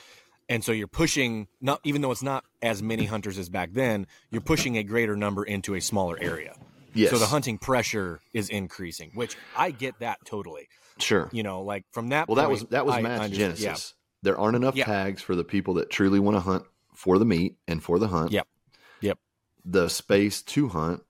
And 0.48 0.62
so 0.62 0.70
you're 0.70 0.86
pushing 0.86 1.48
not 1.60 1.80
even 1.82 2.02
though 2.02 2.12
it's 2.12 2.22
not 2.22 2.44
as 2.62 2.82
many 2.82 3.06
hunters 3.06 3.38
as 3.38 3.48
back 3.48 3.72
then, 3.72 4.06
you're 4.30 4.42
pushing 4.42 4.76
a 4.76 4.84
greater 4.84 5.16
number 5.16 5.42
into 5.42 5.74
a 5.74 5.80
smaller 5.80 6.16
area. 6.20 6.54
Yes, 6.96 7.10
So 7.10 7.18
the 7.18 7.26
hunting 7.26 7.58
pressure 7.58 8.20
is 8.32 8.48
increasing, 8.48 9.10
which 9.14 9.36
I 9.56 9.70
get 9.70 9.98
that 10.00 10.18
totally. 10.24 10.68
sure. 10.98 11.28
You 11.32 11.42
know, 11.42 11.62
like 11.62 11.84
from 11.92 12.08
that. 12.08 12.28
Well, 12.28 12.36
that 12.36 12.50
was 12.50 12.64
that 12.64 12.86
was 12.86 12.94
I 12.96 13.28
genesis. 13.28 13.94
There 14.22 14.38
aren't 14.38 14.56
enough 14.56 14.74
Yeah. 14.74 14.86
tags 14.86 15.22
for 15.22 15.36
the 15.36 15.44
people 15.44 15.74
that 15.74 15.90
truly 15.90 16.18
want 16.18 16.36
to 16.36 16.40
hunt 16.40 16.64
for 16.94 17.18
the 17.18 17.24
meat 17.24 17.56
and 17.68 17.82
for 17.82 17.98
the 17.98 18.08
hunt. 18.08 18.32
Yep. 18.32 18.48
Yep. 19.02 19.18
The 19.64 19.88
space 19.88 20.42
to 20.42 20.68
hunt 20.68 21.02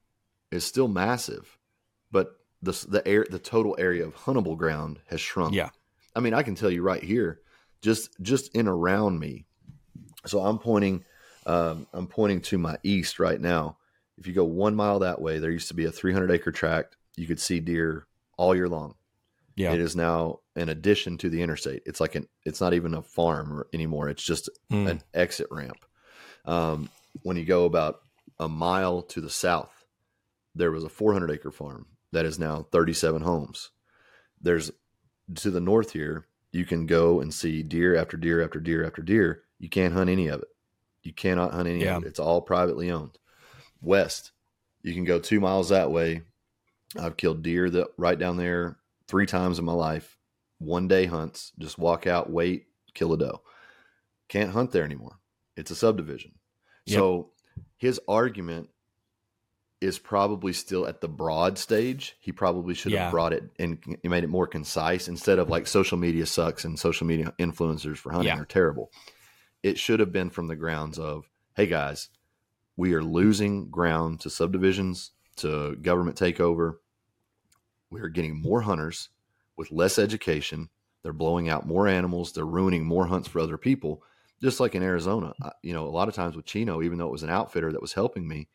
is 0.51 0.65
still 0.65 0.89
massive, 0.89 1.57
but 2.11 2.37
the 2.63 2.73
the 2.89 3.07
air 3.07 3.27
the 3.31 3.39
total 3.39 3.77
area 3.79 4.05
of 4.07 4.15
huntable 4.17 4.57
ground 4.57 5.01
has 5.07 5.21
shrunk. 5.21 5.55
Yeah. 5.55 5.71
I 6.15 6.21
mean, 6.21 6.35
I 6.35 6.43
can 6.43 6.55
tell 6.55 6.71
you 6.71 6.83
right 6.83 7.03
here, 7.03 7.41
just 7.81 8.11
just 8.21 8.55
in 8.55 8.67
around 8.69 9.19
me. 9.21 9.47
So 10.27 10.41
I'm 10.41 10.59
pointing, 10.59 11.05
um, 11.47 11.87
I'm 11.93 12.07
pointing 12.09 12.41
to 12.43 12.59
my 12.59 12.79
east 12.83 13.21
right 13.21 13.41
now. 13.41 13.77
If 14.19 14.27
you 14.27 14.33
go 14.33 14.45
one 14.45 14.75
mile 14.75 14.99
that 15.01 15.21
way, 15.21 15.39
there 15.39 15.51
used 15.51 15.69
to 15.69 15.75
be 15.75 15.85
a 15.85 15.91
300 15.93 16.31
acre 16.31 16.53
tract. 16.53 16.97
You 17.17 17.27
could 17.27 17.41
see 17.41 17.61
deer 17.61 18.07
all 18.39 18.55
year 18.55 18.69
long. 18.69 18.95
Yeah. 19.57 19.73
It 19.73 19.81
is 19.81 19.97
now 19.97 20.41
an 20.55 20.69
addition 20.69 21.17
to 21.19 21.31
the 21.31 21.43
interstate. 21.43 21.83
It's 21.87 22.01
like 22.01 22.15
an. 22.15 22.27
It's 22.45 22.61
not 22.61 22.75
even 22.75 22.95
a 22.95 23.03
farm 23.03 23.65
anymore. 23.73 24.09
It's 24.09 24.23
just 24.23 24.49
Mm. 24.71 24.91
an 24.91 25.03
exit 25.15 25.47
ramp. 25.51 25.85
Um, 26.45 26.91
when 27.23 27.37
you 27.37 27.45
go 27.45 27.65
about 27.65 28.01
a 28.39 28.49
mile 28.49 29.03
to 29.03 29.21
the 29.21 29.31
south, 29.31 29.85
there 30.55 30.71
was 30.71 30.85
a 30.85 30.89
400 30.91 31.31
acre 31.31 31.51
farm 31.51 31.87
that 32.13 32.27
is 32.27 32.39
now 32.39 32.67
37 32.71 33.23
homes. 33.23 33.71
There's 34.41 34.71
to 35.37 35.51
the 35.51 35.61
north 35.61 35.91
here, 35.93 36.27
you 36.53 36.65
can 36.65 36.87
go 36.87 37.21
and 37.21 37.33
see 37.35 37.63
deer 37.63 37.97
after 37.97 38.17
deer 38.17 38.43
after 38.45 38.61
deer 38.61 38.85
after 38.87 39.03
deer. 39.03 39.43
You 39.59 39.69
can't 39.69 39.95
hunt 39.95 40.09
any 40.11 40.29
of 40.29 40.41
it. 40.43 40.49
You 41.03 41.13
cannot 41.15 41.53
hunt 41.53 41.67
any 41.69 41.83
Yeah. 41.85 41.97
of 41.97 42.05
it. 42.05 42.09
It's 42.09 42.21
all 42.21 42.43
privately 42.43 42.91
owned. 42.91 43.19
West, 43.83 44.33
you 44.83 44.95
can 44.95 45.05
go 45.05 45.19
two 45.19 45.41
miles 45.41 45.69
that 45.71 45.91
way. 45.91 46.23
I've 46.99 47.17
killed 47.17 47.43
deer 47.43 47.69
that 47.71 47.89
right 47.97 48.19
down 48.19 48.37
there 48.37 48.77
three 49.09 49.27
times 49.27 49.59
in 49.59 49.65
my 49.65 49.73
life. 49.73 50.17
One 50.59 50.89
day 50.89 51.07
hunts, 51.07 51.53
just 51.59 51.79
walk 51.79 52.07
out, 52.07 52.31
wait, 52.31 52.67
kill 52.95 53.13
a 53.13 53.19
doe. 53.19 53.43
Can't 54.29 54.51
hunt 54.51 54.73
there 54.73 54.85
anymore. 54.85 55.19
It's 55.57 55.71
a 55.71 55.75
subdivision. 55.77 56.33
Yep. 56.87 56.99
So 56.99 57.31
his 57.77 58.01
argument 58.09 58.71
is 59.83 59.99
probably 59.99 60.55
still 60.55 60.87
at 60.87 61.03
the 61.03 61.09
broad 61.09 61.59
stage. 61.59 62.17
He 62.21 62.33
probably 62.33 62.75
should 62.75 62.93
have 62.93 63.11
brought 63.11 63.35
it 63.35 63.45
and 63.59 63.79
made 64.03 64.25
it 64.25 64.29
more 64.31 64.47
concise 64.47 65.07
instead 65.09 65.39
of 65.39 65.51
like 65.51 65.67
social 65.67 65.99
media 65.99 66.25
sucks 66.25 66.65
and 66.65 66.79
social 66.79 67.07
media 67.07 67.35
influencers 67.39 67.99
for 67.99 68.11
hunting 68.11 68.29
Yeah. 68.35 68.41
are 68.41 68.47
terrible. 68.47 68.91
It 69.63 69.79
should 69.79 70.01
have 70.01 70.13
been 70.13 70.31
from 70.31 70.47
the 70.47 70.57
grounds 70.57 70.99
of, 70.99 71.29
hey 71.55 71.67
guys, 71.67 72.09
we 72.77 72.95
are 72.95 73.03
losing 73.03 73.71
ground 73.71 74.21
to 74.21 74.31
subdivisions, 74.31 75.13
to 75.37 75.77
government 75.77 76.19
takeover. 76.19 76.77
We 77.91 78.01
are 78.01 78.09
getting 78.09 78.41
more 78.41 78.61
hunters 78.63 79.09
with 79.57 79.73
less 79.73 79.99
education. 79.99 80.69
They're 81.03 81.13
blowing 81.13 81.49
out 81.49 81.67
more 81.67 81.87
animals. 81.89 82.33
They're 82.33 82.45
ruining 82.45 82.85
more 82.85 83.07
hunts 83.07 83.29
for 83.29 83.39
other 83.39 83.57
people. 83.59 84.03
Just 84.43 84.61
like 84.61 84.75
in 84.75 84.83
Arizona, 84.83 85.33
I- 85.41 85.53
you 85.63 85.73
know, 85.73 85.87
a 85.87 85.89
lot 85.89 86.09
of 86.09 86.15
times 86.15 86.37
with 86.37 86.45
Chino, 86.45 86.83
even 86.83 86.99
though 86.99 87.07
it 87.09 87.13
was 87.13 87.23
an 87.23 87.31
outfitter 87.31 87.73
that 87.73 87.81
was 87.81 87.95
helping 87.95 88.29
me, 88.29 88.49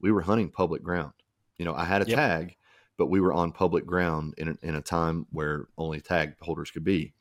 we 0.00 0.10
were 0.10 0.22
hunting 0.22 0.50
public 0.50 0.82
ground. 0.82 1.12
You 1.58 1.64
know, 1.64 1.74
I 1.74 1.84
had 1.84 2.02
a 2.02 2.08
Yep. 2.08 2.16
tag, 2.16 2.56
but 2.96 3.06
we 3.06 3.20
were 3.20 3.32
on 3.32 3.52
public 3.52 3.84
ground 3.84 4.34
in 4.38 4.48
a, 4.48 4.56
in 4.62 4.74
a 4.74 4.80
time 4.80 5.26
where 5.30 5.68
only 5.76 6.00
tag 6.00 6.36
holders 6.40 6.70
could 6.70 6.84
be. 6.84 7.12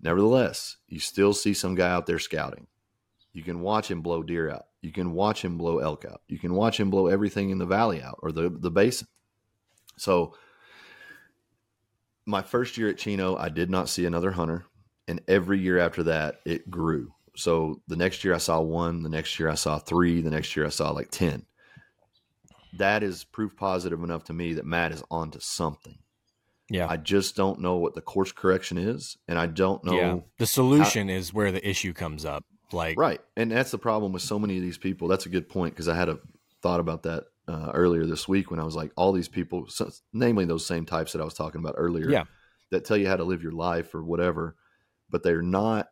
Nevertheless, 0.00 0.76
you 0.86 1.00
still 1.00 1.34
see 1.34 1.52
some 1.52 1.74
guy 1.74 1.90
out 1.90 2.06
there 2.06 2.18
scouting. 2.18 2.68
You 3.32 3.42
can 3.42 3.60
watch 3.60 3.90
him 3.90 4.00
blow 4.00 4.22
deer 4.22 4.48
out. 4.50 4.67
You 4.80 4.92
can 4.92 5.12
watch 5.12 5.44
him 5.44 5.58
blow 5.58 5.78
elk 5.78 6.04
out. 6.04 6.22
You 6.28 6.38
can 6.38 6.54
watch 6.54 6.78
him 6.78 6.90
blow 6.90 7.08
everything 7.08 7.50
in 7.50 7.58
the 7.58 7.66
valley 7.66 8.02
out 8.02 8.18
or 8.22 8.30
the, 8.32 8.48
the 8.48 8.70
basin. 8.70 9.08
So, 9.96 10.34
my 12.26 12.42
first 12.42 12.76
year 12.76 12.88
at 12.88 12.98
Chino, 12.98 13.36
I 13.36 13.48
did 13.48 13.70
not 13.70 13.88
see 13.88 14.06
another 14.06 14.30
hunter. 14.30 14.66
And 15.08 15.20
every 15.26 15.58
year 15.58 15.78
after 15.78 16.04
that, 16.04 16.36
it 16.44 16.70
grew. 16.70 17.12
So, 17.34 17.82
the 17.88 17.96
next 17.96 18.22
year 18.22 18.34
I 18.34 18.38
saw 18.38 18.60
one. 18.60 19.02
The 19.02 19.08
next 19.08 19.38
year 19.40 19.48
I 19.48 19.54
saw 19.54 19.78
three. 19.78 20.20
The 20.20 20.30
next 20.30 20.54
year 20.54 20.66
I 20.66 20.70
saw 20.70 20.90
like 20.90 21.10
10. 21.10 21.44
That 22.74 23.02
is 23.02 23.24
proof 23.24 23.56
positive 23.56 24.02
enough 24.04 24.24
to 24.24 24.32
me 24.32 24.54
that 24.54 24.66
Matt 24.66 24.92
is 24.92 25.02
onto 25.10 25.40
something. 25.40 25.98
Yeah. 26.70 26.86
I 26.88 26.98
just 26.98 27.34
don't 27.34 27.60
know 27.60 27.78
what 27.78 27.94
the 27.94 28.02
course 28.02 28.30
correction 28.30 28.76
is. 28.78 29.16
And 29.26 29.38
I 29.38 29.46
don't 29.46 29.82
know. 29.84 29.94
yeah. 29.94 30.16
The 30.38 30.46
solution 30.46 31.08
is 31.08 31.32
where 31.32 31.50
the 31.50 31.66
issue 31.66 31.92
comes 31.94 32.24
up. 32.24 32.44
Like, 32.72 32.98
Right. 32.98 33.20
And 33.36 33.50
that's 33.50 33.70
the 33.70 33.78
problem 33.78 34.12
with 34.12 34.22
so 34.22 34.38
many 34.38 34.56
of 34.56 34.62
these 34.62 34.78
people. 34.78 35.08
That's 35.08 35.26
a 35.26 35.30
good 35.30 35.48
point 35.48 35.74
because 35.74 35.88
I 35.88 35.96
had 35.96 36.08
a 36.08 36.18
thought 36.62 36.80
about 36.80 37.02
that 37.04 37.24
uh, 37.46 37.70
earlier 37.72 38.04
this 38.04 38.28
week 38.28 38.50
when 38.50 38.60
I 38.60 38.64
was 38.64 38.76
like, 38.76 38.92
all 38.96 39.12
these 39.12 39.28
people, 39.28 39.66
so, 39.68 39.90
namely 40.12 40.44
those 40.44 40.66
same 40.66 40.84
types 40.84 41.12
that 41.12 41.20
I 41.20 41.24
was 41.24 41.34
talking 41.34 41.60
about 41.60 41.74
earlier, 41.78 42.10
Yeah. 42.10 42.24
that 42.70 42.84
tell 42.84 42.96
you 42.96 43.08
how 43.08 43.16
to 43.16 43.24
live 43.24 43.42
your 43.42 43.52
life 43.52 43.94
or 43.94 44.04
whatever, 44.04 44.56
but 45.08 45.22
they're 45.22 45.40
not, 45.42 45.88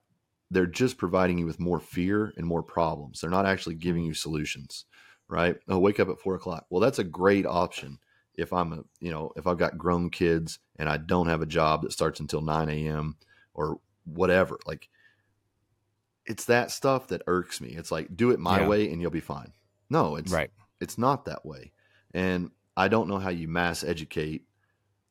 they're 0.50 0.66
just 0.66 0.98
providing 0.98 1.38
you 1.38 1.46
with 1.46 1.58
more 1.58 1.80
fear 1.80 2.32
and 2.36 2.46
more 2.46 2.62
problems. 2.62 3.20
They're 3.20 3.30
not 3.30 3.46
actually 3.46 3.76
giving 3.76 4.04
you 4.04 4.12
solutions, 4.12 4.84
right? 5.28 5.56
Oh, 5.68 5.78
wake 5.78 5.98
up 5.98 6.08
at 6.10 6.20
four 6.20 6.34
o'clock. 6.34 6.66
Well, 6.68 6.80
that's 6.80 6.98
a 6.98 7.04
great 7.04 7.46
option 7.46 7.98
if 8.34 8.52
I'm 8.52 8.72
a, 8.74 8.82
you 9.00 9.10
know, 9.10 9.32
if 9.36 9.46
I've 9.46 9.56
got 9.58 9.78
grown 9.78 10.10
kids 10.10 10.58
and 10.78 10.88
I 10.90 10.98
don't 10.98 11.28
have 11.28 11.40
a 11.40 11.46
job 11.46 11.82
that 11.82 11.92
starts 11.92 12.20
until 12.20 12.42
9 12.42 12.68
a.m. 12.68 13.16
or 13.54 13.80
whatever. 14.04 14.58
Like, 14.66 14.88
it's 16.26 16.44
that 16.46 16.70
stuff 16.70 17.08
that 17.08 17.22
irks 17.26 17.60
me. 17.60 17.70
It's 17.70 17.90
like 17.92 18.16
do 18.16 18.30
it 18.30 18.38
my 18.40 18.60
Yeah. 18.60 18.68
way 18.68 18.90
and 18.90 19.00
you'll 19.00 19.10
be 19.10 19.20
fine. 19.20 19.52
No, 19.88 20.16
it's 20.16 20.32
right. 20.32 20.50
it's 20.80 20.98
not 20.98 21.24
that 21.26 21.44
way. 21.46 21.72
And 22.12 22.50
I 22.76 22.88
don't 22.88 23.08
know 23.08 23.18
how 23.18 23.30
you 23.30 23.48
mass 23.48 23.84
educate 23.84 24.44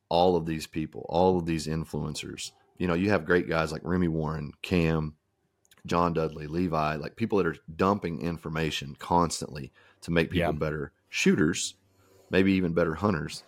all 0.08 0.36
of 0.36 0.46
these 0.46 0.66
people, 0.66 1.04
all 1.08 1.38
of 1.38 1.46
these 1.46 1.66
influencers. 1.66 2.52
You 2.78 2.86
know, 2.86 2.94
you 2.94 3.10
have 3.10 3.24
great 3.24 3.48
guys 3.48 3.72
like 3.72 3.80
Remy 3.84 4.08
Warren, 4.08 4.52
Cam, 4.62 5.16
John 5.86 6.12
Dudley, 6.12 6.46
Levi, 6.46 6.96
like 6.96 7.16
people 7.16 7.38
that 7.38 7.46
are 7.46 7.56
dumping 7.74 8.20
information 8.20 8.94
constantly 8.98 9.72
to 10.02 10.10
make 10.10 10.30
people 10.30 10.52
Yeah. 10.52 10.58
better 10.58 10.92
shooters, 11.08 11.74
maybe 12.30 12.52
even 12.52 12.72
better 12.72 12.94
hunters. 12.94 13.42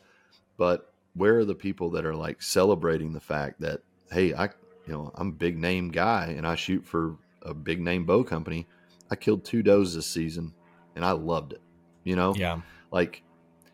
But 0.56 0.92
where 1.14 1.38
are 1.38 1.44
the 1.44 1.54
people 1.54 1.90
that 1.90 2.06
are 2.06 2.14
like 2.16 2.40
celebrating 2.42 3.12
the 3.12 3.20
fact 3.20 3.60
that, 3.60 3.82
hey, 4.10 4.32
I, 4.34 4.44
you 4.86 4.92
know, 4.94 5.12
I'm 5.14 5.28
a 5.28 5.32
big 5.32 5.58
name 5.58 5.90
guy 5.90 6.34
and 6.36 6.46
I 6.46 6.54
shoot 6.54 6.84
for 6.86 7.16
a 7.42 7.54
big 7.54 7.80
name 7.80 8.04
bow 8.04 8.24
company. 8.24 8.66
I 9.10 9.16
killed 9.16 9.44
two 9.44 9.62
does 9.62 9.94
this 9.94 10.06
season 10.06 10.54
and 10.94 11.04
I 11.04 11.12
loved 11.12 11.52
it. 11.52 11.62
You 12.04 12.16
know, 12.16 12.34
Yeah. 12.34 12.60
like 12.90 13.22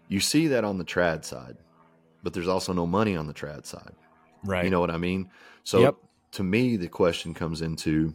you 0.08 0.20
see 0.20 0.48
that 0.48 0.64
on 0.64 0.78
the 0.78 0.84
trad 0.84 1.24
side, 1.24 1.56
but 2.22 2.32
there's 2.32 2.48
also 2.48 2.72
no 2.72 2.86
money 2.86 3.16
on 3.16 3.26
the 3.26 3.34
trad 3.34 3.66
side. 3.66 3.94
Right. 4.44 4.64
You 4.64 4.70
know 4.70 4.80
what 4.80 4.90
I 4.90 4.98
mean? 4.98 5.30
So 5.62 5.80
Yep. 5.80 5.96
to 6.32 6.42
me, 6.42 6.76
the 6.76 6.88
question 6.88 7.34
comes 7.34 7.62
into 7.62 8.14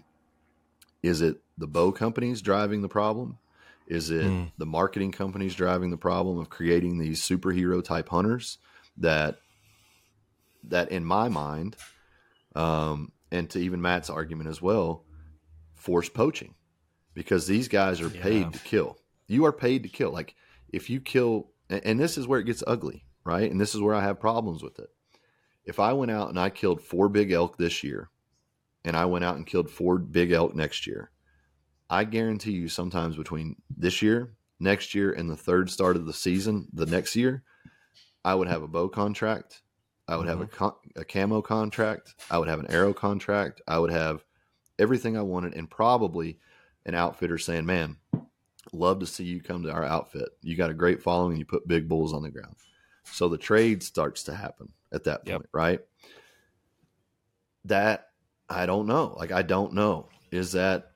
is 1.02 1.22
it 1.22 1.38
the 1.58 1.68
bow 1.68 1.92
companies 1.92 2.42
driving 2.42 2.82
the 2.82 2.90
problem? 2.90 3.38
Is 3.88 4.12
it 4.12 4.26
Mm. 4.26 4.52
the 4.58 4.66
marketing 4.66 5.12
companies 5.12 5.56
driving 5.56 5.90
the 5.90 5.98
problem 5.98 6.38
of 6.38 6.50
creating 6.50 6.98
these 6.98 7.22
superhero 7.22 7.84
type 7.84 8.10
hunters 8.10 8.58
that 8.98 9.40
that 10.66 10.92
in 10.92 11.06
my 11.06 11.30
mind, 11.30 11.78
um, 12.56 13.12
and 13.32 13.50
to 13.50 13.60
even 13.60 13.82
Matt's 13.82 14.10
argument 14.10 14.50
as 14.50 14.62
well, 14.62 15.06
force 15.80 16.10
poaching 16.10 16.56
because 17.14 17.48
these 17.48 17.68
guys 17.68 18.02
are 18.02 18.10
paid 18.10 18.54
to 18.54 18.60
kill. 18.60 18.98
You 19.28 19.46
are 19.46 19.54
paid 19.54 19.84
to 19.84 19.90
kill. 19.90 20.12
Like 20.12 20.36
if 20.70 20.90
you 20.90 21.00
kill, 21.00 21.52
and, 21.70 21.82
and 21.84 22.00
this 22.00 22.18
is 22.18 22.28
where 22.28 22.40
it 22.40 22.46
gets 22.46 22.64
ugly, 22.68 23.06
right? 23.24 23.50
And 23.50 23.60
this 23.60 23.76
is 23.76 23.82
where 23.82 23.96
I 23.96 24.02
have 24.02 24.20
problems 24.20 24.64
with 24.64 24.80
it. 24.80 24.90
If 25.66 25.80
I 25.80 25.94
went 25.94 26.12
out 26.12 26.30
and 26.30 26.40
I 26.40 26.50
killed 26.50 26.82
four 26.82 27.10
big 27.10 27.32
elk 27.32 27.58
this 27.58 27.84
year, 27.84 28.10
and 28.86 28.96
I 28.96 29.06
went 29.06 29.26
out 29.26 29.36
and 29.36 29.46
killed 29.46 29.70
four 29.70 29.98
big 29.98 30.32
elk 30.32 30.56
next 30.56 30.88
year, 30.88 31.12
I 31.90 32.04
guarantee 32.04 32.54
you, 32.54 32.70
sometimes 32.70 33.16
between 33.16 33.58
this 33.76 34.02
year, 34.02 34.34
next 34.60 34.96
year, 34.96 35.12
and 35.12 35.30
the 35.30 35.36
third 35.36 35.70
start 35.70 35.96
of 35.96 36.06
the 36.06 36.14
season, 36.14 36.68
the 36.74 36.86
next 36.86 37.16
year, 37.16 37.44
I 38.24 38.36
would 38.36 38.48
have 38.48 38.64
a 38.64 38.68
bow 38.68 38.90
contract. 38.90 39.62
I 40.08 40.18
would 40.18 40.28
have 40.28 40.42
a, 40.42 40.46
mm-hmm. 40.46 40.56
con- 40.56 40.76
a 40.96 41.06
camo 41.06 41.42
contract. 41.42 42.16
I 42.32 42.40
would 42.40 42.48
have 42.48 42.60
an 42.60 42.72
arrow 42.72 42.94
contract. 42.94 43.62
I 43.68 43.78
would 43.78 43.92
have 43.92 44.24
everything 44.80 45.18
I 45.18 45.22
wanted, 45.22 45.54
and 45.56 45.70
probably 45.70 46.40
an 46.86 46.96
outfitter 46.96 47.38
saying, 47.38 47.66
"Man, 47.66 47.98
love 48.74 49.00
to 49.00 49.06
see 49.06 49.26
you 49.26 49.42
come 49.42 49.64
to 49.64 49.72
our 49.72 49.84
outfit. 49.84 50.30
You 50.42 50.56
got 50.56 50.70
a 50.72 50.74
great 50.76 51.02
following. 51.04 51.38
You 51.38 51.46
put 51.46 51.68
big 51.68 51.88
bulls 51.88 52.14
on 52.14 52.24
the 52.24 52.32
ground." 52.32 52.56
So 53.04 53.28
the 53.30 53.38
trade 53.38 53.82
starts 53.84 54.24
to 54.24 54.36
happen 54.36 54.72
at 54.92 55.04
that 55.06 55.22
Yep. 55.26 55.36
point, 55.38 55.50
right? 55.54 55.80
That 57.66 58.10
I 58.50 58.66
don't 58.66 58.88
know. 58.88 59.16
Like 59.18 59.32
I 59.32 59.42
don't 59.42 59.74
know. 59.74 60.10
Is 60.32 60.54
that 60.54 60.92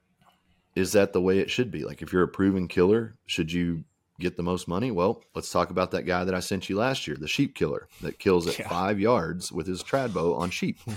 is 0.75 0.93
that 0.93 1.13
the 1.13 1.21
way 1.21 1.39
it 1.39 1.51
should 1.51 1.69
be? 1.71 1.83
Like 1.83 2.01
if 2.01 2.11
you're 2.11 2.23
a 2.23 2.27
proven 2.27 2.67
killer, 2.67 3.15
should 3.25 3.51
you 3.51 3.83
get 4.19 4.37
the 4.37 4.43
most 4.43 4.67
money? 4.67 4.89
Well, 4.91 5.23
let's 5.35 5.51
talk 5.51 5.69
about 5.69 5.91
that 5.91 6.03
guy 6.03 6.23
that 6.23 6.33
I 6.33 6.39
sent 6.39 6.69
you 6.69 6.77
last 6.77 7.07
year, 7.07 7.17
the 7.19 7.27
sheep 7.27 7.53
killer 7.55 7.87
that 8.01 8.17
kills 8.19 8.47
at 8.47 8.57
Yeah. 8.59 8.69
five 8.69 8.99
yards 8.99 9.51
with 9.51 9.67
his 9.67 9.83
trad 9.83 10.13
bow 10.13 10.35
on 10.35 10.49
sheep. 10.49 10.77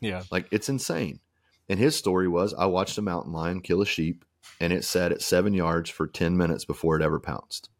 Yeah. 0.00 0.22
Like 0.30 0.46
it's 0.52 0.68
insane. 0.68 1.18
And 1.68 1.78
his 1.78 1.96
story 1.96 2.28
was 2.28 2.54
I 2.54 2.66
watched 2.66 2.98
a 2.98 3.02
mountain 3.02 3.32
lion 3.32 3.60
kill 3.60 3.82
a 3.82 3.86
sheep 3.86 4.24
and 4.60 4.72
it 4.72 4.84
sat 4.84 5.12
at 5.12 5.22
seven 5.22 5.54
yards 5.54 5.90
for 5.90 6.06
10 6.06 6.36
minutes 6.36 6.64
before 6.64 6.96
it 6.96 7.02
ever 7.02 7.20
pounced. 7.20 7.70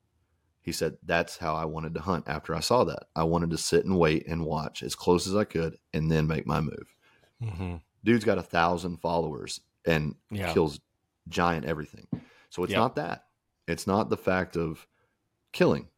He 0.60 0.72
said, 0.72 0.98
That's 1.02 1.38
how 1.38 1.54
I 1.54 1.64
wanted 1.64 1.94
to 1.94 2.00
hunt 2.00 2.28
after 2.28 2.54
I 2.54 2.60
saw 2.60 2.84
that. 2.84 3.04
I 3.16 3.24
wanted 3.24 3.50
to 3.50 3.58
sit 3.58 3.84
and 3.86 3.98
wait 3.98 4.26
and 4.26 4.44
watch 4.44 4.82
as 4.82 4.94
close 4.94 5.26
as 5.26 5.34
I 5.34 5.44
could 5.44 5.78
and 5.94 6.10
then 6.10 6.26
make 6.26 6.46
my 6.46 6.60
move. 6.60 6.94
hmm 7.40 7.76
Dude's 8.04 8.24
got 8.24 8.38
a 8.38 8.42
thousand 8.42 8.98
followers 8.98 9.60
and 9.84 10.14
Yeah. 10.30 10.52
kills 10.52 10.80
giant 11.28 11.66
everything. 11.66 12.06
So 12.50 12.62
it's 12.64 12.72
Yep. 12.72 12.78
not 12.78 12.94
that. 12.96 13.24
It's 13.66 13.86
not 13.86 14.08
the 14.08 14.16
fact 14.16 14.56
of 14.56 14.86
killing. 15.52 15.88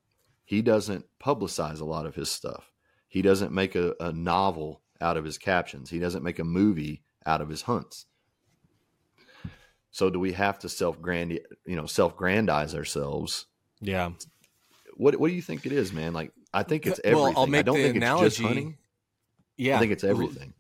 He 0.45 0.63
doesn't 0.63 1.07
publicize 1.21 1.81
a 1.81 1.85
lot 1.85 2.07
of 2.07 2.15
his 2.15 2.31
stuff. 2.31 2.73
He 3.09 3.23
doesn't 3.23 3.53
make 3.53 3.75
a, 3.75 3.95
a 4.01 4.13
novel 4.13 4.83
out 5.01 5.17
of 5.17 5.25
his 5.25 5.39
captions. 5.39 5.91
He 5.91 5.99
doesn't 5.99 6.23
make 6.25 6.39
a 6.39 6.45
movie 6.45 7.05
out 7.27 7.41
of 7.41 7.49
his 7.49 7.63
hunts. 7.63 8.07
So 9.91 10.09
do 10.11 10.21
we 10.21 10.33
have 10.33 10.59
to 10.61 10.69
self 10.69 11.01
grand 11.03 11.33
you 11.67 11.77
know 11.77 11.87
self 11.87 12.17
grandize 12.17 12.75
ourselves? 12.75 13.47
Yeah. 13.81 14.11
What 14.97 15.17
what 15.17 15.29
do 15.29 15.35
you 15.35 15.43
think 15.43 15.67
it 15.67 15.73
is, 15.73 15.93
man? 15.93 16.13
Like 16.13 16.33
I 16.53 16.63
think 16.63 16.87
it's 16.87 17.01
Well, 17.05 17.27
everything. 17.27 17.37
I'll 17.37 17.43
I 17.45 17.47
make 17.51 17.67
don't 17.67 17.77
the 17.77 17.83
think 17.83 17.97
it's 17.97 18.05
just 18.05 18.39
analogy- 18.39 18.43
hunting. 18.45 18.79
Yeah. 19.57 19.77
I 19.77 19.81
think 19.81 19.93
it's 19.93 20.05
everything. 20.05 20.55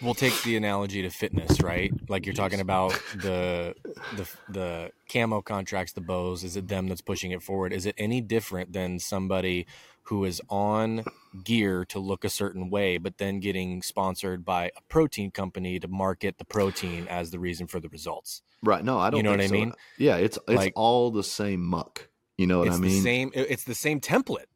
we'll 0.00 0.14
take 0.14 0.40
the 0.42 0.56
analogy 0.56 1.02
to 1.02 1.10
fitness, 1.10 1.60
right? 1.62 1.92
Like 2.08 2.26
you're 2.26 2.34
talking 2.34 2.60
about 2.60 2.92
the 3.16 3.74
the 4.16 4.28
the 4.48 4.90
camo 5.12 5.42
contracts, 5.42 5.92
the 5.92 6.00
bows. 6.00 6.44
Is 6.44 6.56
it 6.56 6.68
them 6.68 6.86
that's 6.88 7.02
pushing 7.02 7.32
it 7.32 7.42
forward? 7.42 7.72
Is 7.72 7.86
it 7.86 7.94
any 7.98 8.20
different 8.20 8.72
than 8.72 8.98
somebody 8.98 9.66
who 10.08 10.24
is 10.24 10.40
on 10.48 11.04
gear 11.44 11.84
to 11.86 11.98
look 11.98 12.24
a 12.24 12.28
certain 12.28 12.70
way, 12.70 12.96
but 12.98 13.18
then 13.18 13.40
getting 13.40 13.82
sponsored 13.82 14.44
by 14.44 14.66
a 14.76 14.80
protein 14.88 15.30
company 15.30 15.78
to 15.80 15.88
market 15.88 16.38
the 16.38 16.44
protein 16.44 17.06
as 17.08 17.30
the 17.30 17.38
reason 17.38 17.66
for 17.66 17.80
the 17.80 17.88
results? 17.88 18.42
Right. 18.62 18.84
No, 18.84 18.98
I 18.98 19.10
don't 19.10 19.18
You 19.18 19.22
know 19.24 19.30
what 19.32 19.40
I 19.40 19.46
so. 19.46 19.52
mean? 19.52 19.72
Yeah, 19.98 20.16
it's 20.16 20.38
it's 20.48 20.56
Like- 20.56 20.72
all 20.76 21.10
the 21.10 21.24
same 21.24 21.62
muck. 21.64 22.08
You 22.38 22.46
know 22.46 22.58
what 22.58 22.68
it's 22.68 22.76
I 22.76 22.80
mean? 22.80 22.90
the 22.92 23.00
same. 23.00 23.30
It's 23.34 23.64
the 23.64 23.74
same 23.74 24.00
template. 24.00 24.46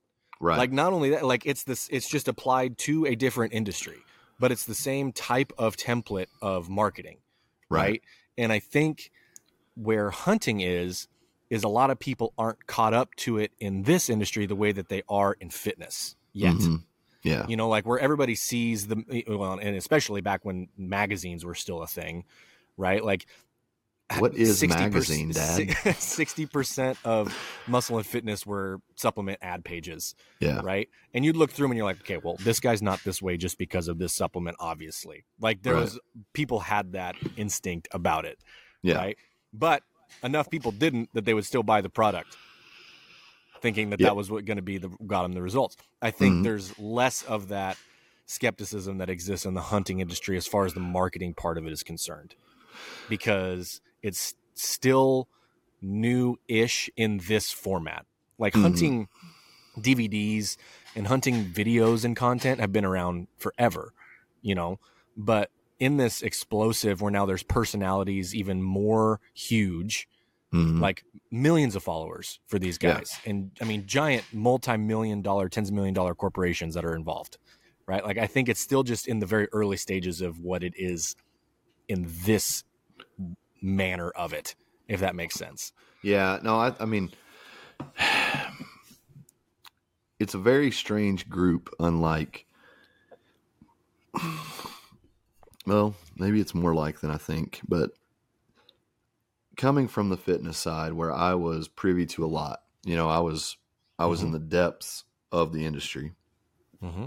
right. 0.40 0.58
Like 0.58 0.72
not 0.72 0.92
only 0.92 1.10
that, 1.10 1.24
like 1.24 1.46
it's 1.46 1.64
this. 1.64 1.88
It's 1.90 2.08
just 2.08 2.28
applied 2.28 2.78
to 2.78 3.06
a 3.06 3.14
different 3.14 3.52
industry, 3.54 3.98
but 4.38 4.52
it's 4.52 4.64
the 4.66 4.74
same 4.74 5.12
type 5.12 5.52
of 5.58 5.76
template 5.76 6.26
of 6.42 6.68
marketing. 6.68 7.18
right. 7.68 7.80
right? 7.82 8.02
And 8.38 8.52
I 8.52 8.58
think 8.58 9.10
where 9.74 10.10
hunting 10.10 10.60
is 10.60 11.08
is 11.50 11.64
a 11.64 11.68
lot 11.68 11.90
of 11.90 11.98
people 11.98 12.32
aren't 12.38 12.66
caught 12.66 12.94
up 12.94 13.14
to 13.16 13.36
it 13.38 13.52
in 13.58 13.82
this 13.82 14.08
industry 14.08 14.46
the 14.46 14.54
way 14.56 14.72
that 14.72 14.88
they 14.88 15.02
are 15.08 15.34
in 15.40 15.50
fitness 15.50 16.16
yet. 16.32 16.54
Mhm. 16.54 16.84
Yeah. 17.22 17.44
You 17.48 17.56
know, 17.56 17.68
like 17.68 17.84
where 17.84 17.98
everybody 17.98 18.34
sees 18.34 18.86
the 18.86 19.24
well, 19.28 19.54
and 19.60 19.76
especially 19.76 20.20
back 20.22 20.44
when 20.44 20.68
magazines 20.78 21.44
were 21.44 21.54
still 21.56 21.82
a 21.82 21.86
thing, 21.86 22.24
right? 22.78 23.04
Like 23.04 23.26
What 24.18 24.34
is 24.36 24.60
60%, 24.60 24.68
magazine, 24.78 25.30
Dad? 25.32 25.76
Sixty 25.98 26.46
percent 26.46 26.98
of 27.04 27.36
muscle 27.66 27.96
and 27.98 28.06
fitness 28.06 28.46
were 28.46 28.80
supplement 28.96 29.38
ad 29.42 29.64
pages, 29.64 30.14
Yeah. 30.40 30.60
right? 30.64 30.88
And 31.14 31.24
you'd 31.24 31.36
look 31.36 31.50
through 31.50 31.64
them 31.64 31.72
and 31.72 31.78
you're 31.78 31.86
like, 31.86 32.00
okay, 32.00 32.16
well, 32.16 32.36
this 32.40 32.58
guy's 32.58 32.80
not 32.82 33.04
this 33.04 33.20
way 33.20 33.36
just 33.36 33.58
because 33.58 33.86
of 33.86 33.98
this 33.98 34.14
supplement, 34.14 34.56
obviously. 34.58 35.24
Like 35.40 35.62
there 35.62 35.74
Right. 35.74 35.82
was 35.82 36.00
people 36.32 36.60
had 36.60 36.92
that 36.92 37.16
instinct 37.36 37.86
about 37.92 38.24
it, 38.24 38.38
Yeah. 38.82 38.96
right? 38.96 39.18
But 39.52 39.82
enough 40.22 40.50
people 40.50 40.72
didn't 40.72 41.08
that 41.14 41.24
they 41.24 41.34
would 41.34 41.44
still 41.44 41.62
buy 41.62 41.80
the 41.80 41.88
product, 41.90 42.36
thinking 43.60 43.90
that 43.90 44.00
Yeah. 44.00 44.08
that 44.08 44.16
was 44.16 44.30
what 44.30 44.44
going 44.44 44.56
to 44.56 44.62
be 44.62 44.78
the 44.78 44.88
got 45.06 45.22
them 45.22 45.32
the 45.32 45.42
results. 45.42 45.76
I 46.02 46.10
think 46.10 46.36
Mhm. 46.36 46.42
there's 46.44 46.78
less 46.78 47.22
of 47.22 47.48
that 47.48 47.76
skepticism 48.26 48.98
that 48.98 49.10
exists 49.10 49.44
in 49.44 49.54
the 49.54 49.60
hunting 49.62 50.00
industry 50.00 50.36
as 50.36 50.46
far 50.46 50.64
as 50.64 50.74
the 50.74 50.80
marketing 50.80 51.34
part 51.34 51.58
of 51.58 51.66
it 51.66 51.72
is 51.72 51.82
concerned, 51.82 52.34
because 53.08 53.80
it's 54.02 54.34
still 54.54 55.28
new-ish 55.82 56.90
in 56.96 57.18
this 57.26 57.50
format. 57.52 58.06
Like 58.38 58.54
Mhm. 58.54 58.62
hunting 58.62 59.08
DVDs 59.80 60.56
and 60.94 61.06
hunting 61.06 61.46
videos 61.46 62.04
and 62.04 62.16
content 62.16 62.60
have 62.60 62.72
been 62.72 62.84
around 62.84 63.28
forever, 63.36 63.92
you 64.42 64.54
know, 64.54 64.78
but 65.16 65.50
in 65.80 65.96
this 65.96 66.22
explosive 66.22 67.00
where 67.00 67.10
now 67.10 67.26
there's 67.26 67.42
personalities 67.42 68.34
even 68.34 68.62
more 68.62 69.20
huge 69.34 70.06
Mhm. 70.52 70.80
like 70.80 71.04
millions 71.30 71.74
of 71.76 71.82
followers 71.82 72.40
for 72.46 72.58
these 72.58 72.78
Yeah. 72.80 72.94
guys 72.94 73.20
and 73.24 73.50
i 73.60 73.64
mean 73.64 73.86
giant 73.86 74.24
multi-million 74.32 75.22
dollar 75.22 75.48
tens 75.48 75.68
of 75.70 75.74
million 75.74 75.94
dollar 75.94 76.14
corporations 76.14 76.74
that 76.74 76.84
are 76.84 76.94
involved 76.96 77.38
right 77.86 78.04
like 78.04 78.18
i 78.18 78.26
think 78.26 78.48
it's 78.48 78.60
still 78.60 78.82
just 78.82 79.06
in 79.08 79.20
the 79.20 79.26
very 79.26 79.46
early 79.52 79.76
stages 79.76 80.20
of 80.20 80.40
what 80.40 80.62
it 80.64 80.74
is 80.76 81.14
in 81.88 82.06
this 82.24 82.64
manner 83.62 84.10
of 84.10 84.32
it 84.32 84.54
if 84.88 85.00
that 85.00 85.14
makes 85.14 85.34
sense 85.36 85.72
Yeah, 86.02 86.38
no, 86.42 86.56
I, 86.58 86.74
I 86.80 86.84
mean, 86.86 87.10
it's 90.18 90.34
a 90.34 90.38
very 90.38 90.70
strange 90.70 91.28
group, 91.28 91.70
unlike, 91.78 92.46
well, 95.66 95.94
maybe 96.16 96.40
it's 96.40 96.54
more 96.54 96.74
like 96.74 97.00
than 97.00 97.10
I 97.10 97.16
think, 97.16 97.60
but 97.68 97.90
coming 99.56 99.88
from 99.88 100.08
the 100.08 100.16
fitness 100.16 100.58
side 100.58 100.92
where 100.92 101.12
I 101.12 101.34
was 101.34 101.68
privy 101.68 102.06
to 102.06 102.24
a 102.24 102.26
lot, 102.26 102.62
you 102.84 102.96
know, 102.96 103.08
I 103.08 103.18
was, 103.18 103.56
I 103.98 104.06
was 104.06 104.22
in 104.22 104.32
the 104.32 104.38
depths 104.38 105.04
of 105.30 105.52
the 105.52 105.66
industry. 105.66 106.12
mm-hmm. 106.82 107.06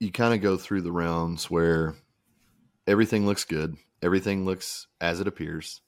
You 0.00 0.12
kind 0.12 0.34
of 0.34 0.42
go 0.42 0.56
through 0.56 0.82
the 0.82 0.92
rounds 0.92 1.50
where 1.50 1.94
everything 2.86 3.26
looks 3.26 3.44
good, 3.44 3.76
everything 4.02 4.44
looks 4.44 4.86
as 5.00 5.20
it 5.20 5.28
appears. 5.28 5.80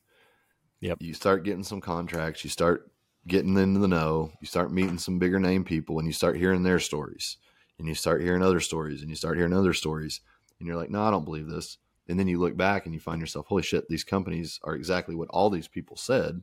Yep. 0.80 0.98
you 1.00 1.12
start 1.12 1.44
getting 1.44 1.64
some 1.64 1.80
contracts, 1.80 2.44
you 2.44 2.50
start 2.50 2.90
getting 3.26 3.56
into 3.56 3.80
the 3.80 3.88
know, 3.88 4.32
you 4.40 4.46
start 4.46 4.72
meeting 4.72 4.98
some 4.98 5.18
bigger 5.18 5.40
name 5.40 5.64
people, 5.64 5.98
and 5.98 6.06
you 6.06 6.12
start 6.12 6.36
hearing 6.36 6.62
their 6.62 6.78
stories, 6.78 7.36
and 7.78 7.88
you 7.88 7.94
start 7.94 8.22
hearing 8.22 8.42
other 8.42 8.60
stories, 8.60 9.00
and 9.00 9.10
you 9.10 9.16
start 9.16 9.36
hearing 9.36 9.52
other 9.52 9.72
stories, 9.72 10.20
and 10.58 10.66
you're 10.66 10.76
like, 10.76 10.90
no, 10.90 11.02
I 11.02 11.10
don't 11.10 11.24
believe 11.24 11.48
this. 11.48 11.78
And 12.08 12.18
then 12.18 12.28
you 12.28 12.38
look 12.40 12.56
back 12.56 12.86
and 12.86 12.94
you 12.94 13.00
find 13.00 13.20
yourself, 13.20 13.46
holy 13.46 13.62
shit, 13.62 13.88
these 13.88 14.04
companies 14.04 14.58
are 14.64 14.74
exactly 14.74 15.14
what 15.14 15.28
all 15.28 15.50
these 15.50 15.68
people 15.68 15.96
said. 15.96 16.42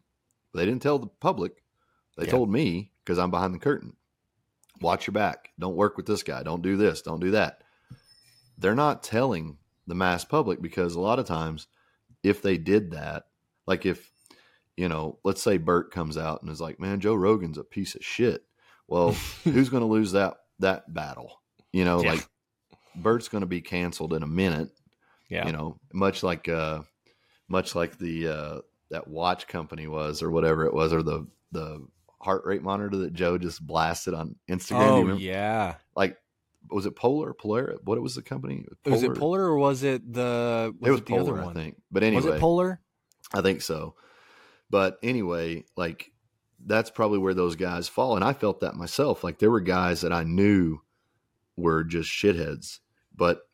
But 0.52 0.60
they 0.60 0.66
didn't 0.66 0.82
tell 0.84 1.00
the 1.00 1.08
public. 1.08 1.64
They 2.18 2.26
Yeah. 2.26 2.32
told 2.32 2.52
me 2.52 2.92
because 3.04 3.18
I'm 3.18 3.32
behind 3.32 3.54
the 3.54 3.60
curtain. 3.60 3.96
Watch 4.82 5.08
your 5.08 5.14
back. 5.14 5.52
Don't 5.58 5.76
work 5.76 5.98
with 5.98 6.06
this 6.06 6.24
guy. 6.24 6.44
Don't 6.44 6.62
do 6.62 6.78
this. 6.78 7.02
Don't 7.02 7.20
do 7.20 7.32
that. 7.32 7.64
They're 8.58 8.76
not 8.76 9.04
telling 9.04 9.58
the 9.88 9.96
mass 9.96 10.24
public 10.26 10.62
because 10.62 10.96
a 10.96 11.00
lot 11.02 11.20
of 11.20 11.26
times, 11.26 11.68
if 12.24 12.42
they 12.42 12.58
did 12.58 12.92
that, 12.92 13.28
like 13.68 13.86
if 13.86 14.12
you 14.78 14.90
know, 14.90 15.20
let's 15.24 15.42
say 15.42 15.58
Bert 15.58 15.92
comes 15.92 16.18
out 16.18 16.42
and 16.42 16.52
is 16.52 16.60
like, 16.60 16.80
"Man, 16.82 17.00
Joe 17.00 17.16
Rogan's 17.16 17.58
a 17.58 17.64
piece 17.64 17.96
of 17.96 18.04
shit." 18.04 18.46
Well, 18.88 19.12
who's 19.44 19.70
going 19.70 19.82
to 19.82 19.88
lose 19.88 20.12
that 20.12 20.36
that 20.60 20.94
battle? 20.94 21.42
You 21.72 21.86
know, 21.86 22.02
Yeah. 22.02 22.12
like 22.14 22.28
Bert's 22.96 23.28
going 23.28 23.42
to 23.42 23.48
be 23.48 23.62
canceled 23.62 24.14
in 24.14 24.24
a 24.24 24.28
minute. 24.28 24.70
yeah 25.30 25.46
You 25.46 25.54
know, 25.54 25.78
much 25.94 26.24
like 26.24 26.48
uh, 26.50 26.82
much 27.48 27.76
like 27.76 27.98
the 27.98 28.28
uh, 28.28 28.62
that 28.92 29.08
watch 29.08 29.48
company 29.48 29.88
was, 29.88 30.22
or 30.22 30.32
whatever 30.32 30.66
it 30.66 30.74
was, 30.74 30.94
or 30.94 31.04
the 31.04 31.28
the 31.52 31.86
heart 32.20 32.44
rate 32.46 32.64
monitor 32.64 32.98
that 32.98 33.14
Joe 33.14 33.38
just 33.38 33.66
blasted 33.66 34.14
on 34.14 34.36
Instagram. 34.50 35.14
Oh 35.14 35.18
yeah 35.18 35.76
Like 35.96 36.18
was 36.70 36.86
it 36.86 36.96
Polar 36.96 37.34
Polar? 37.34 37.76
What 37.84 37.98
it 37.98 38.02
was 38.02 38.16
the 38.16 38.22
company? 38.22 38.66
Was 38.86 39.04
it 39.04 39.16
Polar 39.16 39.44
or 39.44 39.58
was 39.58 39.84
it 39.84 40.12
the? 40.12 40.74
Was 40.80 40.88
it 40.88 40.92
was 40.92 41.00
it 41.02 41.06
Polar, 41.06 41.24
the 41.24 41.42
other 41.42 41.50
I 41.50 41.54
think. 41.54 41.82
But 41.92 42.04
anyway, 42.04 42.24
Was 42.24 42.36
it 42.36 42.40
Polar? 42.40 42.80
I 43.34 43.42
think 43.42 43.62
so. 43.62 43.96
But 44.70 44.98
anyway, 45.04 45.66
like 45.76 46.12
that's 46.66 46.90
probably 46.90 47.20
where 47.20 47.34
those 47.34 47.56
guys 47.56 47.88
fall. 47.88 48.16
And 48.16 48.24
I 48.24 48.34
felt 48.34 48.62
that 48.62 48.76
myself. 48.76 49.24
Like 49.24 49.40
there 49.40 49.52
were 49.52 49.62
guys 49.62 50.02
that 50.02 50.12
I 50.12 50.24
knew 50.24 50.80
were 51.56 51.84
just 51.84 52.10
shitheads, 52.10 52.80
but 53.16 53.48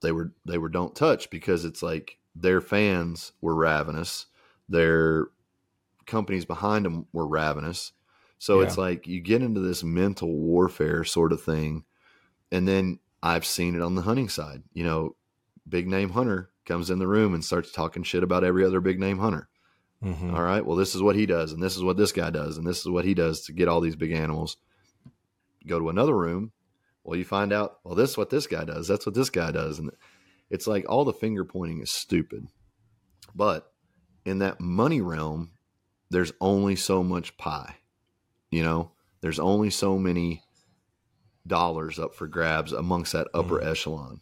they 0.00 0.12
were 0.12 0.32
they 0.44 0.58
were 0.58 0.68
don't 0.68 0.94
touch 0.96 1.30
because 1.30 1.64
it's 1.64 1.82
like 1.82 2.18
their 2.34 2.60
fans 2.60 3.32
were 3.40 3.54
ravenous. 3.54 4.26
Their 4.68 5.28
companies 6.06 6.44
behind 6.44 6.84
them 6.84 7.06
were 7.12 7.26
ravenous. 7.26 7.92
So 8.38 8.60
Yeah. 8.60 8.66
it's 8.66 8.78
like 8.78 9.06
you 9.06 9.20
get 9.20 9.42
into 9.42 9.60
this 9.60 9.84
mental 9.84 10.32
warfare 10.34 11.04
sort 11.04 11.32
of 11.32 11.42
thing. 11.42 11.84
And 12.50 12.66
then 12.66 12.98
I've 13.22 13.46
seen 13.46 13.74
it 13.76 13.82
on 13.82 13.94
the 13.94 14.02
hunting 14.02 14.28
side. 14.28 14.62
You 14.74 14.84
know, 14.84 15.16
big 15.68 15.86
name 15.86 16.10
hunter 16.10 16.50
comes 16.64 16.90
in 16.90 16.98
the 16.98 17.06
room 17.06 17.34
and 17.34 17.44
starts 17.44 17.70
talking 17.70 18.02
shit 18.02 18.22
about 18.24 18.44
every 18.44 18.64
other 18.64 18.80
big 18.80 18.98
name 18.98 19.18
hunter. 19.18 19.48
Mhm. 20.02 20.32
All 20.34 20.42
right. 20.42 20.64
Well, 20.66 20.76
this 20.76 20.94
is 20.96 21.02
what 21.02 21.14
he 21.14 21.26
does, 21.26 21.52
and 21.52 21.62
this 21.62 21.76
is 21.76 21.84
what 21.84 21.96
this 21.96 22.10
guy 22.10 22.30
does, 22.30 22.58
and 22.58 22.66
this 22.66 22.80
is 22.80 22.88
what 22.88 23.04
he 23.04 23.14
does 23.14 23.42
to 23.46 23.52
get 23.52 23.68
all 23.68 23.80
these 23.80 23.94
big 23.94 24.10
animals. 24.10 24.56
Go 25.66 25.78
to 25.78 25.88
another 25.90 26.16
room. 26.16 26.50
Well, 27.04 27.18
you 27.18 27.24
find 27.24 27.52
out, 27.52 27.78
well, 27.84 27.94
this 27.94 28.10
is 28.10 28.16
what 28.16 28.30
this 28.30 28.46
guy 28.46 28.64
does. 28.64 28.86
That's 28.86 29.06
what 29.06 29.14
this 29.14 29.30
guy 29.30 29.50
does. 29.50 29.78
And 29.78 29.90
it's 30.50 30.66
like 30.66 30.88
all 30.88 31.04
the 31.04 31.12
finger 31.12 31.44
pointing 31.44 31.80
is 31.80 31.90
stupid. 31.90 32.46
But 33.34 33.70
in 34.24 34.38
that 34.38 34.60
money 34.60 35.00
realm, 35.00 35.52
there's 36.10 36.32
only 36.40 36.76
so 36.76 37.02
much 37.02 37.36
pie. 37.36 37.76
You 38.50 38.62
know, 38.62 38.92
there's 39.20 39.38
only 39.38 39.70
so 39.70 39.98
many 39.98 40.44
dollars 41.46 41.98
up 41.98 42.14
for 42.14 42.28
grabs 42.28 42.72
amongst 42.72 43.12
that 43.12 43.28
upper 43.34 43.62
echelon. 43.62 44.20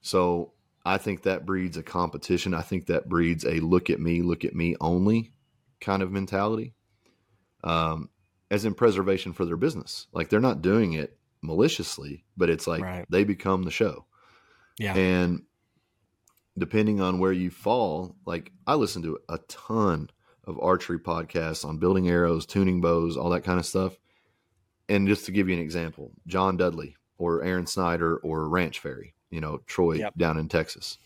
So 0.00 0.54
I 0.84 0.98
think 0.98 1.22
that 1.22 1.46
breeds 1.46 1.76
a 1.76 1.82
competition. 1.82 2.54
I 2.54 2.62
think 2.62 2.86
that 2.86 3.08
breeds 3.08 3.44
a 3.44 3.60
look 3.60 3.90
at 3.90 4.00
me, 4.00 4.22
look 4.22 4.44
at 4.44 4.54
me 4.54 4.74
only 4.80 5.32
kind 5.80 6.02
of 6.02 6.10
mentality. 6.10 6.74
Um, 7.62 8.08
as 8.52 8.66
in 8.66 8.74
preservation 8.74 9.32
for 9.32 9.46
their 9.46 9.56
business. 9.56 10.06
Like 10.12 10.28
they're 10.28 10.38
not 10.38 10.60
doing 10.60 10.92
it 10.92 11.16
maliciously, 11.42 12.24
but 12.36 12.48
it's 12.50 12.66
like 12.66 12.82
Right. 12.82 13.06
they 13.10 13.24
become 13.24 13.62
the 13.64 13.70
show. 13.70 14.06
Yeah. 14.78 14.94
And 14.94 15.42
depending 16.58 17.00
on 17.00 17.18
where 17.18 17.32
you 17.32 17.50
fall, 17.50 18.16
like 18.26 18.52
I 18.66 18.74
listen 18.74 19.02
to 19.02 19.18
a 19.28 19.38
ton 19.48 20.10
of 20.44 20.58
archery 20.60 20.98
podcasts 20.98 21.64
on 21.64 21.78
building 21.78 22.08
arrows, 22.08 22.46
tuning 22.46 22.80
bows, 22.80 23.16
all 23.16 23.30
that 23.30 23.44
kind 23.44 23.58
of 23.58 23.66
stuff. 23.66 23.96
And 24.88 25.06
just 25.08 25.24
to 25.26 25.32
give 25.32 25.48
you 25.48 25.54
an 25.54 25.62
example, 25.62 26.12
John 26.26 26.56
Dudley 26.56 26.96
or 27.18 27.42
Aaron 27.42 27.66
Snyder 27.66 28.16
or 28.18 28.48
Ranch 28.48 28.80
Fairy, 28.80 29.14
you 29.30 29.40
know, 29.40 29.58
Troy 29.66 29.94
Yep. 29.94 30.16
down 30.16 30.38
in 30.38 30.48
Texas. 30.48 30.98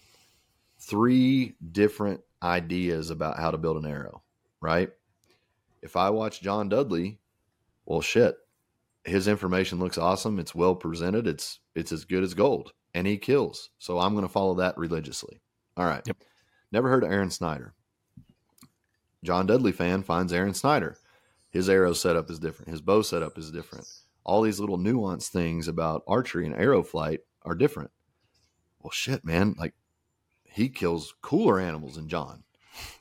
Three 0.79 1.55
different 1.73 2.23
ideas 2.43 3.11
about 3.11 3.39
how 3.39 3.51
to 3.51 3.59
build 3.59 3.77
an 3.83 3.91
arrow, 3.91 4.23
right? 4.61 4.91
If 5.83 5.97
I 5.97 6.11
watch 6.11 6.41
John 6.41 6.69
Dudley, 6.69 7.19
well 7.85 8.01
shit, 8.01 8.37
his 9.07 9.29
information 9.29 9.79
looks 9.79 9.99
awesome. 9.99 10.39
It's 10.39 10.55
well 10.55 10.75
presented. 10.75 11.27
It's 11.27 11.61
it's 11.75 11.93
as 11.93 12.05
good 12.05 12.23
as 12.23 12.35
gold, 12.35 12.73
and 12.93 13.07
he 13.07 13.17
kills. 13.17 13.71
So 13.79 13.99
I'm 13.99 14.15
going 14.15 14.27
to 14.27 14.33
follow 14.33 14.55
that 14.57 14.77
religiously. 14.77 15.41
All 15.77 15.87
right. 15.87 16.03
Yep. 16.07 16.17
Never 16.73 16.89
heard 16.89 17.05
of 17.05 17.13
Aaron 17.13 17.31
Snyder. 17.31 17.75
John 19.25 19.47
Dudley 19.47 19.73
fan 19.73 20.03
finds 20.03 20.33
Aaron 20.33 20.55
Snyder. 20.55 20.97
His 21.51 21.69
arrow 21.69 21.93
setup 21.93 22.31
is 22.31 22.39
different. 22.39 22.71
His 22.71 22.81
bow 22.83 23.03
setup 23.03 23.39
is 23.39 23.51
different. 23.51 23.87
All 24.25 24.43
these 24.43 24.61
little 24.61 24.79
nuanced 24.79 25.29
things 25.29 25.69
about 25.69 26.03
archery 26.07 26.45
and 26.45 26.55
arrow 26.55 26.83
flight 26.83 27.21
are 27.43 27.55
different. 27.55 27.91
Well, 28.81 28.91
shit, 28.91 29.25
man. 29.25 29.55
Like 29.59 29.75
he 30.45 30.69
kills 30.69 31.15
cooler 31.23 31.61
animals 31.61 31.95
than 31.95 32.09
John. 32.09 32.43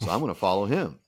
So 0.01 0.09
I'm 0.09 0.19
going 0.19 0.33
to 0.33 0.39
follow 0.39 0.65
him. 0.65 0.99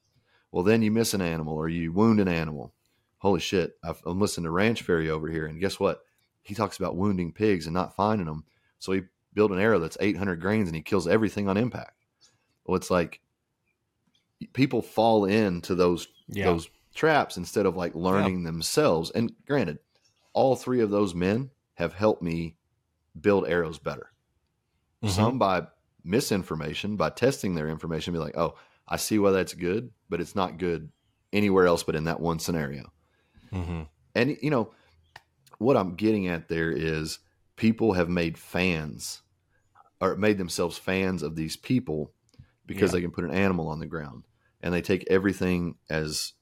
Well, 0.51 0.63
then 0.63 0.81
you 0.81 0.91
miss 0.91 1.13
an 1.13 1.21
animal 1.21 1.55
or 1.55 1.69
you 1.69 1.93
wound 1.93 2.19
an 2.19 2.27
animal. 2.27 2.73
Holy 3.19 3.39
shit. 3.39 3.77
I've, 3.83 4.01
I'm 4.05 4.19
listening 4.19 4.45
to 4.45 4.51
Ranch 4.51 4.81
Fairy 4.83 5.09
over 5.09 5.27
here. 5.29 5.45
And 5.45 5.59
guess 5.59 5.79
what? 5.79 6.01
He 6.41 6.53
talks 6.55 6.77
about 6.77 6.95
wounding 6.95 7.33
pigs 7.33 7.65
and 7.65 7.73
not 7.73 7.95
finding 7.95 8.27
them. 8.27 8.45
So 8.79 8.91
he 8.91 9.01
built 9.33 9.51
an 9.51 9.59
arrow 9.59 9.79
that's 9.79 9.97
800 9.99 10.39
grains 10.39 10.67
and 10.69 10.75
he 10.75 10.81
kills 10.81 11.07
everything 11.07 11.47
on 11.49 11.57
impact. 11.57 11.93
Well, 12.65 12.75
it's 12.77 12.91
like 12.91 13.19
people 14.53 14.81
fall 14.81 15.25
into 15.25 15.75
those 15.75 16.07
Yeah. 16.27 16.45
those 16.45 16.69
traps 16.93 17.37
instead 17.37 17.65
of 17.65 17.75
like 17.75 17.95
learning 17.95 18.43
themselves. 18.43 19.11
And 19.11 19.33
granted, 19.45 19.79
all 20.33 20.55
three 20.55 20.81
of 20.81 20.89
those 20.89 21.13
men 21.15 21.49
have 21.75 21.93
helped 21.93 22.21
me 22.21 22.55
build 23.19 23.47
arrows 23.47 23.79
better. 23.79 24.11
Mhm. 25.03 25.09
Some 25.09 25.39
by 25.39 25.67
misinformation, 26.03 26.95
by 26.95 27.09
testing 27.09 27.55
their 27.55 27.67
information, 27.69 28.13
be 28.13 28.19
like, 28.19 28.37
oh, 28.37 28.55
I 28.87 28.97
see 28.97 29.19
why 29.19 29.31
that's 29.31 29.53
good, 29.53 29.91
but 30.09 30.21
it's 30.21 30.35
not 30.35 30.57
good 30.57 30.91
anywhere 31.33 31.65
else 31.67 31.83
but 31.83 31.95
in 31.95 32.05
that 32.05 32.19
one 32.19 32.39
scenario. 32.39 32.91
Mhm. 33.51 33.87
And 34.15 34.37
you 34.41 34.49
know, 34.49 34.73
what 35.57 35.77
I'm 35.77 35.95
getting 35.95 36.27
at 36.27 36.47
there 36.49 36.71
is 36.71 37.19
people 37.55 37.93
have 37.93 38.09
made 38.09 38.37
fans 38.37 39.21
or 39.99 40.15
made 40.15 40.37
themselves 40.37 40.77
fans 40.77 41.23
of 41.23 41.35
these 41.35 41.57
people 41.57 42.13
because 42.65 42.91
Yeah. 42.91 42.97
they 42.97 43.01
can 43.01 43.11
put 43.11 43.23
an 43.23 43.31
animal 43.33 43.67
on 43.67 43.79
the 43.79 43.85
ground 43.87 44.23
and 44.61 44.73
they 44.73 44.81
take 44.81 45.05
everything 45.09 45.75
as 45.89 46.33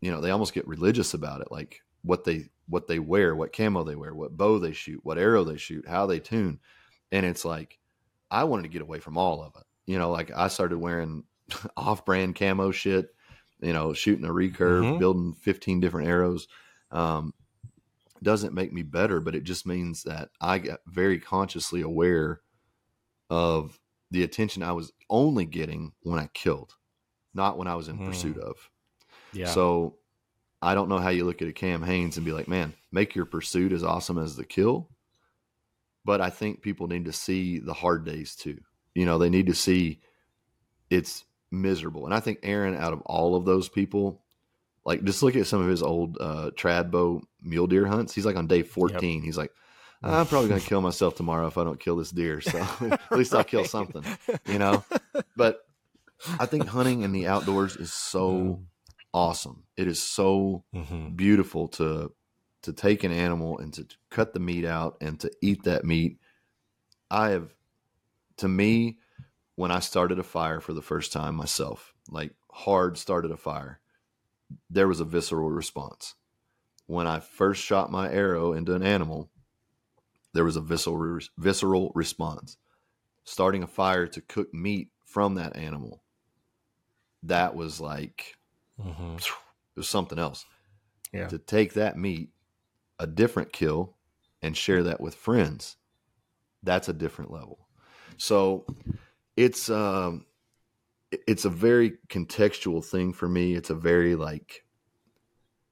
you 0.00 0.10
know, 0.10 0.20
they 0.22 0.30
almost 0.30 0.54
get 0.54 0.66
religious 0.66 1.12
about 1.12 1.42
it, 1.42 1.48
like 1.50 1.82
what 2.02 2.24
they 2.24 2.48
what 2.66 2.86
they 2.86 2.98
wear, 2.98 3.34
what 3.34 3.52
camo 3.52 3.82
they 3.84 3.96
wear, 3.96 4.14
what 4.14 4.36
bow 4.36 4.58
they 4.58 4.72
shoot, 4.72 5.00
what 5.04 5.18
arrow 5.18 5.44
they 5.44 5.56
shoot, 5.56 5.86
how 5.88 6.06
they 6.06 6.20
tune. 6.20 6.58
And 7.12 7.26
it's 7.26 7.44
like 7.44 7.78
I 8.30 8.44
wanted 8.44 8.62
to 8.62 8.68
get 8.68 8.80
away 8.82 9.00
from 9.00 9.18
all 9.18 9.42
of 9.42 9.54
it. 9.56 9.66
You 9.86 9.98
know, 9.98 10.10
like 10.10 10.30
I 10.30 10.48
started 10.48 10.78
wearing 10.78 11.24
off-brand 11.76 12.36
camo 12.36 12.70
shit, 12.70 13.14
you 13.62 13.72
know, 13.72 13.92
shooting 13.92 14.24
a 14.24 14.28
recurve, 14.28 14.84
Mhm. 14.84 14.98
building 14.98 15.34
15 15.34 15.80
different 15.80 16.08
arrows. 16.08 16.48
Um, 16.90 17.34
doesn't 18.22 18.54
make 18.54 18.72
me 18.72 18.82
better, 18.82 19.20
but 19.20 19.34
it 19.34 19.44
just 19.44 19.66
means 19.66 20.02
that 20.02 20.30
I 20.40 20.58
got 20.58 20.80
very 20.86 21.18
consciously 21.18 21.80
aware 21.80 22.40
of 23.30 23.78
the 24.10 24.22
attention 24.24 24.62
I 24.62 24.72
was 24.72 24.92
only 25.08 25.44
getting 25.46 25.92
when 26.02 26.18
I 26.18 26.26
killed, 26.34 26.74
not 27.32 27.56
when 27.56 27.68
I 27.68 27.76
was 27.76 27.88
in 27.88 27.96
Hmm. 27.96 28.06
pursuit 28.06 28.38
of. 28.38 28.56
Yeah. 29.32 29.52
So 29.54 29.98
I 30.60 30.74
don't 30.74 30.88
know 30.88 30.98
how 30.98 31.08
you 31.10 31.24
look 31.24 31.40
at 31.40 31.48
a 31.48 31.52
Cam 31.52 31.82
Hanes 31.82 32.16
and 32.16 32.26
be 32.26 32.32
like, 32.32 32.48
man, 32.48 32.74
make 32.92 33.14
your 33.14 33.24
pursuit 33.24 33.72
as 33.72 33.82
awesome 33.84 34.18
as 34.18 34.36
the 34.36 34.44
kill. 34.44 34.90
But 36.04 36.20
I 36.20 36.30
think 36.30 36.60
people 36.62 36.88
need 36.88 37.04
to 37.06 37.12
see 37.12 37.58
the 37.58 37.74
hard 37.74 38.04
days 38.04 38.34
too. 38.34 38.58
You 38.94 39.06
know, 39.06 39.16
they 39.18 39.30
need 39.30 39.46
to 39.46 39.54
see 39.54 40.00
it's 40.90 41.24
miserable. 41.50 42.04
And 42.04 42.14
I 42.14 42.20
think 42.20 42.38
Aaron, 42.42 42.74
out 42.76 42.92
of 42.92 43.00
all 43.02 43.34
of 43.36 43.44
those 43.44 43.68
people, 43.68 44.22
like 44.84 45.04
just 45.04 45.22
look 45.22 45.36
at 45.36 45.46
some 45.46 45.60
of 45.62 45.68
his 45.68 45.82
old 45.82 46.16
uh, 46.20 46.50
trad 46.56 46.90
bow 46.90 47.22
mule 47.42 47.66
deer 47.66 47.86
hunts. 47.86 48.14
He's 48.14 48.26
like 48.26 48.36
on 48.36 48.46
day 48.46 48.62
14. 48.62 49.22
He's 49.22 49.36
like, 49.38 49.52
I'm 50.02 50.26
probably 50.26 50.48
going 50.48 50.62
to 50.62 50.66
kill 50.68 50.80
myself 50.80 51.14
tomorrow 51.16 51.46
if 51.46 51.58
I 51.58 51.64
don't 51.64 51.78
kill 51.78 51.96
this 51.96 52.10
deer. 52.10 52.40
So 52.40 52.58
at 52.80 53.12
least 53.12 53.34
I'll 53.34 53.44
kill 53.44 53.64
something, 53.64 54.04
you 54.46 54.58
know? 54.58 54.84
But 55.36 55.60
I 56.38 56.46
think 56.46 56.68
hunting 56.68 57.02
in 57.02 57.12
the 57.12 57.26
outdoors 57.26 57.76
is 57.76 57.92
so 57.92 58.60
awesome. 59.12 59.64
It 59.76 59.86
is 59.88 60.02
so 60.02 60.64
Mhm. 60.74 61.16
beautiful 61.16 61.68
to 61.68 62.12
to 62.62 62.72
take 62.74 63.04
an 63.04 63.12
animal 63.12 63.58
and 63.58 63.72
to 63.74 63.86
cut 64.10 64.34
the 64.34 64.40
meat 64.40 64.66
out 64.66 64.96
and 65.00 65.18
to 65.20 65.30
eat 65.42 65.62
that 65.64 65.82
meat. 65.84 66.18
I 67.10 67.30
have 67.30 67.54
to 68.38 68.48
me 68.48 68.98
when 69.60 69.70
I 69.70 69.80
started 69.80 70.18
a 70.18 70.22
fire 70.22 70.58
for 70.58 70.72
the 70.72 70.80
first 70.80 71.12
time 71.12 71.34
myself, 71.34 71.92
like 72.08 72.32
hard 72.50 72.96
started 72.96 73.30
a 73.30 73.36
fire, 73.36 73.78
there 74.70 74.88
was 74.88 75.00
a 75.00 75.04
visceral 75.04 75.50
response. 75.50 76.14
When 76.86 77.06
I 77.06 77.20
first 77.20 77.62
shot 77.62 77.92
my 77.92 78.10
arrow 78.10 78.54
into 78.54 78.74
an 78.74 78.82
animal, 78.82 79.28
there 80.32 80.44
was 80.44 80.56
a 80.56 80.62
visceral 80.62 81.20
visceral 81.36 81.92
response. 81.94 82.56
Starting 83.24 83.62
a 83.62 83.66
fire 83.66 84.06
to 84.06 84.22
cook 84.22 84.54
meat 84.54 84.88
from 85.04 85.34
that 85.34 85.54
animal. 85.56 86.02
That 87.22 87.54
was 87.54 87.82
like 87.82 88.38
Mhm. 88.78 89.18
it 89.20 89.30
was 89.76 89.90
something 89.90 90.18
else. 90.18 90.46
Yeah. 91.12 91.28
To 91.28 91.38
take 91.38 91.74
that 91.74 91.98
meat, 91.98 92.32
a 92.98 93.06
different 93.06 93.52
kill, 93.52 93.98
and 94.40 94.56
share 94.56 94.82
that 94.84 95.02
with 95.02 95.14
friends, 95.14 95.76
that's 96.62 96.88
a 96.88 96.94
different 96.94 97.30
level. 97.30 97.68
So 98.16 98.64
it's 99.36 99.70
um 99.70 100.26
it's 101.10 101.44
a 101.44 101.50
very 101.50 101.98
contextual 102.08 102.84
thing 102.84 103.12
for 103.12 103.28
me. 103.28 103.54
It's 103.54 103.70
a 103.70 103.74
very 103.74 104.14
like 104.14 104.64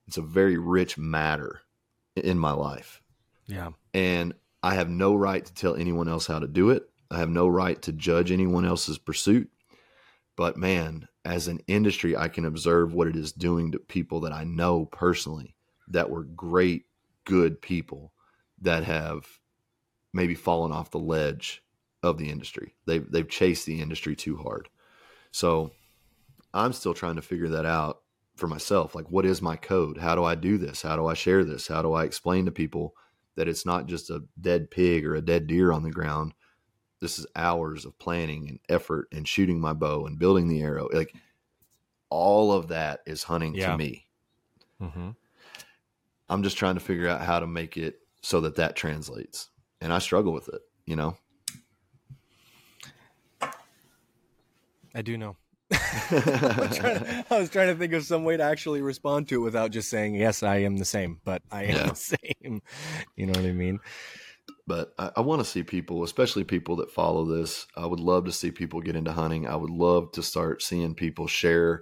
it's 0.06 0.16
a 0.16 0.22
very 0.22 0.58
rich 0.58 0.98
matter 0.98 1.60
in 2.16 2.38
my 2.38 2.52
life. 2.52 3.02
Yeah. 3.46 3.70
And 3.94 4.34
I 4.62 4.74
have 4.74 4.88
no 4.88 5.14
right 5.14 5.44
to 5.44 5.54
tell 5.54 5.74
anyone 5.74 6.08
else 6.08 6.26
how 6.26 6.38
to 6.38 6.48
do 6.48 6.70
it. 6.70 6.88
I 7.10 7.18
have 7.18 7.30
no 7.30 7.46
right 7.46 7.80
to 7.82 7.92
judge 7.92 8.32
anyone 8.32 8.64
else's 8.64 8.98
pursuit. 8.98 9.50
But 10.36 10.56
man, 10.56 11.08
as 11.24 11.48
an 11.48 11.60
industry, 11.66 12.16
I 12.16 12.28
can 12.28 12.44
observe 12.44 12.94
what 12.94 13.08
it 13.08 13.16
is 13.16 13.32
doing 13.32 13.72
to 13.72 13.78
people 13.78 14.20
that 14.20 14.32
I 14.32 14.44
know 14.44 14.86
personally 14.86 15.54
that 15.88 16.10
were 16.10 16.24
great, 16.24 16.86
good 17.24 17.60
people 17.60 18.12
that 18.60 18.84
have 18.84 19.26
maybe 20.12 20.34
fallen 20.34 20.72
off 20.72 20.90
the 20.90 20.98
ledge 20.98 21.62
of 22.02 22.18
the 22.18 22.30
industry. 22.30 22.74
They've 22.86 23.10
they've 23.10 23.28
chased 23.28 23.66
the 23.66 23.80
industry 23.80 24.14
too 24.16 24.36
hard. 24.36 24.68
So 25.30 25.72
I'm 26.54 26.72
still 26.72 26.94
trying 26.94 27.16
to 27.16 27.22
figure 27.22 27.48
that 27.48 27.66
out 27.66 28.00
for 28.36 28.46
myself. 28.46 28.94
Like, 28.94 29.10
what 29.10 29.26
is 29.26 29.42
my 29.42 29.56
code? 29.56 29.98
How 29.98 30.14
do 30.14 30.24
I 30.24 30.34
do 30.34 30.58
this? 30.58 30.82
How 30.82 30.96
do 30.96 31.06
I 31.06 31.14
share 31.14 31.44
this? 31.44 31.66
How 31.68 31.82
do 31.82 31.92
I 31.92 32.04
explain 32.04 32.44
to 32.46 32.50
people 32.52 32.94
that 33.34 33.48
it's 33.48 33.66
not 33.66 33.86
just 33.86 34.10
a 34.10 34.24
dead 34.40 34.70
pig 34.70 35.04
or 35.04 35.14
a 35.14 35.20
dead 35.20 35.46
deer 35.46 35.72
on 35.72 35.82
the 35.82 35.90
ground? 35.90 36.32
This 37.00 37.18
is 37.18 37.26
hours 37.36 37.84
of 37.84 37.98
planning 37.98 38.48
and 38.48 38.58
effort 38.68 39.08
and 39.12 39.26
shooting 39.26 39.60
my 39.60 39.72
bow 39.72 40.06
and 40.06 40.18
building 40.18 40.48
the 40.48 40.62
arrow. 40.62 40.88
Like, 40.92 41.14
all 42.10 42.52
of 42.52 42.68
that 42.68 43.00
is 43.06 43.22
hunting 43.22 43.54
Yeah. 43.54 43.72
to 43.72 43.78
me. 43.78 44.06
Mm-hmm. 44.80 45.10
I'm 46.28 46.42
just 46.42 46.56
trying 46.56 46.74
to 46.74 46.80
figure 46.80 47.08
out 47.08 47.20
how 47.20 47.38
to 47.40 47.46
make 47.46 47.76
it 47.76 48.00
so 48.22 48.40
that 48.42 48.56
that 48.56 48.76
translates. 48.76 49.50
And 49.80 49.92
I 49.92 49.98
struggle 49.98 50.32
with 50.32 50.48
it, 50.48 50.60
you 50.86 50.96
know? 50.96 51.16
I 54.98 55.02
do 55.02 55.16
know. 55.16 55.36
I'm 55.70 55.78
to- 55.78 57.24
I 57.30 57.38
was 57.38 57.50
trying 57.50 57.68
to 57.68 57.76
think 57.76 57.92
of 57.92 58.04
some 58.04 58.24
way 58.24 58.36
to 58.36 58.42
actually 58.42 58.80
respond 58.82 59.28
to 59.28 59.36
it 59.36 59.44
without 59.44 59.70
just 59.70 59.88
saying 59.88 60.16
yes, 60.16 60.42
I 60.42 60.56
am 60.62 60.76
the 60.78 60.84
same, 60.84 61.20
but 61.24 61.40
I 61.52 61.64
am 61.64 61.76
Yeah. 61.76 61.86
the 61.90 61.94
same. 61.94 62.62
You 63.14 63.26
know 63.26 63.38
what 63.40 63.48
I 63.48 63.52
mean? 63.52 63.78
but 64.66 64.92
I, 64.98 65.10
I 65.18 65.20
want 65.20 65.40
to 65.40 65.44
see 65.44 65.62
people, 65.62 66.02
especially 66.02 66.42
people 66.44 66.76
that 66.76 66.90
follow 66.90 67.24
this. 67.24 67.66
I 67.76 67.86
would 67.86 68.00
love 68.00 68.24
to 68.26 68.32
see 68.32 68.50
people 68.50 68.80
get 68.80 68.96
into 68.96 69.12
hunting. 69.12 69.46
I 69.46 69.54
would 69.56 69.70
love 69.70 70.10
to 70.12 70.22
start 70.22 70.62
seeing 70.62 70.94
people 70.94 71.26
share 71.26 71.80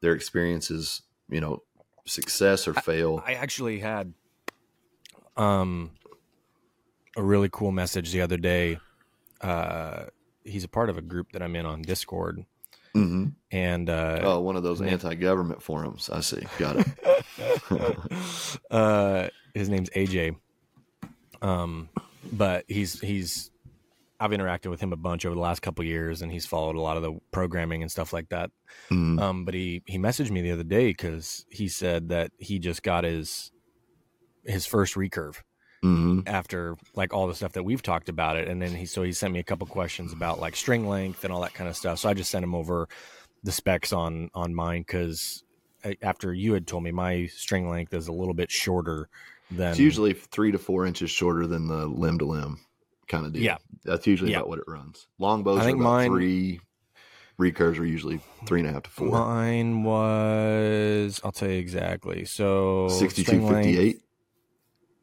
their 0.00 0.12
experiences, 0.12 1.02
you 1.30 1.40
know, 1.40 1.62
success 2.04 2.66
or 2.66 2.74
fail. 2.74 3.22
I 3.24 3.34
actually 3.34 3.78
had 3.78 4.12
um 5.36 5.92
a 7.16 7.22
really 7.22 7.48
cool 7.52 7.70
message 7.70 8.10
the 8.12 8.22
other 8.22 8.36
day. 8.38 8.78
Uh 9.40 10.06
he's 10.44 10.64
a 10.64 10.68
part 10.68 10.88
of 10.90 10.96
a 10.96 11.02
group 11.02 11.32
that 11.32 11.42
I'm 11.42 11.56
in 11.56 11.66
on 11.66 11.82
Discord 11.82 12.44
hmm 13.04 13.26
and 13.52 13.88
uh 13.88 14.20
Oh, 14.22 14.40
one 14.40 14.56
of 14.56 14.62
those 14.64 14.80
anti-government 14.82 15.62
forums. 15.62 16.10
I 16.10 16.20
see. 16.20 16.44
Got 16.58 16.76
it. 16.78 18.60
uh 18.70 19.28
his 19.54 19.68
name's 19.68 19.90
AJ. 19.90 20.36
Um 21.42 21.88
but 22.32 22.64
he's 22.68 23.00
he's 23.00 23.50
I've 24.18 24.30
interacted 24.30 24.70
with 24.70 24.80
him 24.80 24.92
a 24.92 24.96
bunch 24.96 25.26
over 25.26 25.34
the 25.34 25.40
last 25.40 25.60
couple 25.60 25.84
years 25.84 26.22
and 26.22 26.32
he's 26.32 26.46
followed 26.46 26.74
a 26.76 26.80
lot 26.80 26.96
of 26.96 27.02
the 27.02 27.18
programming 27.32 27.82
and 27.82 27.90
stuff 27.90 28.12
like 28.12 28.30
that. 28.30 28.50
Mhm. 28.90 29.20
Um, 29.20 29.44
but 29.44 29.54
he 29.54 29.82
he 29.86 29.98
messaged 29.98 30.30
me 30.30 30.40
the 30.42 30.52
other 30.52 30.64
day 30.64 30.88
because 30.88 31.44
he 31.50 31.68
said 31.68 32.08
that 32.08 32.30
he 32.38 32.58
just 32.58 32.82
got 32.82 33.04
his 33.04 33.52
his 34.44 34.64
first 34.66 34.94
recurve 34.94 35.36
Mhm. 35.84 36.22
after 36.26 36.76
like 36.94 37.12
all 37.12 37.26
the 37.26 37.34
stuff 37.34 37.52
that 37.52 37.62
we've 37.64 37.82
talked 37.82 38.08
about 38.08 38.36
it, 38.36 38.48
and 38.48 38.60
then 38.62 38.74
he 38.74 38.86
so 38.86 39.02
he 39.02 39.12
sent 39.12 39.32
me 39.32 39.40
a 39.40 39.44
couple 39.44 39.66
questions 39.66 40.12
about 40.12 40.40
like 40.40 40.56
string 40.56 40.88
length 40.88 41.22
and 41.24 41.32
all 41.32 41.40
that 41.42 41.54
kind 41.54 41.68
of 41.68 41.76
stuff. 41.76 41.98
So 41.98 42.08
I 42.08 42.14
just 42.14 42.30
sent 42.30 42.42
him 42.44 42.54
over 42.54 42.88
the 43.42 43.52
specs 43.52 43.92
on 43.92 44.30
on 44.34 44.54
mine 44.54 44.80
because 44.82 45.42
after 46.02 46.32
you 46.34 46.52
had 46.54 46.66
told 46.66 46.82
me 46.82 46.90
my 46.90 47.26
string 47.26 47.68
length 47.68 47.94
is 47.94 48.08
a 48.08 48.12
little 48.12 48.34
bit 48.34 48.50
shorter 48.50 49.08
than 49.50 49.70
It's 49.70 49.78
usually 49.78 50.12
three 50.14 50.50
to 50.50 50.58
four 50.58 50.84
inches 50.86 51.10
shorter 51.10 51.46
than 51.46 51.68
the 51.68 51.86
limb 51.86 52.18
to 52.18 52.24
limb 52.24 52.58
kind 53.06 53.24
of 53.24 53.32
deal. 53.32 53.42
Yeah. 53.42 53.58
That's 53.84 54.04
usually 54.06 54.32
Yeah. 54.32 54.38
about 54.38 54.48
what 54.48 54.58
it 54.58 54.64
runs. 54.66 55.06
Longbows 55.20 55.58
I 55.58 55.62
are 55.62 55.64
think 55.66 55.78
about 55.78 55.88
mine- 55.90 56.10
three. 56.10 56.60
Recurves 57.38 57.78
are 57.78 57.84
usually 57.84 58.18
three 58.46 58.60
and 58.60 58.68
a 58.68 58.72
half 58.72 58.84
to 58.84 58.90
four. 58.90 59.08
mine 59.10 59.84
was 59.84 61.20
I'll 61.22 61.32
tell 61.32 61.50
you 61.50 61.58
exactly. 61.58 62.24
So 62.24 62.88
62, 62.88 63.22
string 63.24 63.44
length- 63.44 63.66
58. 63.66 64.00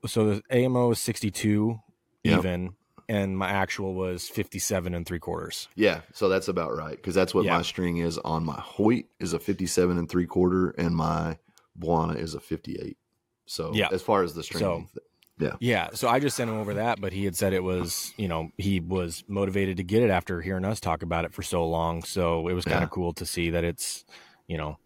So 0.06 0.36
the 0.36 0.44
AMO 0.52 0.92
is 0.92 1.00
62 1.00 1.80
Yep. 2.24 2.40
even, 2.40 2.76
and 3.10 3.38
my 3.38 3.50
actual 3.50 3.94
was 3.96 4.30
57 4.30 4.94
and 4.94 5.06
three 5.06 5.20
quarters. 5.20 5.68
Yeah, 5.76 6.02
so 6.14 6.30
that's 6.30 6.48
about 6.48 6.76
right 6.76 6.96
because 6.96 7.14
that's 7.14 7.34
what 7.34 7.44
Yeah. 7.44 7.58
my 7.58 7.62
string 7.64 7.98
is 7.98 8.18
on 8.20 8.46
my 8.46 8.60
Hoyt 8.60 9.06
is 9.20 9.34
a 9.34 9.40
fifty-seven 9.40 9.98
and 9.98 10.10
three 10.10 10.26
quarter, 10.26 10.70
and 10.72 10.96
my 10.96 11.38
Buana 11.78 12.16
is 12.18 12.34
a 12.34 12.40
fifty-eight. 12.40 12.98
So 13.46 13.72
Yeah. 13.74 13.90
as 13.92 14.02
far 14.02 14.24
as 14.24 14.34
the 14.36 14.44
string, 14.44 14.60
So- 14.62 14.74
length, 14.76 14.98
Yeah, 15.60 15.90
so 15.94 16.08
I 16.08 16.20
just 16.20 16.38
sent 16.38 16.50
him 16.50 16.56
over 16.58 16.76
that, 16.76 17.02
but 17.02 17.12
he 17.12 17.26
had 17.26 17.36
said 17.36 17.52
it 17.52 17.64
was, 17.64 18.14
you 18.16 18.30
know, 18.30 18.52
he 18.58 18.80
was 18.80 19.26
motivated 19.28 19.76
to 19.78 19.84
get 19.84 20.02
it 20.02 20.10
after 20.10 20.40
hearing 20.42 20.64
us 20.64 20.80
talk 20.80 21.04
about 21.04 21.26
it 21.26 21.34
for 21.34 21.42
so 21.44 21.68
long. 21.68 22.04
So 22.04 22.48
it 22.48 22.54
was 22.54 22.64
kind 22.64 22.80
Yeah. 22.80 22.84
of 22.86 22.92
cool 22.92 23.12
to 23.14 23.26
see 23.26 23.50
that 23.50 23.66
it's, 23.66 24.06
you 24.48 24.56
know, 24.58 24.78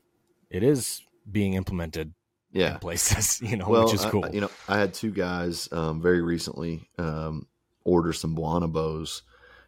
it 0.49 0.63
is 0.63 1.03
being 1.31 1.53
implemented 1.53 2.13
yeah. 2.57 2.73
in 2.73 2.79
places, 2.79 3.41
you 3.49 3.57
know, 3.57 3.67
well, 3.69 3.85
which 3.85 3.93
is 3.93 4.05
cool. 4.05 4.25
I- 4.25 4.31
you 4.31 4.41
know, 4.41 4.51
I 4.67 4.77
had 4.77 4.93
two 4.93 5.11
guys 5.11 5.69
um, 5.71 6.01
very 6.01 6.21
recently 6.21 6.89
um, 6.97 7.47
order 7.83 8.13
some 8.13 8.35
Buana 8.35 8.71
bows, 8.71 9.23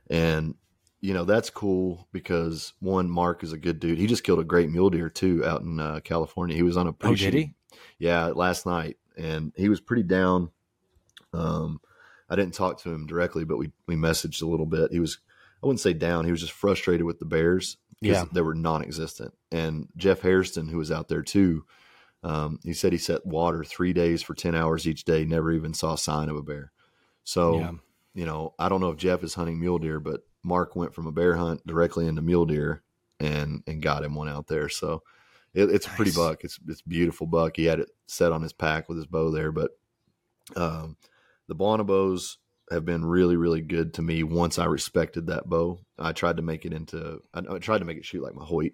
and 0.09 0.55
you 1.01 1.13
know 1.13 1.23
that's 1.23 1.49
cool 1.49 2.07
because 2.11 2.73
one, 2.79 3.09
Mark 3.09 3.43
is 3.43 3.53
a 3.53 3.57
good 3.57 3.79
dude. 3.79 3.97
He 3.97 4.07
just 4.07 4.23
killed 4.23 4.39
a 4.39 4.43
great 4.43 4.69
mule 4.69 4.89
deer 4.89 5.09
too 5.09 5.45
out 5.45 5.61
in 5.61 5.79
uh, 5.79 5.99
California. 6.03 6.55
He 6.55 6.63
was 6.63 6.77
on 6.77 6.87
a 6.87 6.95
oh, 7.03 7.15
did 7.15 7.33
he? 7.33 7.53
yeah 7.99 8.27
last 8.27 8.65
night 8.65 8.97
and 9.17 9.51
he 9.55 9.69
was 9.69 9.79
pretty 9.81 10.03
down 10.03 10.49
um 11.33 11.79
i 12.29 12.35
didn't 12.35 12.53
talk 12.53 12.79
to 12.79 12.91
him 12.91 13.05
directly 13.05 13.43
but 13.43 13.57
we 13.57 13.71
we 13.87 13.95
messaged 13.95 14.41
a 14.41 14.47
little 14.47 14.65
bit 14.65 14.91
he 14.91 14.99
was 14.99 15.19
i 15.61 15.67
wouldn't 15.67 15.81
say 15.81 15.93
down 15.93 16.25
he 16.25 16.31
was 16.31 16.41
just 16.41 16.53
frustrated 16.53 17.05
with 17.05 17.19
the 17.19 17.25
bears. 17.25 17.77
Yeah. 18.01 18.23
they 18.31 18.41
were 18.41 18.55
non-existent 18.55 19.33
and 19.51 19.89
jeff 19.97 20.21
hairston 20.21 20.69
who 20.69 20.77
was 20.77 20.91
out 20.91 21.09
there 21.09 21.21
too 21.21 21.65
um, 22.23 22.59
he 22.63 22.73
said 22.73 22.91
he 22.91 22.97
set 22.97 23.25
water 23.25 23.63
three 23.63 23.93
days 23.93 24.21
for 24.21 24.33
10 24.33 24.55
hours 24.55 24.87
each 24.87 25.03
day 25.05 25.25
never 25.25 25.51
even 25.51 25.73
saw 25.73 25.93
a 25.93 25.97
sign 25.97 26.29
of 26.29 26.35
a 26.35 26.41
bear 26.43 26.71
so 27.23 27.59
Yeah. 27.59 27.71
you 28.13 28.25
know 28.25 28.53
i 28.59 28.67
don't 28.69 28.81
know 28.81 28.89
if 28.89 28.97
jeff 28.97 29.23
is 29.23 29.33
hunting 29.35 29.59
mule 29.59 29.79
deer 29.79 29.99
but 29.99 30.21
mark 30.43 30.75
went 30.75 30.93
from 30.93 31.07
a 31.07 31.11
bear 31.11 31.35
hunt 31.35 31.65
directly 31.65 32.07
into 32.07 32.21
mule 32.21 32.45
deer 32.45 32.83
and 33.19 33.63
and 33.67 33.81
got 33.81 34.03
him 34.03 34.15
one 34.15 34.29
out 34.29 34.47
there 34.47 34.69
so 34.69 35.03
it, 35.53 35.69
it's 35.71 35.87
a 35.87 35.89
pretty 35.89 36.11
buck. 36.11 36.43
It's 36.43 36.59
it's 36.67 36.81
a 36.81 36.87
beautiful 36.87 37.25
buck. 37.25 37.55
He 37.57 37.65
had 37.65 37.79
it 37.79 37.89
set 38.05 38.31
on 38.31 38.43
his 38.43 38.53
pack 38.53 38.87
with 38.87 38.97
his 38.99 39.07
bow 39.07 39.31
there, 39.31 39.51
but 39.51 39.71
um, 40.55 40.95
the 41.47 41.55
Buana 41.55 41.83
bows 41.85 42.37
have 42.71 42.85
been 42.85 43.03
really 43.03 43.35
really 43.35 43.61
good 43.61 43.95
to 43.95 44.03
me. 44.03 44.21
Once 44.21 44.59
I 44.59 44.65
respected 44.65 45.25
that 45.25 45.49
bow, 45.49 45.79
I 45.97 46.11
tried 46.11 46.37
to 46.37 46.43
make 46.43 46.65
it 46.65 46.73
into. 46.73 47.21
I, 47.33 47.41
I 47.49 47.57
tried 47.57 47.79
to 47.79 47.85
make 47.85 47.97
it 47.97 48.05
shoot 48.05 48.21
like 48.21 48.35
my 48.35 48.45
Hoyt. 48.45 48.73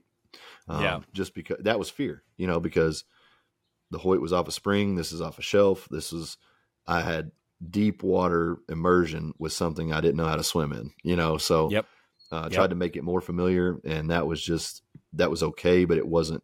Um, 0.68 0.82
Yeah. 0.82 1.00
Just 1.14 1.34
because 1.34 1.58
that 1.62 1.80
was 1.80 1.90
fear, 1.90 2.24
you 2.36 2.46
know, 2.46 2.60
because 2.60 3.06
the 3.96 4.00
Hoyt 4.00 4.20
was 4.20 4.34
off 4.34 4.50
a 4.50 4.52
spring. 4.52 4.96
This 4.96 5.14
is 5.14 5.22
off 5.22 5.40
a 5.40 5.42
shelf. 5.42 5.88
This 5.90 6.12
was 6.12 6.36
I 6.86 7.00
had 7.00 7.32
deep 7.70 8.04
water 8.04 8.58
immersion 8.68 9.34
with 9.40 9.54
something 9.54 9.94
I 9.94 10.02
didn't 10.02 10.18
know 10.18 10.26
how 10.28 10.36
to 10.36 10.44
swim 10.44 10.74
in, 10.74 10.92
you 11.02 11.16
know. 11.16 11.38
So 11.38 11.72
Yep. 11.72 11.86
uh, 12.30 12.42
Yep. 12.44 12.52
tried 12.52 12.70
to 12.72 12.76
make 12.76 12.98
it 12.98 13.06
more 13.06 13.22
familiar, 13.22 13.80
and 13.86 14.10
that 14.12 14.28
was 14.28 14.44
just 14.44 14.84
that 15.14 15.30
was 15.32 15.42
okay, 15.44 15.86
but 15.86 15.98
it 15.98 16.06
wasn't 16.06 16.44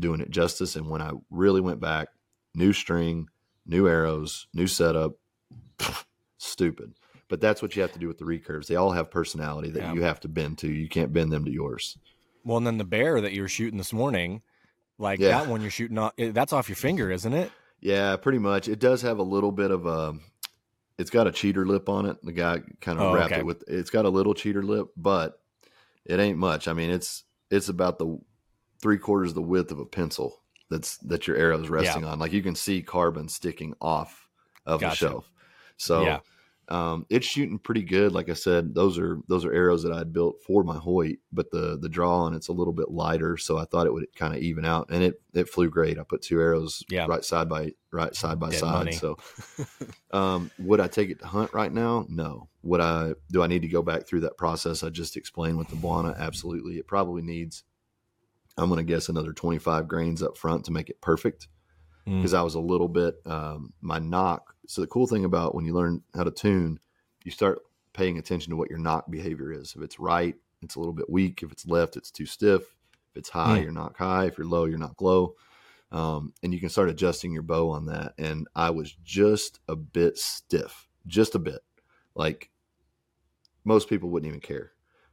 doing 0.00 0.20
it 0.20 0.30
justice. 0.30 0.74
And 0.74 0.90
when 0.90 1.00
I 1.00 1.12
really 1.30 1.60
went 1.60 1.78
back, 1.78 2.08
new 2.52 2.72
string, 2.72 3.28
new 3.64 3.86
arrows, 3.86 4.48
new 4.52 4.66
setup, 4.66 5.12
stupid. 6.38 6.94
But 7.28 7.40
that's 7.40 7.62
what 7.62 7.76
you 7.76 7.82
have 7.82 7.92
to 7.92 8.00
do 8.00 8.08
with 8.08 8.18
the 8.18 8.24
recurves. 8.24 8.66
They 8.66 8.74
all 8.74 8.90
have 8.90 9.08
personality 9.08 9.70
that 9.70 9.82
Yeah. 9.82 9.92
you 9.92 10.02
have 10.02 10.18
to 10.20 10.28
bend 10.28 10.58
to. 10.58 10.68
You 10.68 10.88
can't 10.88 11.12
bend 11.12 11.30
them 11.30 11.44
to 11.44 11.52
yours. 11.52 11.96
Well, 12.44 12.56
and 12.56 12.66
then 12.66 12.78
the 12.78 12.84
bear 12.84 13.20
that 13.20 13.32
you 13.34 13.42
were 13.42 13.48
shooting 13.48 13.78
this 13.78 13.92
morning, 13.92 14.42
like 14.98 15.20
Yeah. 15.20 15.28
that 15.40 15.48
one 15.48 15.60
you're 15.62 15.70
shooting 15.70 15.98
off, 15.98 16.12
eh, 16.18 16.30
that's 16.32 16.52
off 16.52 16.68
your 16.68 16.76
finger, 16.76 17.10
isn't 17.10 17.32
it? 17.32 17.50
Yeah, 17.80 18.16
pretty 18.16 18.38
much. 18.38 18.68
It 18.68 18.78
does 18.80 19.02
have 19.02 19.18
a 19.18 19.22
little 19.22 19.52
bit 19.52 19.70
of 19.70 19.86
a. 19.86 20.14
It's 20.98 21.10
got 21.10 21.28
a 21.28 21.32
cheater 21.32 21.64
lip 21.64 21.88
on 21.88 22.06
it. 22.06 22.16
The 22.24 22.32
guy 22.32 22.60
kind 22.80 22.98
of 22.98 23.04
Oh, 23.06 23.14
wrapped 23.14 23.32
okay. 23.32 23.40
it 23.40 23.46
with. 23.46 23.62
It's 23.68 23.90
got 23.90 24.04
a 24.04 24.10
little 24.10 24.34
cheater 24.34 24.62
lip, 24.64 24.88
but 24.96 25.40
it 26.04 26.18
ain't 26.18 26.38
much. 26.38 26.66
I 26.66 26.72
mean, 26.72 26.90
it's 26.90 27.22
it's 27.50 27.68
about 27.68 27.98
the 27.98 28.18
three 28.82 28.98
quarters 28.98 29.32
the 29.34 29.42
width 29.42 29.70
of 29.70 29.78
a 29.78 29.86
pencil. 29.86 30.40
That's 30.70 30.96
that 30.98 31.26
your 31.28 31.36
arrow 31.36 31.60
is 31.60 31.70
resting 31.70 32.04
on. 32.04 32.18
Like 32.18 32.32
you 32.32 32.42
can 32.42 32.54
see 32.56 32.82
carbon 32.82 33.28
sticking 33.28 33.74
off 33.80 34.28
of 34.66 34.80
the 34.80 34.90
shelf. 34.90 35.30
So 35.76 36.02
Yeah. 36.02 36.20
Um, 36.70 37.06
it's 37.08 37.26
shooting 37.26 37.58
pretty 37.58 37.82
good. 37.82 38.12
Like 38.12 38.28
I 38.28 38.34
said, 38.34 38.74
those 38.74 38.98
are 38.98 39.20
those 39.26 39.46
are 39.46 39.52
arrows 39.54 39.82
that 39.84 39.92
I 39.92 39.96
had 39.98 40.12
built 40.12 40.42
for 40.46 40.62
my 40.62 40.76
Hoyt, 40.76 41.16
but 41.32 41.50
the 41.50 41.78
the 41.80 41.88
draw 41.88 42.24
on 42.24 42.34
it's 42.34 42.48
a 42.48 42.52
little 42.52 42.74
bit 42.74 42.90
lighter, 42.90 43.38
so 43.38 43.56
I 43.56 43.64
thought 43.64 43.86
it 43.86 43.92
would 43.94 44.06
kind 44.14 44.34
of 44.34 44.42
even 44.42 44.66
out, 44.66 44.88
and 44.90 45.02
it 45.02 45.22
it 45.32 45.48
flew 45.48 45.70
great. 45.70 45.98
I 45.98 46.02
put 46.02 46.20
two 46.20 46.38
arrows 46.38 46.82
Yeah. 46.90 47.06
right 47.08 47.24
side 47.24 47.48
by 47.48 47.72
right 47.90 48.14
side 48.14 48.38
by 48.38 48.50
Dead 48.50 48.60
side. 48.60 48.72
money. 48.72 48.92
So, 48.92 49.16
um, 50.12 50.50
would 50.58 50.80
I 50.80 50.88
take 50.88 51.10
it 51.10 51.20
to 51.20 51.26
hunt 51.26 51.54
right 51.54 51.72
now? 51.72 52.04
No. 52.08 52.48
Would 52.62 52.80
I? 52.82 53.14
Do 53.30 53.42
I 53.42 53.46
need 53.46 53.62
to 53.62 53.68
go 53.68 53.80
back 53.82 54.06
through 54.06 54.20
that 54.20 54.36
process 54.36 54.82
I 54.82 54.90
just 54.90 55.16
explained 55.16 55.56
with 55.58 55.68
the 55.68 55.76
Buana? 55.76 56.16
Absolutely. 56.18 56.76
It 56.78 56.86
probably 56.86 57.22
needs. 57.22 57.64
I'm 58.58 58.68
going 58.68 58.84
to 58.84 58.92
guess 58.92 59.08
another 59.08 59.32
25 59.32 59.86
grains 59.86 60.22
up 60.22 60.36
front 60.36 60.64
to 60.66 60.72
make 60.72 60.90
it 60.90 61.00
perfect 61.00 61.48
Mm. 62.06 62.16
because 62.18 62.32
I 62.34 62.40
was 62.42 62.54
a 62.54 62.60
little 62.60 62.88
bit 62.88 63.16
um, 63.26 63.72
my 63.82 63.98
nock. 63.98 64.54
So 64.68 64.82
the 64.82 64.86
cool 64.86 65.06
thing 65.06 65.24
about 65.24 65.54
when 65.54 65.64
you 65.64 65.72
learn 65.72 66.02
how 66.14 66.24
to 66.24 66.30
tune, 66.30 66.78
you 67.24 67.30
start 67.30 67.58
paying 67.94 68.18
attention 68.18 68.50
to 68.50 68.56
what 68.56 68.68
your 68.70 68.78
nock 68.78 69.10
behavior 69.10 69.50
is. 69.50 69.74
If 69.74 69.82
it's 69.82 69.98
right, 69.98 70.36
it's 70.62 70.76
a 70.76 70.78
little 70.78 70.92
bit 70.92 71.08
weak. 71.08 71.42
If 71.42 71.50
it's 71.50 71.66
left, 71.66 71.96
it's 71.96 72.10
too 72.10 72.26
stiff. 72.26 72.62
If 73.10 73.16
it's 73.16 73.30
high, 73.30 73.58
Mm. 73.58 73.62
you're 73.62 73.72
nock 73.72 73.96
high. 73.96 74.26
If 74.26 74.36
you're 74.36 74.46
low, 74.46 74.66
you're 74.66 74.78
nock 74.78 75.00
low. 75.00 75.34
Um, 75.90 76.34
and 76.42 76.52
you 76.52 76.60
can 76.60 76.68
start 76.68 76.90
adjusting 76.90 77.32
your 77.32 77.42
bow 77.42 77.70
on 77.70 77.86
that. 77.86 78.12
And 78.18 78.46
I 78.54 78.68
was 78.68 78.92
just 79.02 79.58
a 79.68 79.74
bit 79.74 80.18
stiff, 80.18 80.86
just 81.06 81.34
a 81.34 81.38
bit. 81.38 81.60
like 82.14 82.50
most 83.64 83.88
people 83.88 84.10
wouldn't 84.10 84.28
even 84.28 84.40
care. 84.40 84.72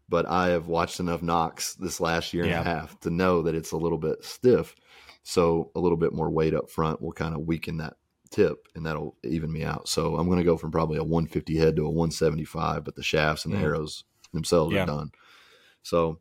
But 0.09 0.25
I 0.25 0.47
have 0.49 0.67
watched 0.67 0.99
enough 0.99 1.21
nocks 1.21 1.75
this 1.75 1.99
last 1.99 2.33
year 2.33 2.45
Yeah. 2.45 2.59
and 2.59 2.67
a 2.67 2.71
half 2.71 2.99
to 3.01 3.09
know 3.11 3.43
that 3.43 3.53
it's 3.55 3.71
a 3.71 3.77
little 3.77 3.97
bit 3.99 4.23
stiff. 4.25 4.75
So 5.23 5.71
a 5.75 5.79
little 5.79 5.97
bit 5.97 6.13
more 6.13 6.29
weight 6.29 6.53
up 6.55 6.69
front 6.69 7.01
will 7.01 7.11
kind 7.11 7.35
of 7.35 7.41
weaken 7.41 7.77
that 7.77 7.97
tip 8.35 8.67
and 8.75 8.85
that'll 8.85 9.15
even 9.23 9.51
me 9.51 9.63
out. 9.63 9.87
So 9.87 10.17
I'm 10.17 10.27
going 10.27 10.39
to 10.39 10.43
go 10.43 10.57
from 10.57 10.71
probably 10.71 10.97
a 10.97 11.03
150 11.03 11.55
head 11.57 11.75
to 11.77 11.85
a 11.85 11.89
175, 11.89 12.83
but 12.83 12.95
the 12.95 13.03
shafts 13.03 13.45
and 13.45 13.53
the 13.53 13.57
Mm. 13.57 13.63
arrows 13.63 14.03
themselves 14.33 14.73
Yeah. 14.73 14.83
are 14.83 14.87
done. 14.87 15.11
So 15.83 16.19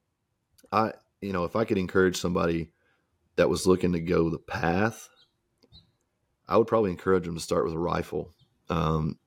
I, 0.72 0.92
you 1.20 1.32
know, 1.32 1.44
if 1.44 1.56
I 1.56 1.64
could 1.64 1.78
encourage 1.78 2.16
somebody 2.16 2.70
that 3.36 3.48
was 3.48 3.66
looking 3.66 3.92
to 3.92 4.00
go 4.00 4.30
the 4.30 4.38
path, 4.38 5.08
I 6.48 6.56
would 6.56 6.66
probably 6.66 6.90
encourage 6.90 7.24
them 7.24 7.34
to 7.34 7.40
start 7.40 7.64
with 7.64 7.74
a 7.74 7.78
rifle. 7.78 8.34
Um, 8.68 9.18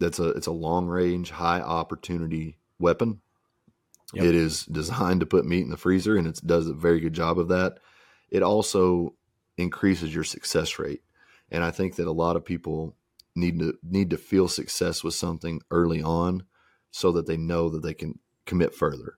that's 0.00 0.18
a 0.18 0.30
it's 0.30 0.46
a 0.46 0.52
long 0.52 0.86
range, 0.86 1.30
high 1.30 1.60
opportunity 1.60 2.58
weapon. 2.78 3.20
Yep. 4.14 4.24
It 4.24 4.34
is 4.34 4.64
designed 4.64 5.20
to 5.20 5.26
put 5.26 5.44
meat 5.44 5.62
in 5.62 5.70
the 5.70 5.76
freezer, 5.76 6.16
and 6.16 6.26
it 6.26 6.40
does 6.44 6.66
a 6.66 6.72
very 6.74 7.00
good 7.00 7.12
job 7.12 7.38
of 7.38 7.48
that. 7.48 7.78
It 8.30 8.42
also 8.42 9.14
increases 9.56 10.14
your 10.14 10.24
success 10.24 10.78
rate, 10.78 11.02
and 11.50 11.62
I 11.64 11.70
think 11.70 11.96
that 11.96 12.06
a 12.06 12.12
lot 12.12 12.36
of 12.36 12.44
people 12.44 12.96
need 13.34 13.58
to 13.60 13.78
need 13.82 14.10
to 14.10 14.16
feel 14.16 14.48
success 14.48 15.04
with 15.04 15.14
something 15.14 15.60
early 15.70 16.02
on, 16.02 16.42
so 16.90 17.12
that 17.12 17.26
they 17.26 17.36
know 17.36 17.68
that 17.68 17.82
they 17.82 17.94
can 17.94 18.18
commit 18.46 18.74
further. 18.74 19.14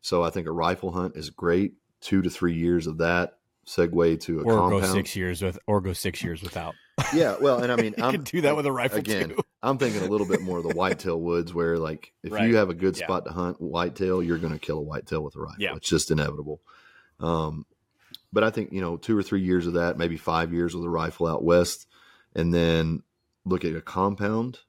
So 0.00 0.22
I 0.22 0.30
think 0.30 0.46
a 0.46 0.52
rifle 0.52 0.92
hunt 0.92 1.16
is 1.16 1.30
great. 1.30 1.74
Two 2.00 2.22
to 2.22 2.30
three 2.30 2.54
years 2.54 2.86
of 2.86 2.98
that 2.98 3.34
segue 3.66 4.18
to 4.20 4.40
a 4.40 4.44
or 4.44 4.54
compound. 4.54 4.82
go 4.82 4.92
six 4.94 5.14
years 5.16 5.42
with, 5.42 5.58
or 5.66 5.80
go 5.82 5.92
six 5.92 6.22
years 6.22 6.40
without. 6.42 6.74
Yeah, 7.12 7.36
well, 7.40 7.62
and 7.62 7.70
I 7.70 7.76
mean, 7.82 7.94
I'm 8.00 8.12
can 8.12 8.22
do 8.22 8.40
that 8.42 8.56
with 8.56 8.64
a 8.64 8.72
rifle 8.72 8.98
again, 9.00 9.30
too. 9.30 9.38
I'm 9.62 9.76
thinking 9.76 10.02
a 10.02 10.06
little 10.06 10.26
bit 10.26 10.40
more 10.40 10.56
of 10.58 10.64
the 10.64 10.74
whitetail 10.74 11.20
woods 11.20 11.52
where 11.52 11.76
like 11.76 12.12
if 12.22 12.32
Right. 12.32 12.48
you 12.48 12.56
have 12.56 12.70
a 12.70 12.74
good 12.74 12.96
Yeah. 12.96 13.04
spot 13.06 13.24
to 13.26 13.32
hunt 13.32 13.60
whitetail, 13.60 14.22
you're 14.22 14.38
going 14.38 14.52
to 14.54 14.58
kill 14.58 14.78
a 14.78 14.82
whitetail 14.82 15.22
with 15.22 15.36
a 15.36 15.40
rifle. 15.40 15.56
Yeah. 15.60 15.74
It's 15.74 15.88
just 15.88 16.10
inevitable. 16.10 16.62
Um, 17.20 17.66
but 18.32 18.44
I 18.44 18.50
think, 18.50 18.72
you 18.72 18.80
know, 18.80 18.96
two 18.96 19.16
or 19.16 19.22
three 19.22 19.40
years 19.42 19.66
of 19.66 19.74
that, 19.74 19.98
maybe 19.98 20.16
five 20.16 20.52
years 20.52 20.74
with 20.74 20.84
a 20.84 20.88
rifle 20.90 21.26
out 21.26 21.44
west, 21.44 21.86
and 22.34 22.52
then 22.52 23.02
look 23.44 23.64
at 23.64 23.74
a 23.74 23.80
compound. 23.80 24.60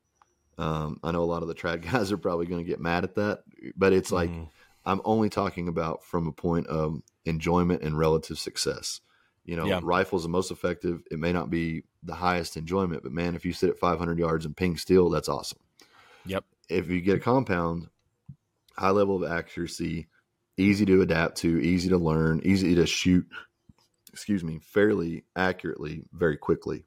Um, 0.57 0.99
I 1.03 1.12
know 1.12 1.24
a 1.24 1.26
lot 1.26 1.41
of 1.41 1.47
the 1.47 1.55
trad 1.55 1.82
guys 1.91 2.12
are 2.12 2.18
probably 2.18 2.45
going 2.45 2.64
to 2.64 2.70
get 2.70 2.80
mad 2.80 3.03
at 3.03 3.16
that, 3.16 3.43
but 3.76 3.93
it's 3.93 4.12
like 4.12 4.30
Mhm. 4.30 4.49
I'm 4.86 5.01
only 5.05 5.30
talking 5.30 5.68
about 5.68 6.03
from 6.03 6.28
a 6.28 6.32
point 6.32 6.68
of 6.68 7.01
enjoyment 7.26 7.84
and 7.84 7.97
relative 7.97 8.39
success. 8.39 9.01
You 9.45 9.55
know, 9.55 9.66
Yeah. 9.66 9.80
rifle's 9.84 10.24
the 10.24 10.30
most 10.30 10.51
effective. 10.51 11.03
It 11.12 11.20
may 11.20 11.34
not 11.34 11.49
be 11.49 11.84
the 12.01 12.16
highest 12.16 12.55
enjoyment, 12.55 13.03
but 13.03 13.12
man, 13.12 13.36
if 13.36 13.45
you 13.45 13.51
sit 13.53 13.70
at 13.70 13.78
500 13.78 14.18
yards 14.18 14.45
and 14.45 14.55
ping 14.55 14.78
steel, 14.78 15.10
that's 15.10 15.28
awesome. 15.30 15.60
Yep. 16.26 16.45
If 16.70 16.89
you 16.89 17.01
get 17.01 17.18
a 17.18 17.20
compound, 17.20 17.89
high 18.78 18.91
level 18.91 19.22
of 19.24 19.30
accuracy, 19.30 20.07
easy 20.57 20.86
to 20.86 21.01
adapt 21.01 21.38
to, 21.39 21.60
easy 21.60 21.89
to 21.89 21.97
learn, 21.97 22.41
easy 22.43 22.76
to 22.76 22.86
shoot, 22.86 23.28
excuse 24.10 24.43
me, 24.43 24.60
fairly 24.60 25.26
accurately, 25.36 26.03
very 26.14 26.38
quickly. 26.38 26.86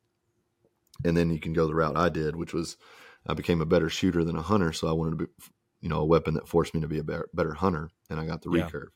And 1.05 1.17
then 1.17 1.31
you 1.31 1.41
can 1.41 1.53
go 1.53 1.67
the 1.67 1.75
route 1.75 1.97
I 1.97 2.09
did, 2.09 2.37
which 2.37 2.53
was 2.55 2.77
I 3.27 3.35
became 3.35 3.61
a 3.61 3.67
better 3.67 3.89
shooter 3.89 4.25
than 4.25 4.37
a 4.37 4.43
hunter. 4.43 4.73
So 4.73 4.89
I 4.89 4.93
wanted 4.93 5.19
to 5.19 5.27
be, 5.27 5.33
you 5.81 5.89
know, 5.89 6.01
a 6.01 6.05
weapon 6.05 6.35
that 6.35 6.49
forced 6.49 6.75
me 6.75 6.81
to 6.81 6.89
be 6.89 6.99
a 6.99 7.05
better, 7.05 7.29
better 7.35 7.55
hunter. 7.55 7.91
And 8.11 8.21
I 8.21 8.27
got 8.27 8.43
the 8.43 8.51
Yeah. 8.51 8.71
recurve. 8.71 8.91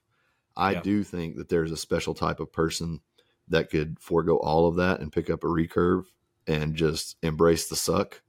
I 0.57 0.75
Yeah. 0.75 0.81
do 0.83 1.05
think 1.05 1.37
that 1.37 1.49
there's 1.49 1.73
a 1.73 1.77
special 1.77 2.15
type 2.15 2.41
of 2.41 2.53
person 2.53 3.01
that 3.49 3.71
could 3.71 4.01
forego 4.01 4.39
all 4.39 4.67
of 4.69 4.77
that 4.77 5.01
and 5.01 5.13
pick 5.13 5.31
up 5.31 5.45
a 5.45 5.49
recurve 5.49 6.07
and 6.47 6.75
just 6.77 7.17
embrace 7.23 7.69
the 7.69 7.77
suck. 7.77 8.23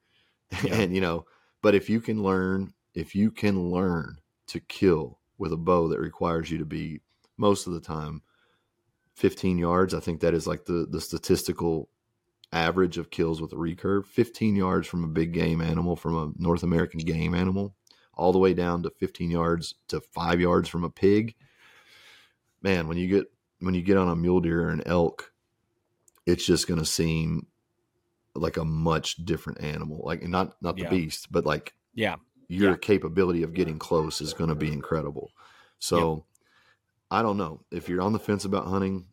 Yeah. 0.59 0.73
and, 0.73 0.93
you 0.95 1.01
know, 1.01 1.25
but 1.61 1.75
if 1.75 1.89
you 1.89 2.01
can 2.01 2.23
learn, 2.23 2.73
if 2.93 3.15
you 3.15 3.31
can 3.31 3.71
learn 3.71 4.19
to 4.47 4.59
kill 4.59 5.19
with 5.37 5.51
a 5.53 5.57
bow 5.57 5.87
that 5.89 5.99
requires 5.99 6.49
you 6.51 6.57
to 6.59 6.65
be 6.65 7.01
most 7.37 7.67
of 7.67 7.73
the 7.73 7.81
time 7.81 8.21
15 9.17 9.57
yards, 9.57 9.95
I 9.95 9.99
think 9.99 10.21
that 10.21 10.35
is 10.35 10.45
like 10.45 10.65
the, 10.65 10.85
the 10.87 11.01
statistical 11.01 11.89
average 12.53 12.99
of 12.99 13.09
kills 13.09 13.41
with 13.41 13.51
a 13.51 13.55
recurve 13.55 14.05
15 14.05 14.55
yards 14.55 14.87
from 14.87 15.03
a 15.03 15.07
big 15.07 15.33
game 15.33 15.59
animal, 15.59 15.95
from 15.95 16.15
a 16.15 16.31
North 16.41 16.61
American 16.61 16.99
game 16.99 17.33
animal, 17.33 17.75
all 18.13 18.31
the 18.31 18.37
way 18.37 18.53
down 18.53 18.83
to 18.83 18.91
15 18.91 19.31
yards 19.31 19.73
to 19.87 19.99
five 20.01 20.39
yards 20.39 20.69
from 20.69 20.83
a 20.83 20.89
pig. 20.91 21.33
Man, 22.61 22.87
when 22.87 22.97
you 22.97 23.07
get 23.07 23.25
when 23.59 23.73
you 23.73 23.81
get 23.81 23.97
on 23.97 24.07
a 24.07 24.15
mule 24.15 24.39
deer 24.39 24.67
or 24.67 24.69
an 24.69 24.83
elk, 24.85 25.33
it's 26.27 26.45
just 26.45 26.67
going 26.67 26.79
to 26.79 26.85
seem 26.85 27.47
like 28.35 28.57
a 28.57 28.65
much 28.65 29.15
different 29.25 29.61
animal. 29.61 30.01
Like 30.05 30.21
not 30.27 30.61
not 30.61 30.75
the 30.75 30.83
Yeah. 30.83 30.89
beast, 30.91 31.31
but 31.31 31.43
like 31.43 31.73
Yeah. 31.95 32.17
your 32.49 32.71
Yeah. 32.71 32.77
capability 32.77 33.41
of 33.41 33.55
getting 33.55 33.79
close 33.79 34.21
is 34.21 34.35
going 34.35 34.49
to 34.49 34.55
be 34.55 34.71
incredible. 34.71 35.31
So 35.79 36.23
I 37.09 37.21
don't 37.21 37.37
know 37.37 37.61
if 37.71 37.87
you're 37.87 38.01
on 38.01 38.13
the 38.13 38.19
fence 38.19 38.45
about 38.45 38.67
hunting. 38.67 39.05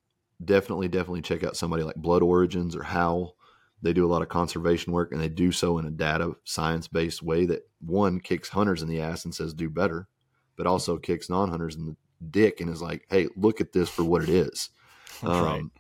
Definitely, 0.45 0.89
definitely 0.89 1.23
check 1.23 1.45
out 1.45 1.57
somebody 1.57 1.83
like 1.83 1.97
Blood 1.97 2.23
Origins 2.23 2.75
or 2.75 2.83
Howl. 2.83 3.37
They 3.83 3.93
do 3.93 4.07
a 4.07 4.09
lot 4.09 4.23
of 4.23 4.29
conservation 4.29 4.93
work 4.93 5.13
and 5.13 5.21
they 5.21 5.29
do 5.29 5.53
so 5.53 5.79
in 5.79 5.85
a 5.85 5.91
data 5.91 6.33
science 6.45 6.89
based 6.89 7.23
way 7.23 7.47
that 7.47 7.69
one 7.81 8.19
kicks 8.19 8.49
hunters 8.49 8.83
in 8.83 8.89
the 8.89 9.01
ass 9.01 9.25
and 9.25 9.35
says 9.35 9.53
do 9.53 9.69
better, 9.69 10.09
but 10.57 10.67
also 10.67 10.97
kicks 10.97 11.29
non 11.29 11.51
hunters 11.51 11.77
in 11.77 11.87
the 11.87 11.97
dick 12.31 12.61
and 12.61 12.71
is 12.71 12.83
like, 12.83 13.07
hey, 13.11 13.29
look 13.37 13.61
at 13.61 13.73
this 13.73 13.89
for 13.89 14.03
what 14.03 14.23
it 14.23 14.29
is. 14.29 14.71
right. 15.23 15.61
Um, 15.61 15.71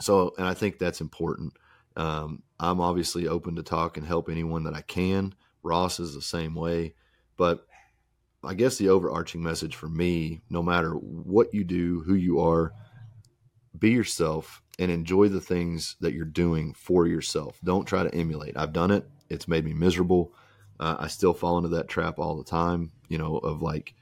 So, 0.00 0.34
and 0.38 0.46
I 0.46 0.54
think 0.54 0.78
that's 0.78 1.00
important. 1.00 1.54
Um, 1.96 2.42
I'm 2.58 2.80
obviously 2.80 3.28
open 3.28 3.56
to 3.56 3.62
talk 3.62 3.96
and 3.96 4.06
help 4.06 4.28
anyone 4.28 4.64
that 4.64 4.74
I 4.74 4.82
can. 4.82 5.34
Ross 5.62 6.00
is 6.00 6.14
the 6.14 6.22
same 6.22 6.54
way. 6.54 6.94
But 7.36 7.66
I 8.46 8.54
guess 8.54 8.76
the 8.76 8.88
overarching 8.88 9.42
message 9.42 9.76
for 9.76 9.88
me, 9.88 10.40
no 10.50 10.62
matter 10.62 10.92
what 10.92 11.52
you 11.54 11.64
do, 11.64 12.00
who 12.06 12.14
you 12.14 12.40
are, 12.40 12.72
be 13.78 13.90
yourself 13.90 14.62
and 14.78 14.90
enjoy 14.90 15.28
the 15.28 15.40
things 15.40 15.96
that 16.00 16.12
you're 16.14 16.24
doing 16.24 16.74
for 16.74 17.06
yourself. 17.06 17.58
Don't 17.62 17.86
try 17.86 18.02
to 18.02 18.14
emulate. 18.14 18.56
I've 18.56 18.72
done 18.72 18.90
it, 18.90 19.08
it's 19.28 19.48
made 19.48 19.64
me 19.64 19.72
miserable. 19.72 20.32
Uh, 20.80 20.96
I 20.98 21.06
still 21.06 21.32
fall 21.34 21.58
into 21.58 21.70
that 21.70 21.88
trap 21.88 22.18
all 22.18 22.36
the 22.36 22.44
time, 22.44 22.90
you 23.08 23.18
know, 23.18 23.38
of 23.38 23.62
like, 23.62 23.94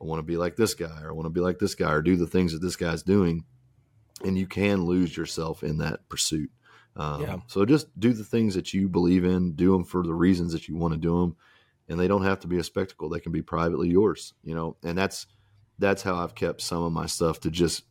I 0.00 0.04
want 0.04 0.18
to 0.18 0.22
be 0.24 0.36
like 0.36 0.56
this 0.56 0.74
guy 0.74 1.02
or 1.02 1.10
I 1.10 1.12
want 1.12 1.26
to 1.26 1.30
be 1.30 1.40
like 1.40 1.58
this 1.58 1.74
guy 1.74 1.92
or 1.92 2.02
do 2.02 2.16
the 2.16 2.26
things 2.26 2.52
that 2.52 2.62
this 2.62 2.76
guy's 2.76 3.02
doing 3.02 3.44
and 4.24 4.38
you 4.38 4.46
can 4.46 4.84
lose 4.84 5.16
yourself 5.16 5.62
in 5.62 5.78
that 5.78 6.08
pursuit. 6.08 6.50
Um, 6.96 7.22
Yeah. 7.22 7.36
So 7.46 7.64
just 7.64 7.98
do 7.98 8.12
the 8.12 8.24
things 8.24 8.54
that 8.54 8.72
you 8.72 8.88
believe 8.88 9.24
in, 9.24 9.52
do 9.52 9.72
them 9.72 9.84
for 9.84 10.02
the 10.02 10.14
reasons 10.14 10.52
that 10.52 10.68
you 10.68 10.76
want 10.76 10.94
to 10.94 11.00
do 11.00 11.20
them, 11.20 11.36
and 11.88 11.98
they 11.98 12.08
don't 12.08 12.24
have 12.24 12.40
to 12.40 12.46
be 12.46 12.58
a 12.58 12.64
spectacle. 12.64 13.08
They 13.08 13.20
can 13.20 13.32
be 13.32 13.42
privately 13.42 13.88
yours, 13.88 14.34
you 14.42 14.54
know. 14.54 14.76
And 14.82 14.96
that's 14.96 15.26
that's 15.78 16.02
how 16.02 16.14
I've 16.16 16.34
kept 16.34 16.60
some 16.60 16.82
of 16.82 16.92
my 16.92 17.06
stuff 17.06 17.40
to 17.40 17.50
just 17.50 17.84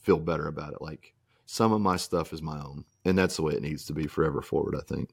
feel 0.00 0.18
better 0.18 0.46
about 0.46 0.72
it. 0.72 0.82
Like 0.82 1.14
some 1.46 1.72
of 1.72 1.80
my 1.80 1.96
stuff 1.96 2.32
is 2.32 2.42
my 2.42 2.58
own, 2.60 2.84
and 3.04 3.16
that's 3.16 3.36
the 3.36 3.42
way 3.42 3.54
it 3.54 3.62
needs 3.62 3.84
to 3.86 3.92
be 3.92 4.06
forever 4.06 4.42
forward. 4.42 4.74
I 4.76 4.82
think. 4.82 5.10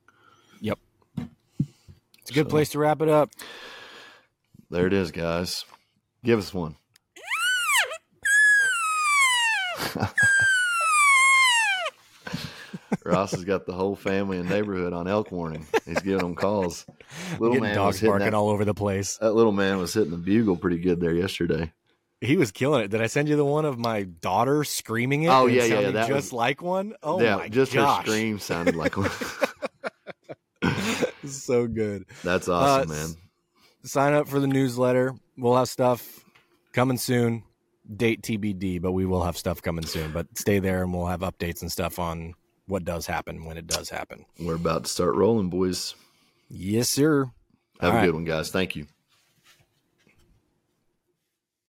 Yep, 0.62 0.80
it's 1.18 2.32
a 2.32 2.34
good 2.34 2.48
So- 2.48 2.50
place 2.50 2.70
to 2.70 2.80
wrap 2.80 3.02
it 3.02 3.10
up. 3.10 3.30
There 4.72 4.86
it 4.86 4.94
is, 4.94 5.12
guys. 5.12 5.66
Give 6.24 6.38
us 6.38 6.54
one. 6.54 6.76
Ross 13.10 13.32
has 13.32 13.44
got 13.46 13.66
the 13.66 13.74
whole 13.74 13.96
family 13.96 14.38
and 14.38 14.50
neighborhood 14.50 14.94
on 14.94 15.08
elk 15.08 15.32
warning. 15.32 15.66
He's 15.86 16.00
giving 16.02 16.20
them 16.20 16.36
calls. 16.36 16.86
Little 17.40 17.60
man 17.60 17.76
dogs 17.76 18.02
barking 18.02 18.26
that, 18.26 18.34
all 18.34 18.50
over 18.50 18.66
the 18.66 18.74
place. 18.74 19.18
that 19.18 19.34
little 19.34 19.52
man 19.52 19.78
was 19.78 19.94
hitting 19.94 20.12
the 20.12 20.18
bugle 20.18 20.56
pretty 20.56 20.78
good 20.80 21.00
there 21.00 21.14
yesterday. 21.14 21.72
He 22.22 22.36
was 22.38 22.52
killing 22.52 22.84
it. 22.84 22.90
Did 22.90 23.02
I 23.02 23.08
send 23.08 23.30
you 23.30 23.36
the 23.38 23.46
one 23.46 23.66
of 23.66 23.80
my 23.80 24.04
daughter 24.04 24.64
screaming 24.64 25.24
it? 25.24 25.30
Oh, 25.30 25.46
yeah, 25.48 25.64
yeah, 25.64 25.92
that 25.92 26.08
just 26.08 26.14
was- 26.28 26.34
like 26.34 26.62
one. 26.62 26.94
Oh 27.02 27.22
yeah, 27.22 27.38
my 27.38 27.48
just 27.50 27.74
gosh, 27.74 28.06
her 28.06 28.12
scream 28.12 28.40
sounded 28.40 28.76
like 28.76 28.98
one. 28.98 29.10
so 31.26 31.68
good. 31.68 32.06
That's 32.24 32.48
awesome, 32.48 32.92
Uh, 32.92 32.94
man. 32.94 33.08
Sign 33.84 34.14
up 34.14 34.28
for 34.28 34.40
the 34.40 34.48
newsletter. 34.48 35.14
We'll 35.38 35.56
have 35.56 35.70
stuff 35.70 36.20
coming 36.74 36.98
soon. 36.98 37.44
Date 37.96 38.22
TBD, 38.22 38.82
but 38.82 38.92
we 38.92 39.06
will 39.06 39.24
have 39.24 39.38
stuff 39.38 39.62
coming 39.62 39.86
soon. 39.86 40.12
But 40.12 40.38
stay 40.38 40.60
there, 40.60 40.84
and 40.84 40.94
we'll 40.94 41.08
have 41.08 41.22
updates 41.22 41.62
and 41.62 41.72
stuff 41.72 41.98
on 41.98 42.36
what 42.70 42.86
does 42.86 43.08
happen 43.08 43.46
when 43.46 43.58
it 43.58 43.68
does 43.68 43.90
happen. 43.90 44.26
We're 44.40 44.56
about 44.56 44.84
to 44.86 44.90
start 44.90 45.16
rolling, 45.16 45.50
boys. 45.50 45.96
Yes, 46.50 46.88
sir. 46.90 47.26
Have 47.82 47.90
All 47.90 47.90
a 47.90 47.94
right. 47.96 48.06
good 48.06 48.14
one, 48.14 48.26
guys. 48.26 48.52
Thank 48.52 48.76
you. 48.76 48.86